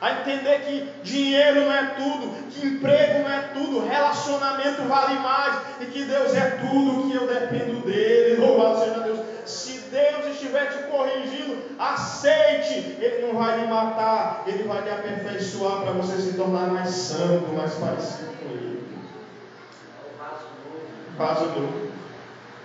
A 0.01 0.20
entender 0.20 0.61
que 0.61 0.88
dinheiro 1.03 1.61
não 1.61 1.72
é 1.72 1.86
tudo, 1.96 2.51
que 2.51 2.66
emprego 2.66 3.22
não 3.22 3.30
é 3.30 3.40
tudo, 3.53 3.86
relacionamento 3.86 4.82
vale 4.82 5.18
mais 5.18 5.61
e 5.80 5.86
que 5.86 6.05
Deus 6.05 6.34
é 6.34 6.59
tudo, 6.62 7.11
que 7.11 7.16
eu 7.16 7.26
dependo 7.26 7.80
dele. 7.84 8.40
Louvado 8.40 8.80
seja 8.80 9.01
Deus. 9.01 9.20
Se 9.44 9.80
Deus 9.90 10.26
estiver 10.26 10.66
te 10.66 10.84
corrigindo, 10.84 11.62
aceite, 11.78 12.96
Ele 12.98 13.26
não 13.26 13.38
vai 13.38 13.61
lhe 13.61 13.66
matar, 13.66 14.44
Ele 14.46 14.62
vai 14.62 14.82
lhe 14.82 14.90
aperfeiçoar 14.90 15.82
para 15.82 15.92
você 15.92 16.16
se 16.20 16.32
tornar 16.34 16.68
mais 16.68 16.88
santo, 16.88 17.53
mais 17.53 17.74
parecido 17.74 18.32
com 18.38 18.48
Ele. 18.51 18.82
Vaso 21.18 21.44
novo. 21.46 21.90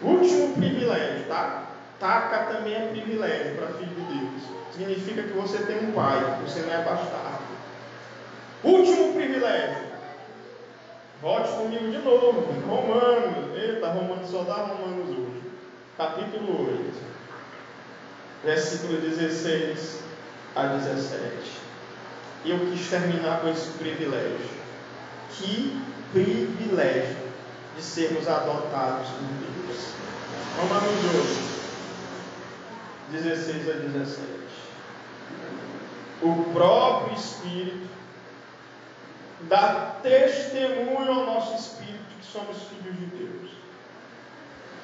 Último 0.01 0.53
privilégio, 0.53 1.25
tá? 1.27 1.63
Taca 2.00 2.54
também 2.54 2.74
é 2.74 2.88
privilégio 2.88 3.56
para 3.56 3.68
filho 3.68 3.96
de 3.96 4.20
Deus 4.20 4.56
significa 4.76 5.24
que 5.24 5.34
você 5.34 5.60
tem 5.60 5.89
um 5.89 5.91
pai, 5.93 6.39
você 6.46 6.60
não 6.62 6.74
é 6.74 6.84
bastardo. 6.84 7.46
Último 8.64 9.14
privilégio. 9.14 9.96
Volte 11.22 11.50
comigo 11.54 11.89
de 11.89 11.98
novo, 12.00 12.41
Romanos. 12.68 13.58
Eita, 13.58 13.88
Romanos 13.88 14.30
só 14.30 14.43
dá 14.43 14.56
Romanos 14.56 15.10
hoje. 15.10 15.41
Capítulo 15.98 16.70
8, 16.70 16.93
versículo 18.43 19.00
16 19.00 20.00
a 20.56 20.66
17. 20.66 21.22
E 22.43 22.52
eu 22.52 22.60
quis 22.60 22.89
terminar 22.89 23.41
com 23.41 23.50
esse 23.50 23.70
privilégio. 23.78 24.50
Que 25.32 25.82
privilégio 26.12 27.18
de 27.76 27.82
sermos 27.82 28.28
adotados 28.28 29.08
por 29.08 29.68
Deus. 29.68 29.88
Romanos 30.58 31.50
8, 31.50 31.55
16 33.12 33.70
a 33.70 33.74
17 33.74 34.36
o 36.22 36.51
próprio 36.53 37.16
Espírito 37.16 37.88
dá 39.41 39.97
testemunho 40.01 41.12
ao 41.12 41.26
nosso 41.26 41.56
Espírito 41.56 42.03
que 42.20 42.26
somos 42.26 42.58
filhos 42.64 42.97
de 42.97 43.06
Deus. 43.06 43.51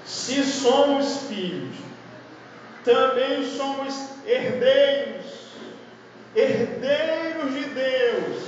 Se 0.05 0.43
somos 0.43 1.23
filhos, 1.29 1.75
também 2.83 3.45
somos 3.45 3.93
herdeiros, 4.25 5.25
herdeiros 6.35 7.53
de 7.53 7.63
Deus 7.65 8.43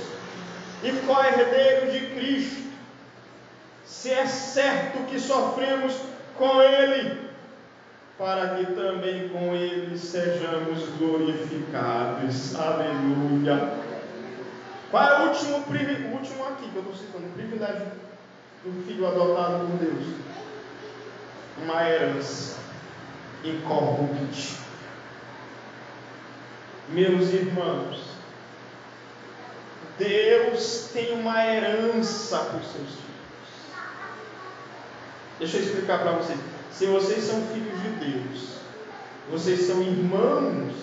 e 0.82 0.92
co-herdeiros 1.06 1.92
de 1.92 2.06
Cristo. 2.14 2.64
Se 3.86 4.10
é 4.12 4.26
certo 4.26 5.06
que 5.06 5.18
sofremos 5.18 5.94
com 6.36 6.60
Ele, 6.60 7.23
para 8.16 8.54
que 8.54 8.66
também 8.74 9.28
com 9.28 9.54
ele 9.54 9.98
sejamos 9.98 10.88
glorificados. 10.98 12.54
Aleluia. 12.54 13.74
Qual 14.90 15.02
é 15.02 15.18
o 15.18 15.28
último, 15.28 15.56
o 15.56 16.16
último 16.16 16.46
aqui 16.46 16.68
que 16.70 16.76
eu 16.76 16.82
estou 16.82 16.94
citando? 16.94 17.26
O 17.26 17.30
privilégio 17.30 17.86
do 18.64 18.86
filho 18.86 19.08
adotado 19.08 19.66
por 19.66 19.78
Deus. 19.78 20.04
Uma 21.62 21.88
herança 21.88 22.58
incorruptível. 23.42 24.64
Meus 26.88 27.32
irmãos, 27.32 28.04
Deus 29.98 30.90
tem 30.92 31.18
uma 31.18 31.44
herança 31.46 32.38
para 32.38 32.58
os 32.58 32.66
seus 32.66 32.74
filhos. 32.74 32.98
Deixa 35.38 35.56
eu 35.56 35.62
explicar 35.62 36.00
para 36.00 36.12
vocês. 36.12 36.53
Se 36.76 36.86
vocês 36.86 37.22
são 37.22 37.40
filhos 37.52 37.80
de 37.82 37.88
Deus, 38.04 38.56
vocês 39.30 39.60
são 39.60 39.80
irmãos 39.80 40.74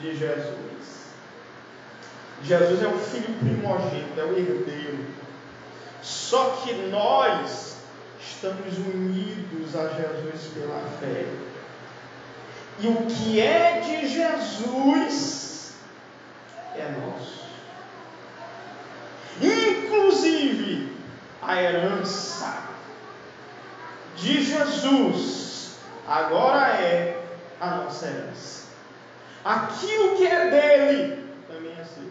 de 0.00 0.16
Jesus. 0.16 0.58
Jesus 2.42 2.82
é 2.82 2.88
o 2.88 2.98
filho 2.98 3.32
primogênito, 3.38 4.18
é 4.18 4.24
o 4.24 4.36
herdeiro. 4.36 5.06
Só 6.02 6.50
que 6.62 6.72
nós 6.88 7.76
estamos 8.20 8.76
unidos 8.78 9.76
a 9.76 9.88
Jesus 9.88 10.50
pela 10.54 10.80
fé. 11.00 11.26
E 12.80 12.88
o 12.88 13.06
que 13.06 13.40
é 13.40 13.80
de 13.80 14.08
Jesus 14.08 15.74
é 16.74 16.92
nosso. 17.00 17.48
Inclusive 19.40 20.92
a 21.40 21.62
herança 21.62 22.67
de 24.20 24.42
Jesus 24.42 25.76
agora 26.06 26.66
é 26.80 27.22
a 27.60 27.76
nossa 27.76 28.06
herança. 28.06 28.68
Aquilo 29.44 30.16
que 30.16 30.26
é 30.26 30.50
dele 30.50 31.24
também 31.46 31.72
é 31.72 31.84
seu. 31.84 32.10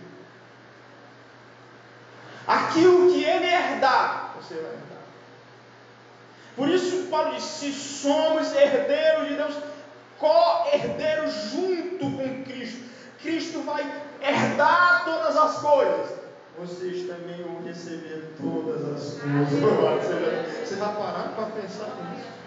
Aquilo 2.47 3.11
que 3.11 3.23
ele 3.23 3.45
herdar, 3.45 4.35
você 4.37 4.55
vai 4.55 4.71
herdar. 4.71 4.97
Por 6.55 6.69
isso 6.69 7.07
Paulo 7.07 7.35
diz: 7.35 7.43
se 7.43 7.71
somos 7.73 8.55
herdeiros 8.55 9.27
de 9.27 9.35
Deus, 9.35 9.55
co-herdeiros 10.17 11.33
junto 11.51 12.05
com 12.11 12.43
Cristo, 12.45 12.83
Cristo 13.21 13.61
vai 13.63 13.85
herdar 14.21 15.03
todas 15.03 15.35
as 15.35 15.59
coisas 15.59 16.27
vocês 16.57 17.05
também 17.05 17.43
vão 17.43 17.61
receber 17.63 18.31
todas 18.41 18.83
as 18.83 19.19
coisas. 19.19 20.09
Você 20.65 20.75
vai 20.75 20.93
parar 20.95 21.33
para 21.35 21.45
pensar 21.47 21.95
nisso. 22.11 22.37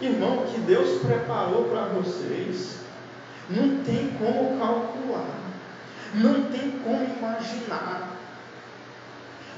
Irmão, 0.00 0.44
o 0.44 0.52
que 0.52 0.60
Deus 0.60 1.00
preparou 1.00 1.64
para 1.70 1.86
vocês, 1.86 2.80
não 3.48 3.82
tem 3.82 4.10
como 4.18 4.58
calcular, 4.58 5.38
não 6.14 6.50
tem 6.50 6.72
como 6.84 7.02
imaginar, 7.02 8.10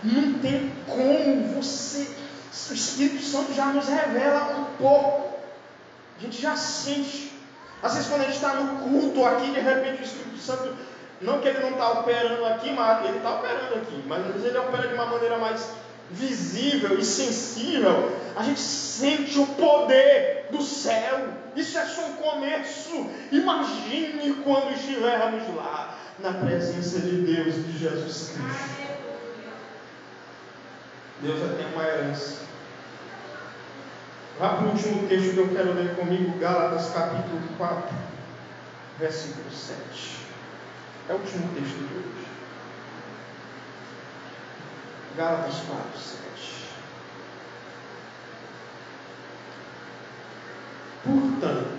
não 0.04 0.34
tem 0.34 0.72
como 0.86 1.54
você. 1.54 2.08
O 2.70 2.74
Espírito 2.74 3.22
Santo 3.22 3.52
já 3.52 3.66
nos 3.66 3.88
revela 3.88 4.58
um 4.58 4.76
pouco, 4.76 5.38
a 6.18 6.22
gente 6.22 6.40
já 6.40 6.56
sente. 6.56 7.32
Às 7.82 7.94
vezes, 7.94 8.08
quando 8.08 8.22
a 8.22 8.24
gente 8.24 8.36
está 8.36 8.54
no 8.54 8.78
culto 8.82 9.24
aqui, 9.24 9.50
de 9.50 9.60
repente 9.60 10.02
o 10.02 10.04
Espírito 10.04 10.38
Santo 10.38 10.76
não 11.20 11.40
que 11.40 11.48
ele 11.48 11.60
não 11.60 11.70
está 11.70 12.00
operando 12.00 12.44
aqui, 12.46 12.72
mas 12.72 13.04
ele 13.04 13.16
está 13.16 13.36
operando 13.36 13.74
aqui, 13.74 14.04
mas 14.06 14.26
às 14.26 14.32
vezes 14.32 14.46
ele 14.46 14.58
opera 14.58 14.88
de 14.88 14.94
uma 14.94 15.06
maneira 15.06 15.38
mais 15.38 15.70
visível 16.10 16.98
e 16.98 17.04
sensível. 17.04 18.16
A 18.36 18.42
gente 18.42 18.60
sente 18.60 19.38
o 19.38 19.46
poder 19.46 20.46
do 20.50 20.62
céu. 20.62 21.28
Isso 21.56 21.76
é 21.76 21.84
só 21.84 22.06
um 22.06 22.12
começo. 22.14 23.10
Imagine 23.32 24.34
quando 24.44 24.72
estivermos 24.72 25.54
lá, 25.56 25.98
na 26.20 26.32
presença 26.32 27.00
de 27.00 27.22
Deus, 27.22 27.54
de 27.54 27.78
Jesus 27.78 28.30
Cristo. 28.30 28.78
Deus 31.20 31.40
já 31.40 31.48
tem 31.56 31.66
uma 31.74 31.84
herança. 31.84 32.42
Vá 34.38 34.50
para 34.50 34.66
o 34.66 34.70
último 34.70 35.08
texto 35.08 35.34
que 35.34 35.38
eu 35.38 35.48
quero 35.48 35.74
ler 35.74 35.96
comigo, 35.96 36.38
Gálatas 36.38 36.90
capítulo 36.92 37.40
4, 37.58 37.88
versículo 39.00 39.50
7. 39.50 40.27
É 41.08 41.12
o 41.12 41.16
último 41.16 41.48
texto 41.54 41.78
de 41.78 41.94
hoje. 41.94 42.28
Gálatas 45.16 45.54
4, 45.54 45.98
7. 45.98 46.18
Portanto, 51.02 51.78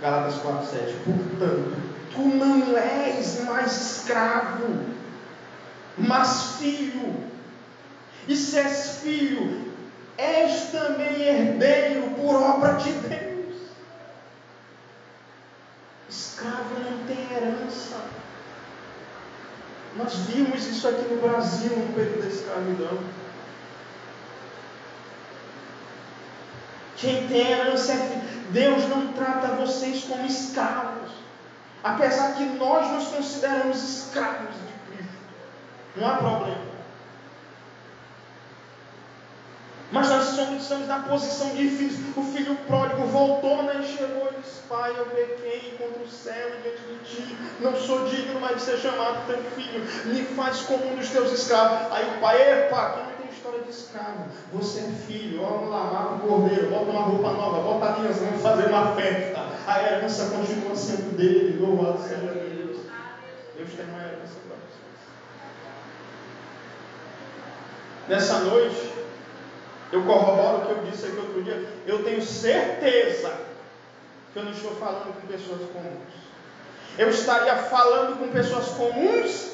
Gálatas 0.00 0.34
4, 0.40 0.66
7. 0.66 0.92
Portanto, 1.04 1.92
tu 2.12 2.20
não 2.20 2.76
és 2.76 3.44
mais 3.44 3.98
escravo, 3.98 4.84
mas 5.96 6.56
filho. 6.58 7.30
E 8.26 8.34
se 8.34 8.58
és 8.58 8.98
filho, 9.02 9.72
és 10.18 10.70
também 10.72 11.22
herdeiro 11.22 12.10
por 12.16 12.34
obra 12.34 12.72
de 12.74 12.90
Deus. 12.92 13.31
Escravo 16.42 16.74
não 16.80 17.04
tem 17.06 17.36
herança. 17.36 18.00
Nós 19.96 20.14
vimos 20.14 20.66
isso 20.66 20.88
aqui 20.88 21.02
no 21.02 21.20
Brasil 21.20 21.70
no 21.76 21.92
período 21.94 22.22
da 22.22 22.28
escravidão. 22.28 22.98
Quem 26.96 27.28
tem 27.28 27.52
herança 27.52 27.92
é 27.92 28.22
Deus 28.50 28.88
não 28.88 29.12
trata 29.12 29.54
vocês 29.54 30.02
como 30.02 30.26
escravos. 30.26 31.12
Apesar 31.84 32.34
que 32.34 32.44
nós 32.44 32.90
nos 32.90 33.08
consideramos 33.08 33.76
escravos 33.76 34.54
de 34.56 34.96
Cristo. 34.96 35.18
Não 35.96 36.08
há 36.08 36.16
problema. 36.16 36.71
Mas 39.92 40.08
nós 40.08 40.24
somos, 40.24 40.62
estamos 40.62 40.88
na 40.88 41.00
posição 41.00 41.50
filhos. 41.50 42.16
O 42.16 42.22
filho 42.22 42.56
pródigo 42.66 43.04
voltou, 43.08 43.62
né? 43.64 43.82
Chegou 43.82 44.30
e 44.32 44.40
disse: 44.40 44.60
Pai, 44.66 44.90
eu 44.96 45.04
pequei 45.04 45.76
contra 45.78 46.02
o 46.02 46.08
céu 46.08 46.48
e 46.48 46.62
diante 46.62 46.82
de 46.82 46.98
ti. 47.04 47.36
Não 47.60 47.76
sou 47.76 48.06
digno 48.06 48.40
mais 48.40 48.56
de 48.56 48.62
ser 48.62 48.78
chamado 48.78 49.26
teu 49.26 49.36
filho. 49.54 49.84
Me 50.06 50.24
faz 50.34 50.62
como 50.62 50.90
um 50.90 50.96
dos 50.96 51.10
teus 51.10 51.30
escravos. 51.30 51.92
Aí 51.92 52.08
o 52.08 52.20
pai, 52.20 52.40
epa, 52.40 52.86
aqui 52.86 53.00
não 53.00 53.16
tem 53.18 53.30
história 53.30 53.60
de 53.60 53.70
escravo. 53.70 54.28
Você 54.54 54.80
é 54.80 54.92
filho, 55.06 55.42
ó, 55.42 55.60
mata 55.66 56.14
um 56.14 56.18
cordeiro, 56.20 56.70
bota 56.70 56.90
uma 56.90 57.02
roupa 57.02 57.30
nova, 57.32 57.60
bota 57.60 57.92
aliança, 57.92 58.24
vamos 58.24 58.40
fazer 58.40 58.68
uma 58.68 58.94
festa. 58.94 59.44
A 59.66 59.82
herança 59.82 60.30
continua 60.34 60.74
sendo 60.74 61.14
dele, 61.18 61.58
louvado 61.60 62.00
seja 62.02 62.32
Deus. 62.32 62.78
Deus 63.56 63.70
tem 63.76 63.84
uma 63.84 63.98
herança 63.98 64.36
para 64.48 64.56
vocês. 64.56 64.82
Nessa 68.08 68.38
noite, 68.40 68.91
eu 69.92 70.02
corroboro 70.04 70.58
o 70.58 70.66
que 70.66 70.72
eu 70.72 70.90
disse 70.90 71.06
aqui 71.06 71.16
outro 71.16 71.42
dia. 71.42 71.68
Eu 71.86 72.02
tenho 72.02 72.22
certeza 72.22 73.30
que 74.32 74.38
eu 74.38 74.44
não 74.44 74.52
estou 74.52 74.74
falando 74.76 75.14
com 75.20 75.26
pessoas 75.26 75.60
comuns. 75.70 76.12
Eu 76.98 77.10
estaria 77.10 77.54
falando 77.56 78.18
com 78.18 78.28
pessoas 78.28 78.68
comuns 78.68 79.52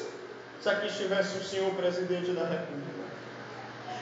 se 0.61 0.69
aqui 0.69 0.87
estivesse 0.87 1.37
o 1.37 1.43
senhor 1.43 1.71
presidente 1.75 2.31
da 2.31 2.43
República. 2.43 2.99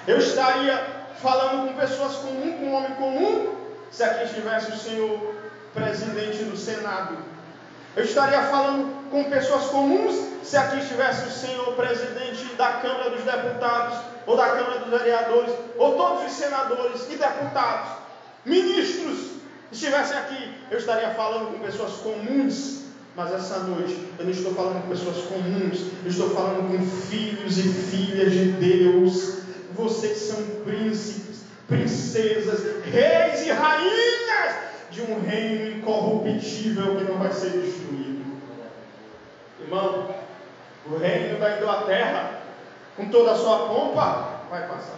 Eu 0.07 0.17
estaria 0.17 0.77
falando 1.21 1.67
com 1.67 1.79
pessoas 1.79 2.15
comuns, 2.17 2.55
com 2.59 2.65
um 2.65 2.73
homem 2.73 2.93
comum, 2.95 3.55
se 3.91 4.03
aqui 4.03 4.25
estivesse 4.25 4.71
o 4.71 4.77
senhor 4.77 5.35
presidente 5.73 6.43
do 6.43 6.55
Senado. 6.55 7.17
Eu 7.95 8.03
estaria 8.03 8.43
falando 8.43 9.09
com 9.09 9.23
pessoas 9.23 9.65
comuns, 9.65 10.15
se 10.43 10.55
aqui 10.55 10.79
estivesse 10.79 11.27
o 11.27 11.31
senhor 11.31 11.73
presidente 11.73 12.45
da 12.55 12.73
Câmara 12.73 13.09
dos 13.09 13.23
Deputados, 13.23 13.97
ou 14.28 14.38
da 14.38 14.49
Câmara 14.49 14.80
dos 14.80 14.89
Vereadores, 14.89 15.51
ou 15.78 15.95
todos 15.95 16.25
os 16.25 16.32
senadores 16.34 17.07
e 17.09 17.15
deputados, 17.15 17.89
ministros, 18.45 19.32
estivessem 19.71 20.17
aqui, 20.17 20.53
eu 20.69 20.78
estaria 20.78 21.09
falando 21.15 21.53
com 21.53 21.65
pessoas 21.65 21.93
comuns 21.93 22.78
mas 23.17 23.34
essa 23.34 23.61
noite 23.61 23.97
eu 24.19 24.25
não 24.25 24.32
estou 24.32 24.53
falando 24.53 24.84
com 24.84 24.89
pessoas 24.89 25.25
comuns, 25.25 25.88
eu 26.03 26.09
estou 26.11 26.30
falando 26.30 26.69
com 26.69 26.86
filhos 27.07 27.57
e 27.57 27.63
filhas 27.63 28.32
de 28.32 28.51
Deus. 28.51 29.39
Vocês 29.73 30.19
são 30.19 30.38
príncipes, 30.63 31.39
princesas, 31.67 32.84
reis 32.86 33.41
e 33.41 33.49
rainhas 33.49 34.55
de 34.91 35.01
um 35.01 35.19
reino 35.19 35.80
incorruptível 35.80 36.95
que 36.95 37.05
não 37.05 37.17
vai 37.17 37.32
ser 37.32 37.49
destruído. 37.53 38.23
Irmão, 39.61 40.15
o 40.86 40.97
reino 40.97 41.39
da 41.39 41.57
Inglaterra, 41.57 42.36
com 42.97 43.09
toda 43.09 43.31
a 43.31 43.35
sua 43.35 43.67
pompa, 43.67 44.39
vai 44.49 44.67
passar. 44.67 44.97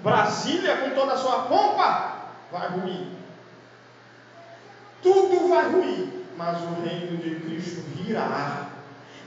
Brasília, 0.00 0.78
com 0.78 0.90
toda 0.90 1.12
a 1.12 1.16
sua 1.16 1.42
pompa, 1.42 2.16
vai 2.50 2.68
ruir. 2.68 3.08
Tudo 5.02 5.48
vai 5.48 5.70
ruir, 5.70 6.24
mas 6.36 6.62
o 6.62 6.82
reino 6.82 7.18
de 7.18 7.36
Cristo 7.40 7.82
virá. 7.94 8.68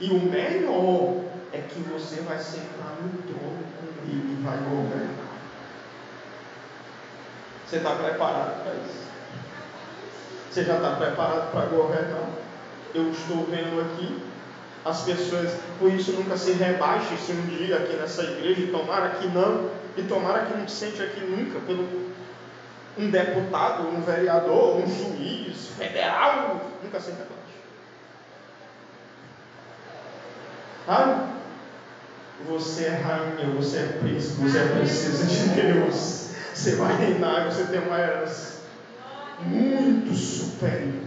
E 0.00 0.10
o 0.10 0.20
melhor 0.20 1.24
é 1.52 1.60
que 1.60 1.78
você 1.80 2.20
vai 2.22 2.38
sentar 2.38 2.96
no 3.00 3.22
trono 3.22 3.64
com 3.78 4.10
Ele 4.10 4.38
e 4.38 4.42
vai 4.42 4.58
governar. 4.58 5.26
Você 7.64 7.76
está 7.76 7.94
preparado 7.94 8.62
para 8.62 8.74
isso? 8.74 9.06
Você 10.50 10.64
já 10.64 10.76
está 10.76 10.96
preparado 10.96 11.52
para 11.52 11.66
governar? 11.66 12.28
Eu 12.94 13.10
estou 13.10 13.44
vendo 13.44 13.80
aqui 13.80 14.22
as 14.86 15.02
pessoas, 15.02 15.50
por 15.80 15.92
isso 15.92 16.12
nunca 16.12 16.36
se 16.36 16.52
rebaixe 16.52 17.16
se 17.16 17.32
um 17.32 17.46
dia 17.46 17.76
aqui 17.76 17.96
nessa 17.96 18.22
igreja, 18.22 18.68
tomara 18.70 19.10
que 19.10 19.26
não, 19.26 19.68
e 19.96 20.02
tomara 20.02 20.46
que 20.46 20.56
não 20.56 20.68
sente 20.68 21.02
aqui 21.02 21.20
nunca 21.20 21.58
pelo 21.60 22.06
um 22.96 23.10
deputado, 23.10 23.88
um 23.88 24.00
vereador, 24.00 24.76
um 24.76 24.86
juiz 24.86 25.70
federal, 25.76 26.70
nunca 26.82 27.00
senta 27.00 27.22
abaixo. 27.22 27.36
Ah, 30.88 31.30
você 32.46 32.84
é 32.84 32.90
rainha, 32.90 33.54
você 33.56 33.78
é 33.78 33.98
príncipe, 34.00 34.42
você 34.42 34.58
é 34.58 34.68
princesa 34.68 35.26
de 35.26 35.48
Deus. 35.60 36.28
Você 36.54 36.76
vai 36.76 36.96
reinar 36.96 37.44
você 37.46 37.64
tem 37.64 37.80
uma 37.80 37.98
herança 37.98 38.60
muito 39.40 40.14
superior. 40.14 41.05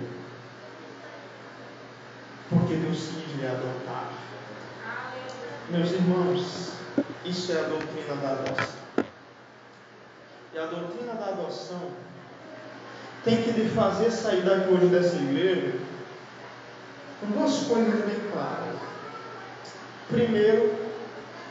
Porque 2.49 2.75
Deus 2.75 2.97
quis 2.97 3.35
lhe 3.35 3.45
adotar. 3.45 4.09
Meus 5.69 5.91
irmãos, 5.91 6.71
isso 7.23 7.51
é 7.51 7.59
a 7.59 7.63
doutrina 7.63 8.15
da 8.15 8.29
adoção. 8.31 8.79
E 10.53 10.57
a 10.57 10.65
doutrina 10.65 11.13
da 11.13 11.25
adoção 11.27 11.91
tem 13.23 13.43
que 13.43 13.51
lhe 13.51 13.69
fazer 13.69 14.09
sair 14.09 14.41
daqui 14.41 14.73
hoje 14.73 14.87
dessa 14.87 15.15
igreja 15.17 15.77
com 17.19 17.27
duas 17.27 17.63
coisas 17.65 18.05
bem 18.05 18.31
claras. 18.31 18.75
Primeiro, 20.07 20.73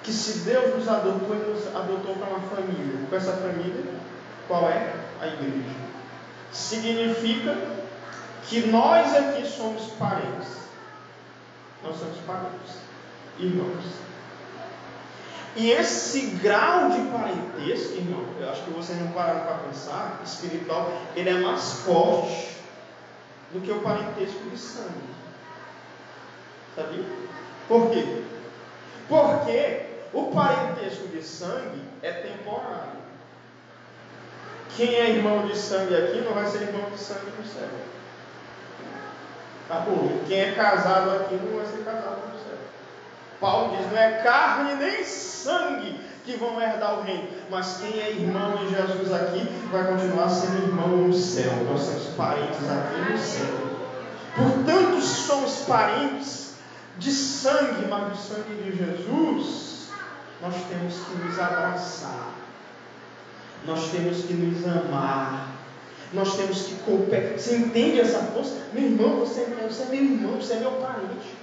que 0.02 0.12
se 0.12 0.40
Deus 0.40 0.74
nos 0.74 0.88
adotou, 0.88 1.34
Ele 1.34 1.52
nos 1.52 1.66
adotou 1.76 2.16
para 2.16 2.28
uma 2.28 2.40
família. 2.40 3.06
Com 3.08 3.16
essa 3.16 3.32
família, 3.34 3.84
qual 4.48 4.68
é? 4.68 4.94
A 5.20 5.26
igreja. 5.26 5.76
Significa 6.50 7.56
que 8.44 8.66
nós 8.68 9.14
aqui 9.14 9.46
somos 9.46 9.92
parentes. 9.92 10.67
Nós 11.82 11.96
somos 11.96 12.18
parentes, 12.26 12.78
irmãos. 13.38 13.84
E 15.56 15.70
esse 15.70 16.20
grau 16.36 16.90
de 16.90 17.00
parentesco, 17.10 17.94
irmão, 17.94 18.24
eu 18.40 18.50
acho 18.50 18.62
que 18.62 18.70
vocês 18.70 18.98
não 19.00 19.08
pararam 19.12 19.40
para 19.40 19.58
pensar, 19.68 20.20
espiritual, 20.24 20.92
ele 21.16 21.30
é 21.30 21.40
mais 21.40 21.80
forte 21.80 22.58
do 23.52 23.60
que 23.60 23.70
o 23.70 23.80
parentesco 23.80 24.48
de 24.50 24.58
sangue. 24.58 25.08
Sabia? 26.76 27.04
Por 27.66 27.90
quê? 27.90 28.22
Porque 29.08 29.86
o 30.12 30.30
parentesco 30.32 31.08
de 31.08 31.22
sangue 31.22 31.82
é 32.02 32.12
temporário. 32.12 32.98
Quem 34.76 34.94
é 34.94 35.10
irmão 35.10 35.46
de 35.46 35.56
sangue 35.58 35.96
aqui 35.96 36.20
não 36.20 36.34
vai 36.34 36.46
ser 36.46 36.62
irmão 36.62 36.88
de 36.90 36.98
sangue 36.98 37.32
no 37.36 37.44
céu. 37.44 37.68
Tá? 39.68 39.84
Quem 40.26 40.40
é 40.40 40.52
casado 40.52 41.10
aqui 41.10 41.34
não 41.34 41.58
vai 41.58 41.66
ser 41.66 41.84
casado 41.84 42.22
no 42.32 42.38
céu. 42.38 42.58
Paulo 43.38 43.76
diz: 43.76 43.92
não 43.92 43.98
é 43.98 44.12
carne 44.22 44.74
nem 44.76 45.04
sangue 45.04 46.00
que 46.24 46.36
vão 46.36 46.60
herdar 46.60 46.98
o 46.98 47.02
reino, 47.02 47.28
mas 47.50 47.78
quem 47.78 48.00
é 48.00 48.10
irmão 48.10 48.58
em 48.62 48.68
Jesus 48.68 49.12
aqui 49.12 49.48
vai 49.70 49.86
continuar 49.86 50.28
sendo 50.28 50.62
irmão 50.62 50.88
no 50.88 51.12
céu. 51.12 51.52
Nós 51.70 51.82
somos 51.82 52.06
parentes 52.16 52.60
aqui 52.70 53.12
no 53.12 53.18
céu. 53.18 53.68
Portanto, 54.36 55.00
somos 55.02 55.64
parentes 55.66 56.54
de 56.98 57.10
sangue, 57.10 57.86
mas 57.88 58.08
do 58.08 58.16
sangue 58.16 58.62
de 58.62 58.76
Jesus, 58.76 59.90
nós 60.40 60.54
temos 60.68 60.94
que 60.94 61.18
nos 61.18 61.38
abraçar, 61.38 62.30
nós 63.66 63.90
temos 63.90 64.24
que 64.24 64.34
nos 64.34 64.66
amar. 64.66 65.57
Nós 66.12 66.36
temos 66.36 66.62
que 66.62 66.74
cooperar. 66.76 67.38
Você 67.38 67.56
entende 67.56 68.00
essa 68.00 68.18
força? 68.18 68.54
Meu 68.72 68.84
irmão, 68.84 69.20
você 69.20 69.40
é, 69.40 69.68
você 69.68 69.82
é 69.82 69.86
meu 69.86 70.02
irmão, 70.02 70.36
você 70.36 70.54
é 70.54 70.60
meu 70.60 70.72
parente. 70.72 71.36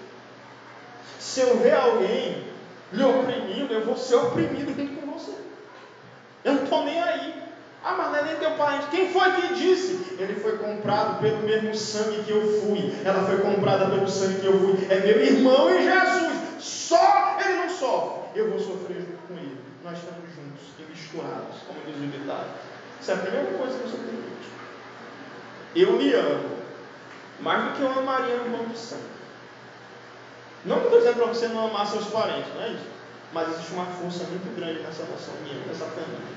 Se 1.20 1.42
eu 1.42 1.58
ver 1.58 1.74
alguém 1.74 2.44
lhe 2.92 3.04
oprimindo, 3.04 3.74
eu 3.74 3.86
vou 3.86 3.98
ser 3.98 4.16
oprimido 4.16 4.74
junto 4.76 5.02
com 5.02 5.12
você. 5.12 5.34
Eu 6.44 6.54
não 6.54 6.64
estou 6.64 6.84
nem 6.86 7.02
aí. 7.02 7.36
Ah, 7.84 7.94
mas 7.96 8.12
não 8.12 8.16
é 8.16 8.24
nem 8.24 8.36
teu 8.38 8.52
parente. 8.52 8.88
Quem 8.88 9.12
foi 9.12 9.32
que 9.34 9.54
disse? 9.54 10.16
Ele 10.18 10.34
foi 10.40 10.58
comprado 10.58 11.22
pelo 11.22 11.44
mesmo 11.44 11.76
sangue 11.76 12.24
que 12.24 12.32
eu 12.32 12.62
fui. 12.62 12.92
Ela 13.04 13.26
foi 13.26 13.38
comprada 13.38 13.86
pelo 13.88 14.08
sangue 14.08 14.40
que 14.40 14.48
eu 14.48 14.60
fui. 14.60 14.88
É 14.90 15.00
meu 15.02 15.24
irmão 15.24 15.70
em 15.70 15.84
Jesus. 15.84 16.34
Só 16.60 17.38
ele 17.46 17.60
não 17.60 17.70
sofre. 17.70 18.40
Eu 18.40 18.50
vou 18.50 18.60
sofrer 18.60 18.98
junto 19.02 19.28
com 19.28 19.36
ele. 19.36 19.60
Nós 19.84 20.00
estamos 20.00 20.24
juntos 20.30 20.64
e 20.80 20.92
misturados, 20.92 21.58
como 21.68 21.80
diz 21.86 21.96
o 21.98 22.08
ditado. 22.08 22.75
Isso 23.02 23.12
é 23.12 23.14
a 23.14 23.18
primeira 23.18 23.58
coisa 23.58 23.78
que 23.78 23.84
você 23.84 23.98
tem 23.98 24.24
que 25.74 25.82
Eu 25.82 25.98
lhe 25.98 26.14
amo. 26.14 26.56
Mais 27.40 27.64
do 27.64 27.78
que 27.78 27.82
eu 27.82 27.92
amaria 27.92 28.36
um 28.36 28.46
irmão 28.46 28.66
de 28.66 28.78
sangue. 28.78 29.04
Não 30.66 30.84
estou 30.84 31.00
dizendo 31.00 31.18
para 31.18 31.28
você 31.28 31.48
não 31.50 31.68
amar 31.68 31.86
seus 31.86 32.08
parentes, 32.08 32.54
não 32.56 32.64
é 32.64 32.70
isso. 32.70 32.88
Mas 33.34 33.50
existe 33.50 33.74
uma 33.74 33.86
força 33.86 34.24
muito 34.26 34.56
grande 34.56 34.82
nessa 34.82 35.04
noção 35.04 35.34
minha, 35.44 35.64
nessa 35.66 35.86
família. 35.86 36.36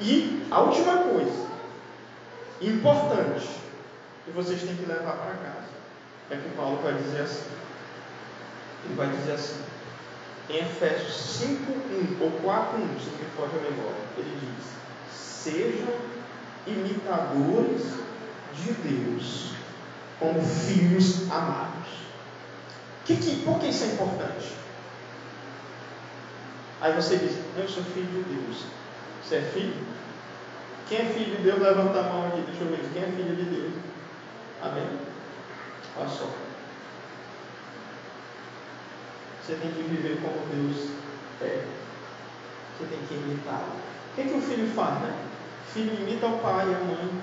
E 0.00 0.46
a 0.50 0.60
última 0.60 0.98
coisa, 1.04 1.46
importante, 2.60 3.48
que 4.24 4.30
vocês 4.32 4.62
têm 4.62 4.76
que 4.76 4.86
levar 4.86 5.12
para 5.12 5.34
casa, 5.34 5.68
é 6.30 6.36
que 6.36 6.56
Paulo 6.56 6.80
vai 6.82 6.94
dizer 6.94 7.22
assim. 7.22 7.50
Ele 8.84 8.94
vai 8.94 9.08
dizer 9.08 9.32
assim, 9.32 9.62
em 10.48 10.58
Efésios 10.58 11.14
5, 11.14 11.72
1 11.72 12.22
ou 12.22 12.30
4, 12.42 12.78
1, 12.78 12.80
se 12.98 13.10
me 13.10 13.24
foge 13.36 13.52
a 13.56 13.70
memória, 13.70 14.02
ele 14.16 14.38
diz: 14.40 14.72
Sejam 15.42 15.88
imitadores 16.66 17.94
de 18.54 18.72
Deus, 18.72 19.52
como 20.18 20.42
filhos 20.42 21.30
amados. 21.30 21.88
Que, 23.06 23.16
que, 23.16 23.42
por 23.42 23.58
que 23.58 23.68
isso 23.68 23.84
é 23.84 23.86
importante? 23.86 24.52
Aí 26.82 26.92
você 26.92 27.16
diz, 27.16 27.38
eu 27.56 27.66
sou 27.66 27.82
filho 27.84 28.06
de 28.06 28.34
Deus. 28.34 28.64
Você 29.24 29.36
é 29.36 29.40
filho? 29.40 29.76
Quem 30.90 30.98
é 30.98 31.04
filho 31.06 31.36
de 31.38 31.42
Deus? 31.42 31.58
Levanta 31.58 32.00
a 32.00 32.02
mão 32.02 32.26
aqui, 32.26 32.42
deixa 32.42 32.62
eu 32.62 32.68
ver. 32.68 32.90
Quem 32.92 33.02
é 33.02 33.06
filho 33.06 33.34
de 33.34 33.44
Deus? 33.44 33.72
Amém? 34.60 34.88
Olha 35.96 36.08
só. 36.08 36.28
Você 39.42 39.54
tem 39.54 39.70
que 39.70 39.82
viver 39.84 40.20
como 40.20 40.36
Deus 40.52 40.90
É. 41.40 41.64
Você 42.76 42.84
tem 42.90 42.98
que 43.08 43.14
imitá-lo. 43.14 43.72
O 44.12 44.14
que, 44.14 44.24
que 44.24 44.34
o 44.34 44.42
filho 44.42 44.70
faz, 44.74 45.00
né? 45.00 45.29
Filho 45.72 45.94
imita 46.00 46.26
o 46.26 46.38
pai 46.38 46.68
e 46.68 46.74
a 46.74 46.78
mãe. 46.78 47.22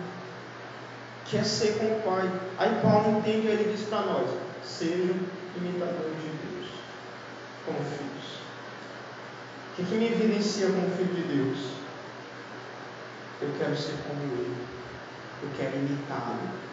Quer 1.25 1.45
ser 1.45 1.77
como 1.77 1.97
o 1.97 2.01
pai. 2.01 2.31
Aí 2.57 2.79
Paulo 2.81 3.19
entende 3.19 3.47
ele 3.47 3.75
diz 3.75 3.87
para 3.87 4.01
nós: 4.01 4.29
sejam 4.63 5.15
imitadores 5.55 6.15
de 6.21 6.29
Deus, 6.29 6.71
como 7.65 7.79
filhos. 7.79 8.37
O 9.71 9.75
que, 9.75 9.83
que 9.83 9.95
me 9.95 10.07
evidencia 10.07 10.67
como 10.67 10.89
filho 10.95 11.13
de 11.13 11.23
Deus? 11.23 11.77
Eu 13.41 13.49
quero 13.57 13.75
ser 13.75 13.95
como 14.07 14.21
ele. 14.21 14.55
Eu 15.43 15.49
quero 15.57 15.77
imitá-lo. 15.77 16.67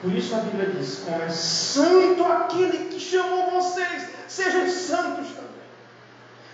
Por 0.00 0.12
isso 0.12 0.34
a 0.34 0.40
Bíblia 0.40 0.70
diz: 0.70 1.02
como 1.04 1.22
é 1.22 1.28
santo 1.28 2.24
aquele 2.24 2.88
que 2.88 3.00
chamou 3.00 3.50
vocês, 3.50 4.10
sejam 4.28 4.68
santos 4.68 5.28
também. 5.28 5.48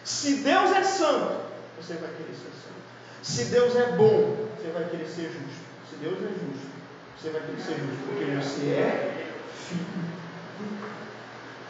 Se 0.03 0.37
Deus 0.37 0.71
é 0.71 0.83
santo, 0.83 1.41
você 1.77 1.95
vai 1.95 2.11
querer 2.11 2.33
ser 2.33 2.53
santo. 2.53 2.84
Se 3.25 3.47
Deus 3.47 3.75
é 3.75 3.93
bom, 3.93 4.37
você 4.55 4.71
vai 4.71 4.85
querer 4.85 5.07
ser 5.07 5.33
justo. 5.33 5.65
Se 5.89 5.97
Deus 5.97 6.19
é 6.19 6.29
justo, 6.29 6.69
você 7.19 7.31
vai 7.31 7.41
querer 7.41 7.59
ser 7.59 7.79
justo, 7.79 8.07
porque 8.07 8.25
você 8.27 8.71
é 8.75 9.33
filho. 9.67 9.87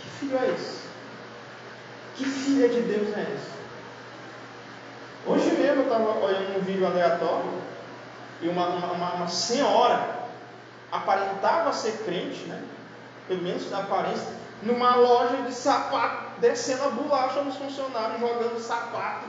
Que 0.00 0.10
filho 0.10 0.36
é 0.36 0.50
esse? 0.50 0.78
Que 2.16 2.24
filha 2.24 2.68
de 2.68 2.80
Deus 2.80 3.16
é 3.16 3.36
esse? 3.36 3.54
Hoje 5.26 5.52
mesmo 5.52 5.82
eu 5.82 5.84
estava 5.84 6.18
olhando 6.24 6.58
um 6.58 6.64
vídeo 6.64 6.88
aleatório 6.88 7.52
e 8.42 8.48
uma, 8.48 8.66
uma, 8.66 9.12
uma 9.14 9.28
senhora 9.28 10.24
aparentava 10.90 11.72
ser 11.72 11.98
crente, 12.04 12.46
né? 12.46 12.64
pelo 13.28 13.42
menos 13.42 13.70
da 13.70 13.78
aparência, 13.78 14.26
numa 14.60 14.96
loja 14.96 15.36
de 15.42 15.54
sapato, 15.54 16.40
descendo 16.40 16.82
a 16.82 16.90
bolacha 16.90 17.42
nos 17.42 17.54
funcionários, 17.54 18.18
jogando 18.18 18.58
sapato 18.58 19.26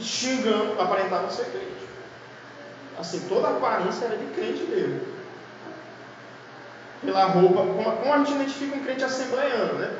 xingando, 0.00 0.80
aparentava 0.80 1.30
ser 1.30 1.46
crente. 1.46 1.88
Assim, 2.98 3.28
toda 3.28 3.48
a 3.48 3.56
aparência 3.56 4.06
era 4.06 4.16
de 4.16 4.26
crente 4.34 4.64
mesmo. 4.64 5.00
Pela 7.00 7.26
roupa, 7.26 7.60
como, 7.60 7.96
como 7.96 8.12
a 8.12 8.18
gente 8.18 8.32
identifica 8.32 8.76
um 8.76 8.82
crente 8.82 9.04
assembleiano, 9.04 9.74
né? 9.74 9.96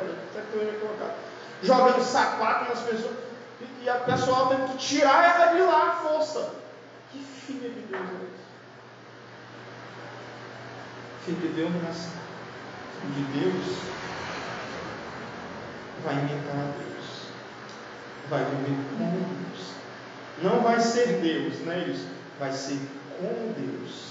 Jogando 1.62 2.02
sapato 2.02 2.70
nas 2.70 2.80
pessoas. 2.80 3.16
E, 3.60 3.84
e 3.84 3.88
a 3.88 3.96
pessoa 3.96 4.48
tendo 4.48 4.72
que 4.72 4.78
tirar 4.78 5.36
ela 5.36 5.52
de 5.52 5.60
lá 5.62 5.90
à 5.90 5.92
força. 5.92 6.54
Que 7.12 7.18
filha 7.18 7.70
de 7.70 7.80
Deus 7.82 8.02
é? 8.02 8.28
Filho 11.24 11.40
de 11.40 11.48
Deus 11.48 11.70
não 11.70 11.86
é 11.86 11.90
assim. 11.90 12.10
Filho 13.00 13.14
de 13.14 13.40
Deus 13.40 13.78
vai 16.04 16.14
imitar 16.14 16.56
a 16.56 16.72
Deus. 16.78 16.97
Vai 18.30 18.44
viver 18.44 18.76
como 18.98 19.10
Deus. 19.10 19.70
Não 20.42 20.60
vai 20.60 20.80
ser 20.80 21.20
Deus, 21.20 21.64
não 21.64 21.72
é 21.72 21.84
isso? 21.84 22.06
Vai 22.38 22.52
ser 22.52 22.78
como 23.18 23.54
Deus. 23.54 24.08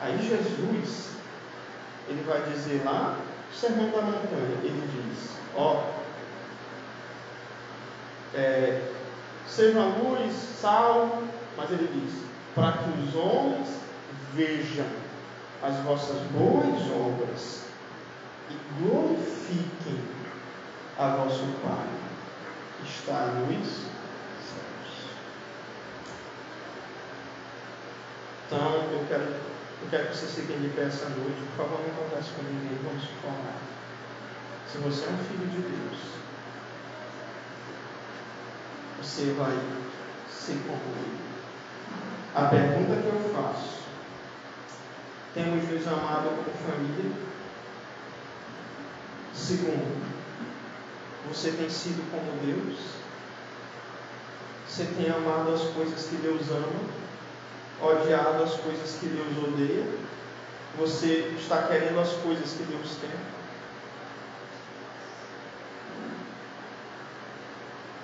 Aí 0.00 0.18
Jesus, 0.18 1.10
ele 2.08 2.22
vai 2.26 2.42
dizer 2.42 2.82
lá, 2.84 3.18
Sermão 3.52 3.90
da 3.90 4.02
Montanha, 4.02 4.58
ele 4.62 4.88
diz, 4.92 5.30
ó, 5.56 5.84
é, 8.34 8.82
seja 9.48 9.80
a 9.80 9.86
luz, 9.86 10.34
sal, 10.60 11.22
mas 11.56 11.70
ele 11.70 11.88
diz, 11.92 12.22
para 12.54 12.72
que 12.72 12.90
os 13.00 13.16
homens 13.16 13.68
vejam 14.34 14.86
as 15.62 15.76
vossas 15.76 16.20
boas 16.32 16.82
obras 16.92 17.62
e 18.50 18.82
glorifiquem 18.82 20.00
a 20.98 21.16
vosso 21.16 21.44
Pai 21.62 22.05
está 22.84 23.26
nos 23.26 23.68
céus. 23.68 25.06
Então, 28.46 28.74
eu 28.92 29.06
quero, 29.08 29.22
eu 29.22 29.88
quero 29.90 30.08
que 30.08 30.16
você 30.16 30.26
se 30.26 30.42
de 30.42 30.68
pé 30.68 30.82
essa 30.82 31.08
noite. 31.10 31.42
Por 31.56 31.64
favor, 31.64 31.80
não 31.86 32.04
converse 32.04 32.30
com 32.30 32.42
ninguém. 32.42 32.78
Vamos 32.82 33.04
falar. 33.22 33.60
Se 34.70 34.78
você 34.78 35.06
é 35.06 35.08
um 35.08 35.18
filho 35.18 35.46
de 35.48 35.58
Deus, 35.58 35.98
você 39.00 39.32
vai 39.32 39.56
como 40.66 40.96
ele. 40.96 41.26
A 42.34 42.44
pergunta 42.48 43.00
que 43.00 43.06
eu 43.06 43.34
faço 43.34 43.76
temos 45.32 45.68
nos 45.70 45.86
amado 45.86 46.30
como 46.30 46.72
família? 46.72 47.12
Segundo, 49.34 50.15
você 51.28 51.50
tem 51.52 51.68
sido 51.68 52.08
como 52.10 52.38
Deus? 52.44 52.78
Você 54.68 54.84
tem 54.96 55.10
amado 55.10 55.54
as 55.54 55.62
coisas 55.74 56.06
que 56.06 56.16
Deus 56.16 56.42
ama? 56.50 56.96
Odiado 57.80 58.42
as 58.42 58.54
coisas 58.54 58.98
que 58.98 59.06
Deus 59.06 59.36
odeia? 59.44 59.86
Você 60.78 61.34
está 61.38 61.62
querendo 61.68 61.98
as 61.98 62.12
coisas 62.12 62.52
que 62.52 62.64
Deus 62.64 62.96
quer? 63.00 63.16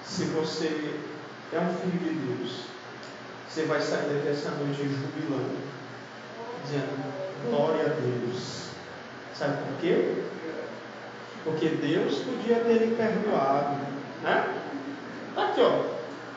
Se 0.04 0.24
você 0.24 1.00
é 1.52 1.58
um 1.58 1.74
filho 1.74 1.98
de 1.98 2.14
Deus, 2.14 2.64
você 3.48 3.64
vai 3.64 3.80
sair 3.80 4.14
daqui 4.14 4.28
essa 4.28 4.50
noite 4.52 4.82
jubilando, 4.82 5.58
dizendo: 6.64 7.50
Glória 7.50 7.86
a 7.86 7.88
Deus. 7.88 8.68
Sabe 9.34 9.62
por 9.64 9.80
quê? 9.80 10.22
Porque 11.44 11.68
Deus 11.68 12.18
podia 12.20 12.60
ter 12.60 12.78
lhe 12.78 12.94
perdoado. 12.94 13.76
Né? 14.22 14.54
Está 15.30 15.48
aqui, 15.48 15.60
ó. 15.60 15.84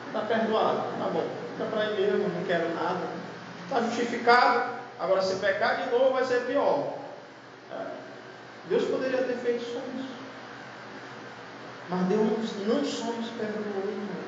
Está 0.08 0.20
perdoado. 0.22 0.82
Tá 0.98 1.10
bom. 1.12 1.28
Fica 1.52 1.70
para 1.70 1.82
aí 1.82 2.00
mesmo, 2.00 2.28
não 2.28 2.44
quero 2.44 2.74
nada. 2.74 3.06
Está 3.64 3.80
justificado. 3.82 4.76
Agora, 4.98 5.22
se 5.22 5.36
pecar 5.36 5.84
de 5.84 5.90
novo, 5.90 6.12
vai 6.12 6.24
ser 6.24 6.46
pior. 6.46 6.94
É. 7.70 7.84
Deus 8.68 8.84
poderia 8.84 9.22
ter 9.22 9.36
feito 9.36 9.64
só 9.64 9.78
isso. 9.98 10.16
Mas 11.88 12.06
Deus 12.06 12.66
não 12.66 12.84
só 12.84 13.12
nos 13.12 13.28
perdoou, 13.30 13.84
irmão. 13.86 14.25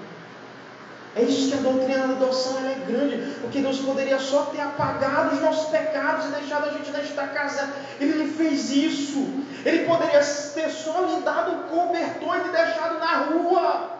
É 1.18 1.22
isso 1.22 1.50
que 1.50 1.58
a 1.58 1.60
doutrina 1.60 2.06
da 2.06 2.14
adoção 2.14 2.58
é 2.64 2.74
grande, 2.86 3.40
porque 3.40 3.60
Deus 3.60 3.80
poderia 3.80 4.20
só 4.20 4.44
ter 4.44 4.60
apagado 4.60 5.34
os 5.34 5.42
nossos 5.42 5.68
pecados 5.68 6.26
e 6.26 6.28
deixado 6.28 6.68
a 6.68 6.72
gente 6.72 6.92
nesta 6.92 7.26
casa. 7.26 7.68
Ele 7.98 8.22
não 8.22 8.28
fez 8.28 8.70
isso. 8.70 9.26
Ele 9.64 9.84
poderia 9.84 10.20
ter 10.20 10.70
só 10.70 11.00
lhe 11.06 11.20
dado 11.22 11.52
o 11.56 11.62
cobertor 11.64 12.36
e 12.36 12.44
lhe 12.44 12.50
deixado 12.50 13.00
na 13.00 13.16
rua, 13.24 13.90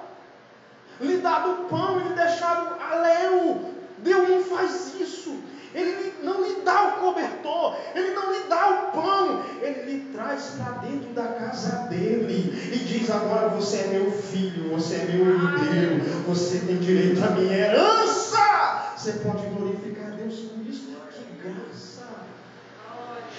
lhe 1.00 1.16
dado 1.16 1.50
o 1.50 1.64
pão 1.64 2.00
e 2.00 2.04
lhe 2.04 2.14
deixado 2.14 2.76
a 2.80 2.94
léu. 2.94 3.74
Deus 3.98 4.28
não 4.28 4.44
faz 4.44 4.94
isso. 5.00 5.34
Ele 5.74 6.14
não 6.22 6.42
lhe 6.42 6.62
dá 6.62 6.84
o 6.84 6.92
cobertor, 7.00 7.76
ele 7.94 8.10
não 8.12 8.32
lhe 8.32 8.48
dá 8.48 8.68
o 8.68 8.92
pão, 8.92 9.42
ele 9.60 9.82
lhe 9.82 10.12
traz 10.12 10.54
para 10.56 10.72
dentro 10.78 11.12
da 11.12 11.28
casa 11.28 11.88
dele 11.88 12.70
e 12.72 12.78
diz: 12.78 13.10
Agora 13.10 13.48
você 13.48 13.78
é 13.78 13.86
meu 13.88 14.10
filho, 14.10 14.70
você 14.70 14.96
é 14.96 15.04
meu 15.04 15.26
herdeiro, 15.26 16.04
você 16.26 16.58
tem 16.60 16.78
direito 16.78 17.22
à 17.24 17.30
minha 17.30 17.54
herança. 17.54 18.94
Você 18.96 19.12
pode 19.12 19.46
glorificar 19.46 20.12
Deus 20.12 20.34
por 20.40 20.66
isso. 20.66 20.88
Que 21.12 21.48
graça, 21.48 22.06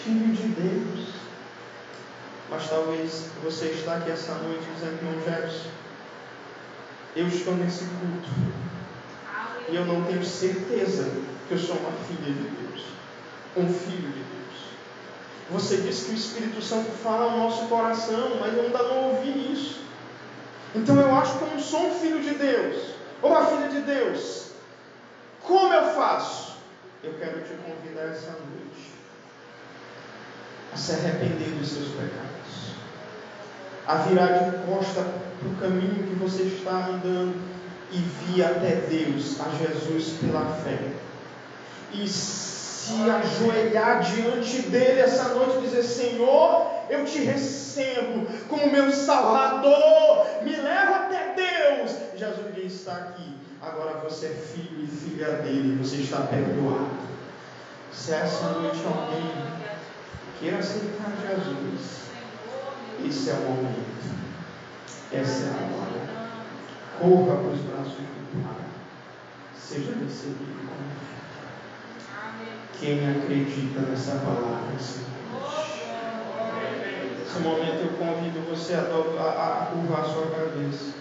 filho 0.04 0.34
de 0.34 0.48
Deus. 0.50 1.10
Mas 2.50 2.70
talvez 2.70 3.26
você 3.44 3.66
está 3.68 3.98
aqui 3.98 4.12
essa 4.12 4.36
noite 4.36 4.64
dizendo: 4.76 5.00
Não, 5.04 5.22
Jefferson, 5.22 5.70
eu 7.16 7.28
estou 7.28 7.56
nesse 7.56 7.86
culto 7.86 8.30
e 9.70 9.76
eu 9.76 9.86
não 9.86 10.04
tenho 10.04 10.24
certeza 10.24 11.12
que 11.50 11.56
eu 11.56 11.58
sou 11.58 11.78
uma 11.78 11.92
filha 12.08 12.32
de 12.32 12.44
Deus, 12.44 12.86
um 13.58 13.68
filho 13.68 14.12
de 14.12 14.20
Deus. 14.20 14.70
Você 15.50 15.78
disse 15.78 16.06
que 16.06 16.12
o 16.12 16.16
Espírito 16.16 16.62
Santo 16.62 16.92
fala 16.92 17.32
no 17.32 17.40
nosso 17.40 17.66
coração, 17.66 18.38
mas 18.40 18.54
eu 18.54 18.66
ainda 18.66 18.84
não 18.84 19.16
ouvi 19.16 19.52
isso. 19.52 19.82
Então 20.76 20.96
eu 20.96 21.12
acho 21.16 21.40
que 21.40 21.44
eu 21.46 21.50
não 21.50 21.60
sou 21.60 21.88
um 21.88 21.96
filho 21.96 22.22
de 22.22 22.36
Deus, 22.36 22.94
ou 23.24 23.32
uma 23.32 23.48
filha 23.48 23.68
de 23.68 23.82
Deus. 23.82 24.52
Como 25.42 25.74
eu 25.74 25.96
faço? 25.96 26.58
Eu 27.04 27.14
quero 27.14 27.42
te 27.42 27.54
convidar 27.56 28.04
essa 28.04 28.30
noite 28.30 28.92
a 30.72 30.78
se 30.78 30.92
arrepender 30.92 31.50
dos 31.58 31.68
seus 31.68 31.88
pecados, 31.88 32.76
a 33.88 33.96
virar 33.96 34.52
de 34.52 34.58
costa 34.68 35.02
para 35.02 35.50
o 35.50 35.56
caminho 35.56 36.08
que 36.08 36.14
você 36.14 36.44
está 36.44 36.90
andando 36.90 37.42
e 37.92 37.98
vir 37.98 38.44
até 38.44 38.76
Deus, 38.88 39.42
a 39.42 39.50
Jesus 39.50 40.20
pela 40.20 40.46
fé 40.54 41.09
e 41.94 42.08
se 42.08 42.94
ajoelhar 43.10 44.02
diante 44.02 44.64
dele 44.64 45.02
essa 45.02 45.30
noite 45.30 45.58
e 45.58 45.62
dizer: 45.62 45.84
Senhor, 45.84 46.68
eu 46.90 47.06
te 47.06 47.20
recebo 47.20 48.28
como 48.48 48.72
meu 48.72 48.92
Salvador, 48.92 50.44
me 50.44 50.56
leva 50.56 50.96
até 50.96 51.34
Deus. 51.36 51.96
Jesus 52.16 52.50
Está 52.70 52.94
aqui, 52.94 53.36
agora 53.62 54.00
você 54.00 54.28
é 54.28 54.30
filho 54.30 54.84
e 54.84 54.88
filha 54.88 55.34
dele, 55.38 55.82
você 55.82 55.98
está 55.98 56.22
perdoado. 56.22 56.90
Se 57.92 58.14
essa 58.14 58.50
noite 58.50 58.80
alguém 58.86 59.32
queira 60.40 60.60
aceitar 60.60 61.12
Jesus, 61.22 62.00
esse 63.06 63.30
é 63.30 63.34
o 63.34 63.38
momento. 63.38 64.20
Essa 65.12 65.46
é 65.46 65.50
a 65.50 65.78
hora. 65.78 66.10
Corra 67.00 67.38
para 67.38 67.52
os 67.52 67.60
braços 67.62 67.94
do 67.94 68.44
Pai. 68.44 68.66
Seja 69.58 69.94
recebido 69.94 70.68
como 70.68 70.90
filho. 70.90 71.29
Quem 72.80 73.10
acredita 73.10 73.82
nessa 73.82 74.20
palavra, 74.20 74.80
Senhor? 74.80 75.10
Nesse 77.20 77.40
momento 77.40 77.82
eu 77.82 77.98
convido 77.98 78.50
você 78.50 78.74
a, 78.74 78.80
a, 78.80 79.64
a 79.64 79.66
curvar 79.68 80.02
a 80.02 80.04
sua 80.04 80.28
cabeça. 80.28 80.94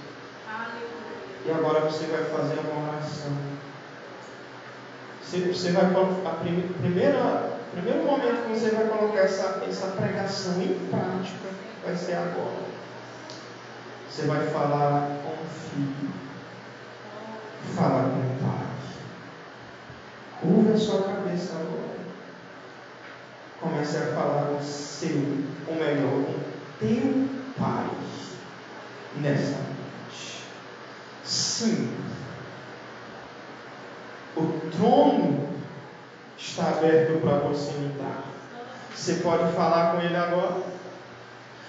E 1.47 1.51
agora 1.51 1.81
você 1.81 2.07
vai 2.07 2.25
fazer 2.25 2.61
uma 2.61 2.93
oração. 2.93 3.33
Você, 5.23 5.41
você 5.41 5.73
vai 5.73 5.85
a 5.85 6.31
primeira, 6.81 7.59
primeiro 7.73 8.05
momento 8.05 8.47
que 8.47 8.59
você 8.59 8.71
vai 8.71 8.87
colocar 8.89 9.21
essa, 9.21 9.63
essa 9.67 9.89
pregação 9.89 10.61
em 10.61 10.75
prática 10.91 11.49
vai 11.85 11.97
ser 11.97 12.15
agora. 12.15 12.69
Você 14.11 14.27
vai 14.27 14.47
falar 14.49 15.09
com 15.23 15.33
o 15.33 15.47
filho. 15.49 16.13
Fala 17.75 18.11
com 18.11 18.19
o 18.19 18.51
pai. 18.51 18.68
Curva 20.41 20.73
a 20.73 20.79
sua 20.79 21.03
cabeça 21.03 21.55
agora. 21.55 21.99
Comece 23.61 23.97
a 23.97 24.15
falar 24.15 24.47
com 24.47 24.63
seu, 24.63 25.17
ou 25.67 25.75
melhor, 25.75 26.25
com 26.25 26.35
teu 26.79 27.29
pai 27.59 27.91
nessa 29.17 29.59
noite. 29.59 30.43
Sim, 31.25 31.97
o 34.37 34.71
trono 34.71 35.49
está 36.37 36.69
aberto 36.69 37.21
para 37.21 37.39
você 37.39 37.73
entrar. 37.73 38.25
Você 38.95 39.15
pode 39.15 39.53
falar 39.55 39.93
com 39.93 40.01
ele 40.01 40.17
agora. 40.17 40.63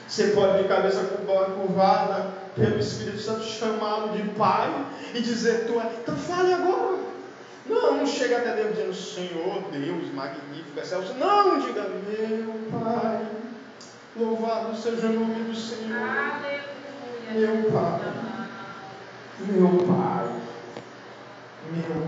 Você 0.08 0.28
pode, 0.30 0.64
de 0.64 0.68
cabeça 0.68 1.04
curvada, 1.04 2.34
pelo 2.56 2.80
Espírito 2.80 3.20
Santo, 3.20 3.44
chamá-lo 3.44 4.18
de 4.18 4.24
Pai 4.30 4.86
e 5.14 5.22
dizer: 5.22 5.66
Tu 5.66 5.80
é. 5.80 5.92
Então 6.02 6.16
fale 6.16 6.54
agora. 6.54 7.09
Não, 7.70 7.98
não 7.98 8.06
chega 8.06 8.38
até 8.38 8.56
Deus 8.56 8.76
dizendo, 8.76 8.94
Senhor 8.94 9.62
Deus, 9.72 10.12
magnífico, 10.14 10.80
excelso. 10.80 11.14
Não, 11.14 11.60
diga, 11.60 11.84
meu 11.84 12.56
Pai, 12.72 13.28
louvado 14.18 14.76
seja 14.76 15.08
o 15.08 15.14
nome 15.14 15.44
do 15.44 15.56
Senhor. 15.56 16.00
Meu 17.32 17.72
Pai, 17.72 18.02
meu 19.40 19.68
Pai, 19.86 20.30
meu 21.72 21.84
Pai. 21.84 21.90